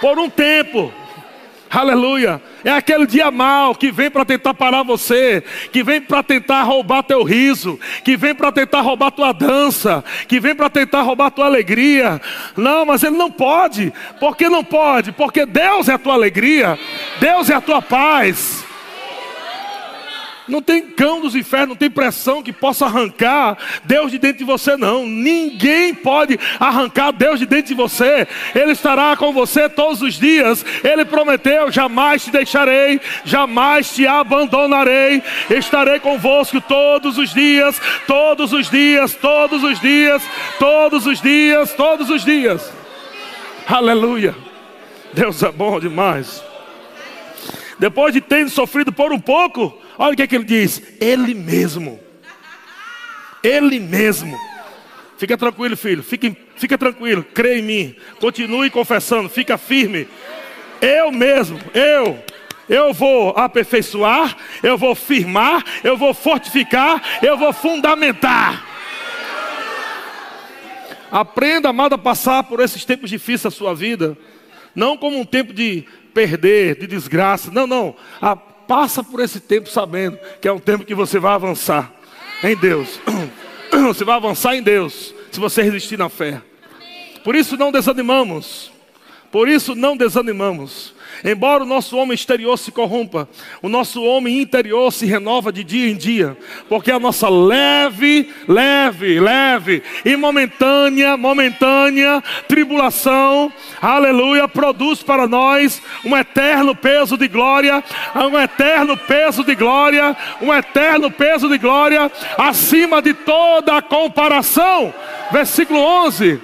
Por 0.00 0.18
um 0.18 0.30
tempo. 0.30 0.92
Aleluia. 1.74 2.40
É 2.62 2.70
aquele 2.70 3.04
dia 3.04 3.32
mal 3.32 3.74
que 3.74 3.90
vem 3.90 4.08
para 4.08 4.24
tentar 4.24 4.54
parar 4.54 4.84
você, 4.84 5.42
que 5.72 5.82
vem 5.82 6.00
para 6.00 6.22
tentar 6.22 6.62
roubar 6.62 7.02
teu 7.02 7.24
riso, 7.24 7.80
que 8.04 8.16
vem 8.16 8.32
para 8.32 8.52
tentar 8.52 8.80
roubar 8.80 9.10
tua 9.10 9.32
dança, 9.32 10.04
que 10.28 10.38
vem 10.38 10.54
para 10.54 10.70
tentar 10.70 11.02
roubar 11.02 11.32
tua 11.32 11.46
alegria. 11.46 12.20
Não, 12.56 12.86
mas 12.86 13.02
ele 13.02 13.16
não 13.16 13.28
pode. 13.28 13.92
Por 14.20 14.36
que 14.36 14.48
não 14.48 14.62
pode? 14.62 15.10
Porque 15.10 15.44
Deus 15.44 15.88
é 15.88 15.94
a 15.94 15.98
tua 15.98 16.14
alegria, 16.14 16.78
Deus 17.18 17.50
é 17.50 17.54
a 17.54 17.60
tua 17.60 17.82
paz. 17.82 18.64
Não 20.46 20.60
tem 20.60 20.82
cão 20.82 21.20
dos 21.20 21.34
infernos, 21.34 21.70
não 21.70 21.76
tem 21.76 21.90
pressão 21.90 22.42
que 22.42 22.52
possa 22.52 22.84
arrancar 22.84 23.56
Deus 23.84 24.10
de 24.10 24.18
dentro 24.18 24.38
de 24.38 24.44
você, 24.44 24.76
não. 24.76 25.06
Ninguém 25.06 25.94
pode 25.94 26.38
arrancar 26.60 27.12
Deus 27.12 27.38
de 27.38 27.46
dentro 27.46 27.68
de 27.68 27.74
você. 27.74 28.28
Ele 28.54 28.72
estará 28.72 29.16
com 29.16 29.32
você 29.32 29.68
todos 29.68 30.02
os 30.02 30.14
dias. 30.14 30.64
Ele 30.84 31.04
prometeu: 31.04 31.72
jamais 31.72 32.24
te 32.24 32.30
deixarei, 32.30 33.00
jamais 33.24 33.94
te 33.94 34.06
abandonarei. 34.06 35.22
Estarei 35.48 35.98
convosco 35.98 36.60
todos 36.60 37.16
os 37.16 37.32
dias, 37.32 37.80
todos 38.06 38.52
os 38.52 38.68
dias, 38.68 39.14
todos 39.14 39.62
os 39.62 39.80
dias, 39.80 40.22
todos 40.58 41.06
os 41.06 41.20
dias, 41.22 41.72
todos 41.72 42.10
os 42.10 42.24
dias. 42.24 42.70
Aleluia. 43.66 44.34
Deus 45.14 45.42
é 45.42 45.50
bom 45.50 45.80
demais. 45.80 46.44
Depois 47.78 48.12
de 48.12 48.20
ter 48.20 48.48
sofrido 48.50 48.92
por 48.92 49.12
um 49.12 49.18
pouco, 49.18 49.76
Olha 49.98 50.12
o 50.12 50.16
que, 50.16 50.22
é 50.22 50.26
que 50.26 50.34
ele 50.34 50.44
diz: 50.44 50.82
Ele 51.00 51.34
mesmo. 51.34 52.00
Ele 53.42 53.78
mesmo. 53.78 54.38
Fica 55.18 55.36
tranquilo, 55.36 55.76
filho. 55.76 56.02
Fica, 56.02 56.34
fica 56.56 56.76
tranquilo. 56.76 57.22
Crê 57.22 57.58
em 57.58 57.62
mim. 57.62 57.96
Continue 58.18 58.70
confessando. 58.70 59.28
Fica 59.28 59.56
firme. 59.56 60.08
Eu 60.80 61.12
mesmo, 61.12 61.58
eu. 61.72 62.22
Eu 62.66 62.94
vou 62.94 63.30
aperfeiçoar, 63.36 64.38
eu 64.62 64.78
vou 64.78 64.94
firmar, 64.94 65.62
eu 65.84 65.98
vou 65.98 66.14
fortificar, 66.14 67.20
eu 67.22 67.36
vou 67.36 67.52
fundamentar. 67.52 68.66
Aprenda, 71.10 71.68
amado, 71.68 71.94
a 71.94 71.98
passar 71.98 72.42
por 72.44 72.60
esses 72.60 72.82
tempos 72.82 73.10
difíceis 73.10 73.42
da 73.42 73.50
sua 73.50 73.74
vida, 73.74 74.16
não 74.74 74.96
como 74.96 75.18
um 75.18 75.26
tempo 75.26 75.52
de 75.52 75.84
perder, 76.14 76.76
de 76.78 76.86
desgraça. 76.86 77.50
Não, 77.50 77.66
não 77.66 77.94
passa 78.66 79.02
por 79.02 79.20
esse 79.20 79.40
tempo 79.40 79.68
sabendo 79.68 80.18
que 80.40 80.48
é 80.48 80.52
um 80.52 80.58
tempo 80.58 80.84
que 80.84 80.94
você 80.94 81.18
vai 81.18 81.34
avançar 81.34 81.92
em 82.42 82.56
Deus. 82.56 83.00
Você 83.88 84.04
vai 84.04 84.14
avançar 84.14 84.54
em 84.54 84.62
Deus 84.62 85.12
se 85.32 85.40
você 85.40 85.60
resistir 85.60 85.98
na 85.98 86.08
fé. 86.08 86.40
Por 87.24 87.34
isso 87.34 87.56
não 87.56 87.72
desanimamos. 87.72 88.70
Por 89.32 89.48
isso 89.48 89.74
não 89.74 89.96
desanimamos. 89.96 90.93
Embora 91.22 91.62
o 91.62 91.66
nosso 91.66 91.96
homem 91.96 92.14
exterior 92.14 92.56
se 92.56 92.72
corrompa, 92.72 93.28
o 93.62 93.68
nosso 93.68 94.02
homem 94.02 94.40
interior 94.40 94.92
se 94.92 95.06
renova 95.06 95.52
de 95.52 95.62
dia 95.62 95.90
em 95.90 95.96
dia, 95.96 96.36
porque 96.68 96.90
a 96.90 96.98
nossa 96.98 97.28
leve, 97.28 98.30
leve, 98.48 99.20
leve 99.20 99.82
e 100.04 100.16
momentânea, 100.16 101.16
momentânea 101.16 102.22
tribulação, 102.48 103.52
aleluia, 103.80 104.48
produz 104.48 105.02
para 105.02 105.26
nós 105.26 105.82
um 106.04 106.16
eterno 106.16 106.74
peso 106.74 107.16
de 107.16 107.28
glória, 107.28 107.82
um 108.14 108.38
eterno 108.38 108.96
peso 108.96 109.44
de 109.44 109.54
glória, 109.54 110.16
um 110.40 110.52
eterno 110.52 111.10
peso 111.10 111.48
de 111.48 111.58
glória 111.58 112.10
acima 112.38 113.00
de 113.02 113.14
toda 113.14 113.76
a 113.76 113.82
comparação. 113.82 114.92
Versículo 115.30 115.80
11. 115.80 116.40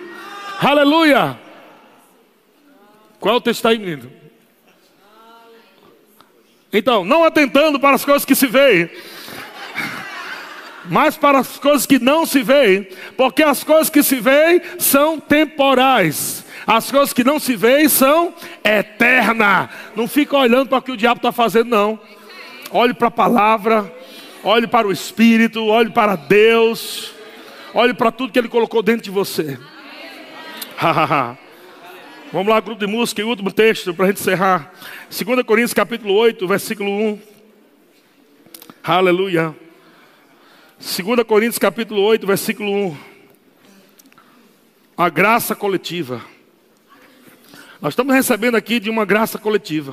Aleluia. 0.61 1.39
Qual 3.19 3.35
é 3.35 3.39
o 3.39 3.41
texto 3.41 3.67
aí, 3.67 3.79
menino? 3.79 4.20
Então, 6.73 7.05
não 7.05 7.25
atentando 7.25 7.81
para 7.81 7.97
as 7.97 8.05
coisas 8.05 8.25
que 8.25 8.35
se 8.35 8.47
veem, 8.47 8.89
mas 10.87 11.17
para 11.17 11.39
as 11.39 11.59
coisas 11.59 11.87
que 11.87 11.99
não 11.99 12.25
se 12.25 12.43
veem, 12.43 12.87
porque 13.17 13.43
as 13.43 13.63
coisas 13.65 13.91
que 13.91 14.03
se 14.03 14.17
veem 14.21 14.61
são 14.79 15.19
temporais. 15.19 16.45
As 16.67 16.91
coisas 16.91 17.13
que 17.13 17.25
não 17.25 17.39
se 17.39 17.57
veem 17.57 17.89
são 17.89 18.35
eternas. 18.63 19.69
Não 19.97 20.07
fica 20.07 20.37
olhando 20.37 20.69
para 20.69 20.79
o 20.79 20.83
que 20.83 20.93
o 20.93 20.97
diabo 20.97 21.19
está 21.19 21.33
fazendo, 21.33 21.71
não. 21.71 21.99
Olhe 22.71 22.95
para 22.95 23.09
a 23.09 23.11
palavra, 23.11 23.93
olhe 24.45 24.67
para 24.67 24.87
o 24.87 24.93
Espírito, 24.93 25.65
olhe 25.65 25.91
para 25.91 26.15
Deus, 26.15 27.13
olhe 27.75 27.95
para 27.95 28.13
tudo 28.13 28.33
que 28.33 28.39
Ele 28.39 28.49
colocou 28.49 28.83
dentro 28.83 29.03
de 29.03 29.11
você. 29.11 29.59
Vamos 32.33 32.47
lá, 32.47 32.61
grupo 32.61 32.79
de 32.79 32.87
música, 32.87 33.21
e 33.21 33.25
último 33.25 33.51
texto 33.51 33.93
para 33.93 34.05
a 34.05 34.09
gente 34.09 34.21
encerrar. 34.21 34.73
2 35.11 35.43
Coríntios 35.43 35.75
capítulo 35.75 36.15
8, 36.15 36.47
versículo 36.47 36.89
1. 36.89 37.19
Aleluia. 38.85 39.53
2 40.79 41.25
Coríntios 41.27 41.59
capítulo 41.59 42.01
8, 42.03 42.25
versículo 42.25 42.71
1. 42.71 42.97
A 44.97 45.09
graça 45.09 45.57
coletiva. 45.57 46.25
Nós 47.81 47.95
estamos 47.95 48.15
recebendo 48.15 48.55
aqui 48.55 48.79
de 48.79 48.89
uma 48.89 49.05
graça 49.05 49.37
coletiva. 49.37 49.93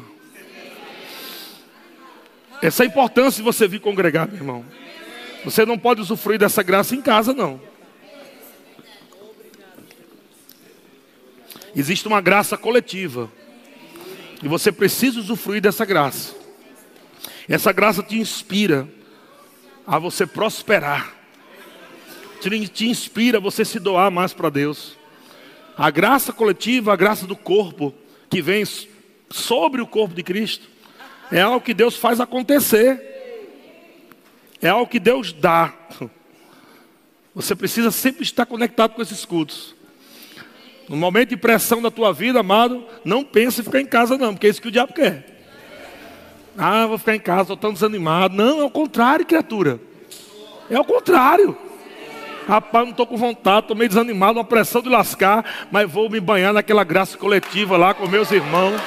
Essa 2.62 2.84
é 2.84 2.86
a 2.86 2.88
importância 2.88 3.38
de 3.38 3.44
você 3.44 3.68
vir 3.68 3.80
congregar, 3.80 4.28
meu 4.28 4.38
irmão. 4.38 4.66
Você 5.44 5.66
não 5.66 5.78
pode 5.78 6.02
usufruir 6.02 6.38
dessa 6.38 6.62
graça 6.62 6.94
em 6.94 7.02
casa, 7.02 7.34
não. 7.34 7.60
Existe 11.78 12.08
uma 12.08 12.20
graça 12.20 12.58
coletiva. 12.58 13.32
E 14.42 14.48
você 14.48 14.72
precisa 14.72 15.20
usufruir 15.20 15.62
dessa 15.62 15.86
graça. 15.86 16.36
Essa 17.48 17.72
graça 17.72 18.02
te 18.02 18.18
inspira 18.18 18.90
a 19.86 20.00
você 20.00 20.26
prosperar. 20.26 21.16
Te, 22.42 22.84
inspira 22.86 23.38
a 23.38 23.42
você 23.42 23.64
se 23.64 23.80
doar 23.80 24.10
mais 24.10 24.34
para 24.34 24.50
Deus. 24.50 24.98
A 25.78 25.92
graça 25.92 26.34
coletiva, 26.34 26.92
a 26.92 26.96
graça 26.96 27.28
do 27.28 27.36
corpo, 27.36 27.94
que 28.28 28.42
vem 28.42 28.64
sobre 29.30 29.80
o 29.80 29.86
corpo 29.86 30.16
de 30.16 30.24
Cristo, 30.24 30.68
é 31.32 31.42
algo 31.42 31.62
que 31.62 31.76
Deus 31.76 31.96
faz 31.96 32.20
acontecer. 32.20 33.00
É 34.60 34.70
algo 34.70 34.90
que 34.90 35.00
Deus 35.00 35.32
dá. 35.32 35.72
Você 37.36 37.56
precisa 37.56 37.92
sempre 37.92 38.24
estar 38.24 38.48
conectado 38.48 38.96
com 38.96 39.02
esses 39.04 39.24
cultos. 39.24 39.77
No 40.90 40.96
momento 40.96 41.30
de 41.30 41.38
pressão 41.38 41.82
da 41.82 41.92
tua 41.92 42.14
vida, 42.14 42.40
amado, 42.40 42.84
não 43.04 43.24
pense 43.24 43.60
em 43.60 43.64
ficar 43.64 43.82
em 43.82 43.86
casa, 43.86 44.18
não, 44.18 44.34
porque 44.34 44.48
é 44.48 44.50
isso 44.50 44.62
que 44.62 44.70
o 44.70 44.72
diabo 44.72 44.94
quer. 44.94 45.38
Ah, 46.58 46.88
vou 46.88 46.98
ficar 46.98 47.16
em 47.16 47.20
casa, 47.20 47.42
estou 47.42 47.58
tão 47.58 47.74
desanimado. 47.74 48.36
Não, 48.36 48.62
é 48.62 48.64
o 48.64 48.70
contrário, 48.70 49.26
criatura. 49.26 49.80
É 50.70 50.80
o 50.80 50.86
contrário. 50.86 51.58
Rapaz, 52.48 52.86
não 52.86 52.92
estou 52.92 53.06
com 53.06 53.18
vontade, 53.18 53.66
estou 53.66 53.76
meio 53.76 53.90
desanimado, 53.90 54.40
uma 54.40 54.46
pressão 54.46 54.82
de 54.82 54.88
lascar, 54.88 55.68
mas 55.70 55.92
vou 55.92 56.10
me 56.10 56.22
banhar 56.22 56.54
naquela 56.54 56.86
graça 56.86 57.18
coletiva 57.18 57.76
lá 57.76 57.94
com 57.94 58.08
meus 58.08 58.32
irmãos. 58.32 58.80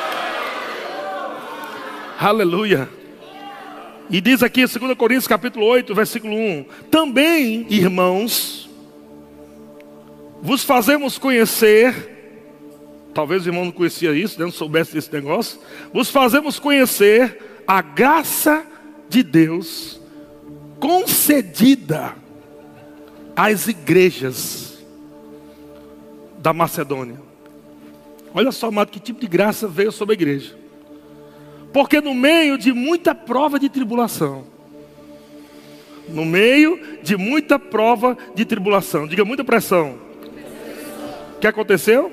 Aleluia. 2.18 2.88
E 4.08 4.18
diz 4.20 4.42
aqui, 4.42 4.66
2 4.66 4.94
Coríntios 4.96 5.28
capítulo 5.28 5.66
8, 5.66 5.94
versículo 5.94 6.34
1: 6.34 6.64
Também, 6.90 7.66
irmãos, 7.68 8.69
vos 10.42 10.64
fazemos 10.64 11.18
conhecer, 11.18 11.94
talvez 13.14 13.44
o 13.44 13.48
irmão 13.48 13.64
não 13.64 13.72
conhecia 13.72 14.12
isso, 14.12 14.40
não 14.40 14.50
soubesse 14.50 14.94
desse 14.94 15.12
negócio, 15.12 15.60
vos 15.92 16.10
fazemos 16.10 16.58
conhecer 16.58 17.62
a 17.66 17.82
graça 17.82 18.64
de 19.08 19.22
Deus 19.22 20.00
concedida 20.78 22.14
às 23.36 23.68
igrejas 23.68 24.82
da 26.38 26.52
Macedônia. 26.52 27.20
Olha 28.32 28.52
só, 28.52 28.68
amado, 28.68 28.90
que 28.90 29.00
tipo 29.00 29.20
de 29.20 29.26
graça 29.26 29.68
veio 29.68 29.92
sobre 29.92 30.14
a 30.14 30.16
igreja. 30.16 30.56
Porque 31.72 32.00
no 32.00 32.14
meio 32.14 32.56
de 32.56 32.72
muita 32.72 33.14
prova 33.14 33.58
de 33.58 33.68
tribulação, 33.68 34.44
no 36.08 36.24
meio 36.24 36.80
de 37.02 37.16
muita 37.16 37.58
prova 37.58 38.16
de 38.34 38.44
tribulação, 38.44 39.06
diga 39.06 39.24
muita 39.24 39.44
pressão. 39.44 40.09
Que 41.40 41.46
aconteceu? 41.46 42.12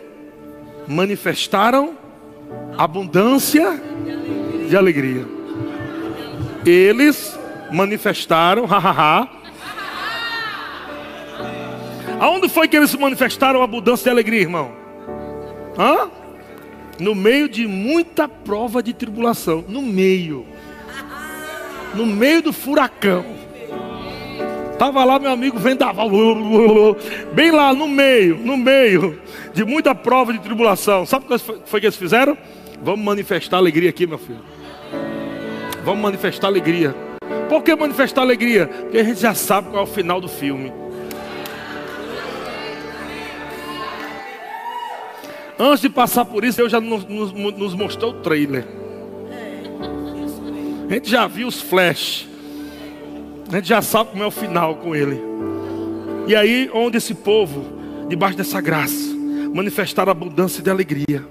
Manifestaram 0.87 1.97
abundância 2.77 3.81
de 4.69 4.75
alegria. 4.77 5.25
Eles 6.65 7.37
manifestaram, 7.71 8.65
hahaha, 8.65 9.37
Aonde 12.19 12.49
foi 12.49 12.67
que 12.67 12.75
eles 12.75 12.93
manifestaram 12.95 13.61
abundância 13.61 14.05
de 14.05 14.09
alegria, 14.09 14.41
irmão? 14.41 14.71
Hã? 15.77 16.09
No 16.99 17.13
meio 17.13 17.47
de 17.47 17.67
muita 17.67 18.27
prova 18.27 18.81
de 18.81 18.91
tribulação. 18.91 19.63
No 19.67 19.83
meio. 19.83 20.45
No 21.93 22.07
meio 22.07 22.41
do 22.41 22.51
furacão. 22.51 23.23
Estava 24.77 25.03
lá 25.03 25.17
meu 25.17 25.31
amigo 25.31 25.57
vendaval. 25.57 26.07
Bem 27.33 27.49
lá 27.49 27.73
no 27.73 27.87
meio, 27.87 28.37
no 28.37 28.55
meio 28.55 29.19
de 29.51 29.65
muita 29.65 29.95
prova 29.95 30.31
de 30.31 30.37
tribulação. 30.37 31.03
Sabe 31.03 31.25
o 31.25 31.27
que 31.27 31.39
foi 31.65 31.79
que 31.79 31.87
eles 31.87 31.95
fizeram? 31.95 32.37
Vamos 32.83 33.03
manifestar 33.03 33.57
alegria 33.57 33.89
aqui, 33.89 34.05
meu 34.05 34.19
filho. 34.19 34.39
Vamos 35.83 35.99
manifestar 35.99 36.45
alegria. 36.45 36.95
Por 37.49 37.63
que 37.63 37.75
manifestar 37.75 38.21
alegria? 38.21 38.67
Porque 38.67 38.99
a 38.99 39.03
gente 39.03 39.19
já 39.19 39.33
sabe 39.33 39.71
qual 39.71 39.81
é 39.81 39.83
o 39.83 39.91
final 39.91 40.21
do 40.21 40.27
filme. 40.27 40.71
Antes 45.57 45.81
de 45.81 45.89
passar 45.89 46.23
por 46.23 46.45
isso, 46.45 46.57
Deus 46.57 46.71
já 46.71 46.79
nos, 46.79 47.03
nos, 47.03 47.33
nos 47.33 47.73
mostrou 47.73 48.11
o 48.11 48.21
trailer. 48.21 48.63
A 50.87 50.93
gente 50.93 51.09
já 51.09 51.25
viu 51.25 51.47
os 51.47 51.59
flash. 51.59 52.36
A 53.49 53.55
gente 53.55 53.69
já 53.69 53.81
sabe 53.81 54.11
como 54.11 54.23
é 54.23 54.27
o 54.27 54.31
final 54.31 54.75
com 54.75 54.93
ele. 54.93 55.21
E 56.27 56.35
aí, 56.35 56.69
onde 56.73 56.97
esse 56.97 57.13
povo, 57.13 57.65
debaixo 58.09 58.35
dessa 58.35 58.59
graça, 58.59 59.15
manifestar 59.53 60.09
abundância 60.09 60.61
de 60.61 60.69
alegria. 60.69 61.25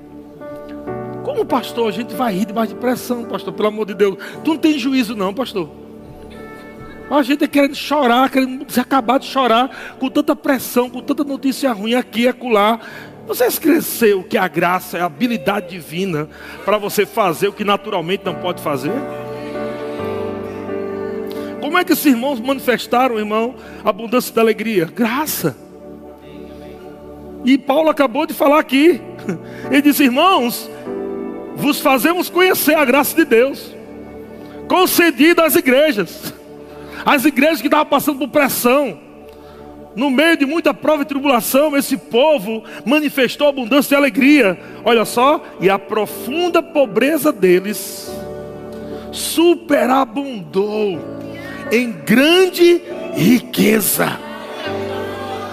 Como 1.23 1.45
pastor, 1.45 1.89
a 1.89 1.93
gente 1.93 2.15
vai 2.15 2.33
rir 2.33 2.47
debaixo 2.47 2.73
de 2.73 2.81
pressão, 2.81 3.25
pastor, 3.25 3.53
pelo 3.53 3.69
amor 3.69 3.85
de 3.87 3.95
Deus. 3.95 4.17
Tu 4.43 4.51
não 4.51 4.57
tem 4.57 4.79
juízo, 4.79 5.15
não, 5.15 5.35
pastor. 5.35 5.69
A 7.11 7.23
gente 7.23 7.45
é 7.45 7.47
querendo 7.47 7.75
chorar, 7.75 8.31
querendo 8.31 8.65
se 8.73 8.81
acabar 8.81 9.19
de 9.19 9.27
chorar, 9.27 9.97
com 9.99 10.09
tanta 10.09 10.35
pressão, 10.35 10.89
com 10.89 11.03
tanta 11.03 11.23
notícia 11.23 11.71
ruim 11.73 11.95
aqui 11.95 12.23
e 12.23 12.29
acolá. 12.29 12.81
Você 13.27 13.45
esqueceu 13.45 14.23
que 14.23 14.39
a 14.39 14.49
graça 14.49 14.97
é 14.97 15.03
a 15.03 15.07
habilidade 15.07 15.69
divina 15.69 16.29
para 16.65 16.79
você 16.79 17.05
fazer 17.05 17.49
o 17.49 17.53
que 17.53 17.65
naturalmente 17.65 18.25
não 18.25 18.37
pode 18.37 18.63
fazer? 18.63 18.93
Como 21.61 21.79
é 21.79 21.85
que 21.85 21.93
esses 21.93 22.07
irmãos 22.07 22.41
manifestaram, 22.41 23.19
irmão, 23.19 23.55
abundância 23.85 24.35
da 24.35 24.41
alegria? 24.41 24.87
Graça. 24.87 25.57
E 27.45 27.57
Paulo 27.57 27.89
acabou 27.89 28.27
de 28.27 28.35
falar 28.35 28.59
aqui. 28.59 29.01
Ele 29.71 29.83
disse: 29.83 30.05
Irmãos, 30.05 30.69
vos 31.55 31.81
fazemos 31.81 32.29
conhecer 32.29 32.75
a 32.75 32.85
graça 32.85 33.17
de 33.17 33.25
Deus, 33.25 33.75
concedida 34.69 35.45
às 35.45 35.55
igrejas, 35.55 36.35
as 37.05 37.25
igrejas 37.25 37.61
que 37.61 37.69
estavam 37.69 37.87
passando 37.87 38.19
por 38.19 38.29
pressão, 38.29 38.99
no 39.95 40.11
meio 40.11 40.37
de 40.37 40.45
muita 40.45 40.75
prova 40.75 41.03
e 41.03 41.07
tribulação, 41.07 41.77
esse 41.77 41.97
povo 41.97 42.63
manifestou 42.85 43.49
abundância 43.49 43.89
de 43.89 43.95
alegria. 43.95 44.59
Olha 44.85 45.07
só, 45.07 45.43
e 45.59 45.71
a 45.71 45.79
profunda 45.79 46.63
pobreza 46.63 47.33
deles 47.33 48.11
superabundou 49.11 51.16
em 51.71 51.93
grande 51.93 52.83
riqueza 53.15 54.19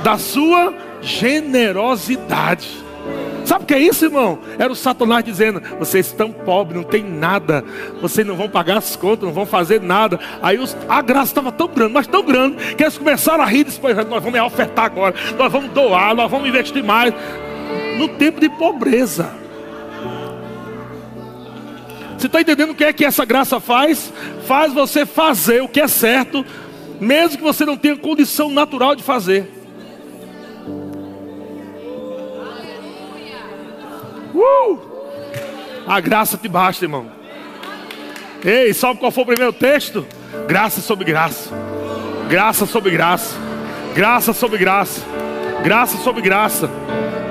da 0.04 0.18
sua 0.18 0.74
generosidade. 1.02 2.84
Sabe 3.46 3.66
o 3.66 3.68
que 3.68 3.74
é 3.74 3.80
isso, 3.80 4.06
irmão? 4.06 4.40
Era 4.58 4.72
o 4.72 4.76
Satanás 4.76 5.24
dizendo: 5.24 5.62
vocês 5.78 6.08
estão 6.08 6.32
pobres, 6.32 6.78
não 6.78 6.84
tem 6.84 7.04
nada, 7.04 7.64
vocês 8.02 8.26
não 8.26 8.36
vão 8.36 8.50
pagar 8.50 8.78
as 8.78 8.96
contas, 8.96 9.26
não 9.26 9.34
vão 9.34 9.46
fazer 9.46 9.82
nada. 9.82 10.20
Aí 10.42 10.58
os, 10.58 10.76
a 10.88 11.02
graça 11.02 11.32
estava 11.32 11.52
tão 11.52 11.68
grande, 11.68 11.94
mas 11.94 12.08
tão 12.08 12.24
grande, 12.24 12.76
que 12.76 12.84
eles 12.84 12.98
começaram 12.98 13.44
a 13.44 13.48
rir 13.48 13.66
depois: 13.66 13.96
nós 14.08 14.24
vamos 14.24 14.40
ofertar 14.40 14.86
agora, 14.86 15.14
nós 15.38 15.52
vamos 15.52 15.72
doar, 15.72 16.16
nós 16.16 16.32
vamos 16.32 16.48
investir 16.48 16.84
mais. 16.84 17.14
No 17.98 18.08
tempo 18.08 18.40
de 18.40 18.50
pobreza. 18.50 19.43
Você 22.24 22.28
está 22.28 22.40
entendendo 22.40 22.70
o 22.70 22.76
que 22.76 22.86
é 22.86 22.94
que 22.94 23.04
essa 23.04 23.26
graça 23.26 23.60
faz? 23.60 24.14
Faz 24.48 24.72
você 24.72 25.06
fazer 25.06 25.62
o 25.62 25.68
que 25.68 25.82
é 25.82 25.90
certo, 25.90 26.46
mesmo 26.98 27.36
que 27.36 27.44
você 27.44 27.66
não 27.66 27.76
tenha 27.76 27.98
condição 27.98 28.50
natural 28.50 28.96
de 28.96 29.04
fazer. 29.04 29.52
Uh! 34.34 34.80
A 35.86 36.00
graça 36.00 36.38
te 36.38 36.48
basta, 36.48 36.86
irmão. 36.86 37.12
Ei, 38.42 38.74
sabe 38.74 39.02
qual 39.02 39.12
foi 39.12 39.24
o 39.24 39.28
primeiro 39.28 39.52
texto? 39.52 40.08
Graça 40.48 40.80
sobre 40.80 41.04
graça. 41.04 41.54
Graça 42.30 42.66
sobre 42.66 42.92
graça. 42.92 43.36
Graça 43.94 44.32
sobre 44.32 44.58
graça. 44.60 45.02
Graça 45.62 45.98
sobre 45.98 46.22
graça. 46.22 46.70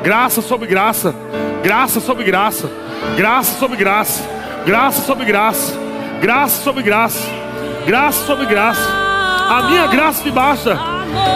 Graça 0.02 0.42
sobre 0.42 0.66
graça. 0.66 1.14
Graça 1.62 1.98
sobre 1.98 2.24
graça. 2.24 2.70
Graça 3.16 3.58
sobre 3.58 3.76
graça. 3.78 4.31
Graça 4.64 5.02
sobre 5.02 5.24
graça. 5.24 5.74
Graça 6.20 6.62
sobre 6.62 6.82
graça. 6.82 7.18
Graça 7.84 8.26
sobre 8.26 8.46
graça. 8.46 8.80
A 9.48 9.62
minha 9.68 9.86
graça 9.88 10.22
te 10.22 10.30
basta. 10.30 10.78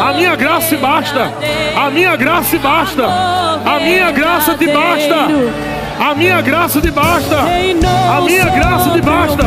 A 0.01 0.12
minha 0.12 0.37
graça 0.37 0.68
te 0.68 0.77
basta. 0.77 1.33
A 1.77 1.91
minha 1.91 2.14
graça 2.16 2.51
te 2.51 2.59
basta. 2.59 3.05
A 3.66 3.79
minha 3.81 4.12
graça 4.12 4.55
te 4.55 4.66
basta. 4.66 5.16
A 5.99 6.14
minha 6.14 6.41
graça 6.41 6.81
te 6.81 6.91
basta. 6.91 7.37
A 7.41 8.20
minha 8.20 8.45
graça 8.45 8.91
te 8.91 9.01
basta. 9.01 9.43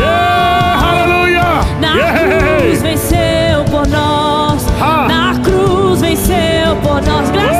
Yeah, 0.00 0.88
aleluia. 0.88 1.44
Na 1.80 1.92
cruz 1.92 2.82
venceu 2.82 3.64
por 3.70 3.86
nós. 3.86 4.66
Na 4.80 5.34
cruz 5.44 6.00
venceu 6.00 6.76
por 6.82 7.02
nós. 7.02 7.53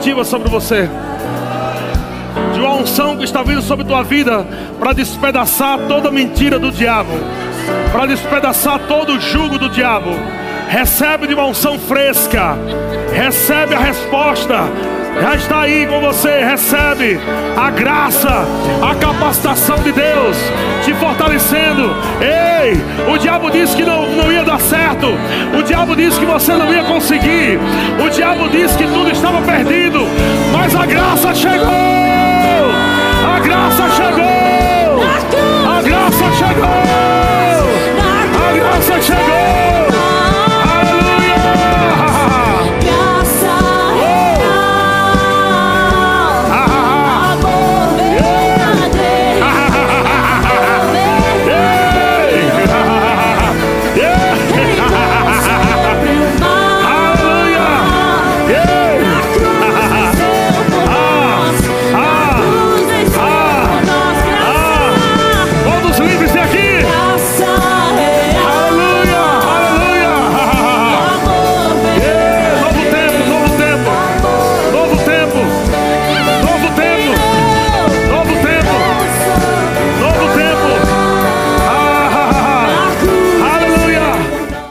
Coletiva 0.00 0.24
sobre 0.24 0.48
você. 0.48 0.88
De 2.54 2.60
uma 2.60 2.74
unção 2.76 3.18
que 3.18 3.24
está 3.24 3.42
vindo 3.42 3.60
sobre 3.60 3.84
tua 3.84 4.02
vida 4.02 4.46
para 4.78 4.94
despedaçar 4.94 5.78
toda 5.80 6.10
mentira 6.10 6.58
do 6.58 6.72
diabo, 6.72 7.12
para 7.92 8.06
despedaçar 8.06 8.78
todo 8.88 9.12
o 9.12 9.20
jugo 9.20 9.58
do 9.58 9.68
diabo. 9.68 10.10
Recebe 10.68 11.26
de 11.26 11.34
uma 11.34 11.44
unção 11.44 11.78
fresca. 11.78 12.56
Recebe 13.12 13.74
a 13.74 13.78
resposta 13.78 14.64
já 15.20 15.34
está 15.34 15.60
aí 15.62 15.86
com 15.86 16.00
você. 16.00 16.44
Recebe 16.44 17.18
a 17.56 17.70
graça, 17.70 18.44
a 18.82 18.94
capacitação 18.94 19.76
de 19.78 19.92
Deus 19.92 20.36
te 20.84 20.94
fortalecendo. 20.94 21.94
Ei, 22.20 22.74
o 23.12 23.18
diabo 23.18 23.50
disse 23.50 23.74
que 23.76 23.84
não, 23.84 24.06
não 24.10 24.30
ia 24.30 24.44
dar 24.44 24.60
certo. 24.60 25.06
O 25.58 25.62
diabo 25.62 25.96
disse 25.96 26.18
que 26.18 26.26
você 26.26 26.52
não 26.54 26.72
ia 26.72 26.84
conseguir. 26.84 27.58
O 28.04 28.10
diabo 28.10 28.48
disse 28.48 28.76
que 28.76 28.86
tudo 28.86 29.10
estava 29.10 29.40
perdido. 29.42 30.00
Mas 30.52 30.74
a 30.74 30.86
graça 30.86 31.34
chegou. 31.34 31.66
A 33.34 33.40
graça 33.40 33.88
chegou. 33.96 35.02
A 35.70 35.82
graça 35.82 36.24
chegou. 36.38 36.99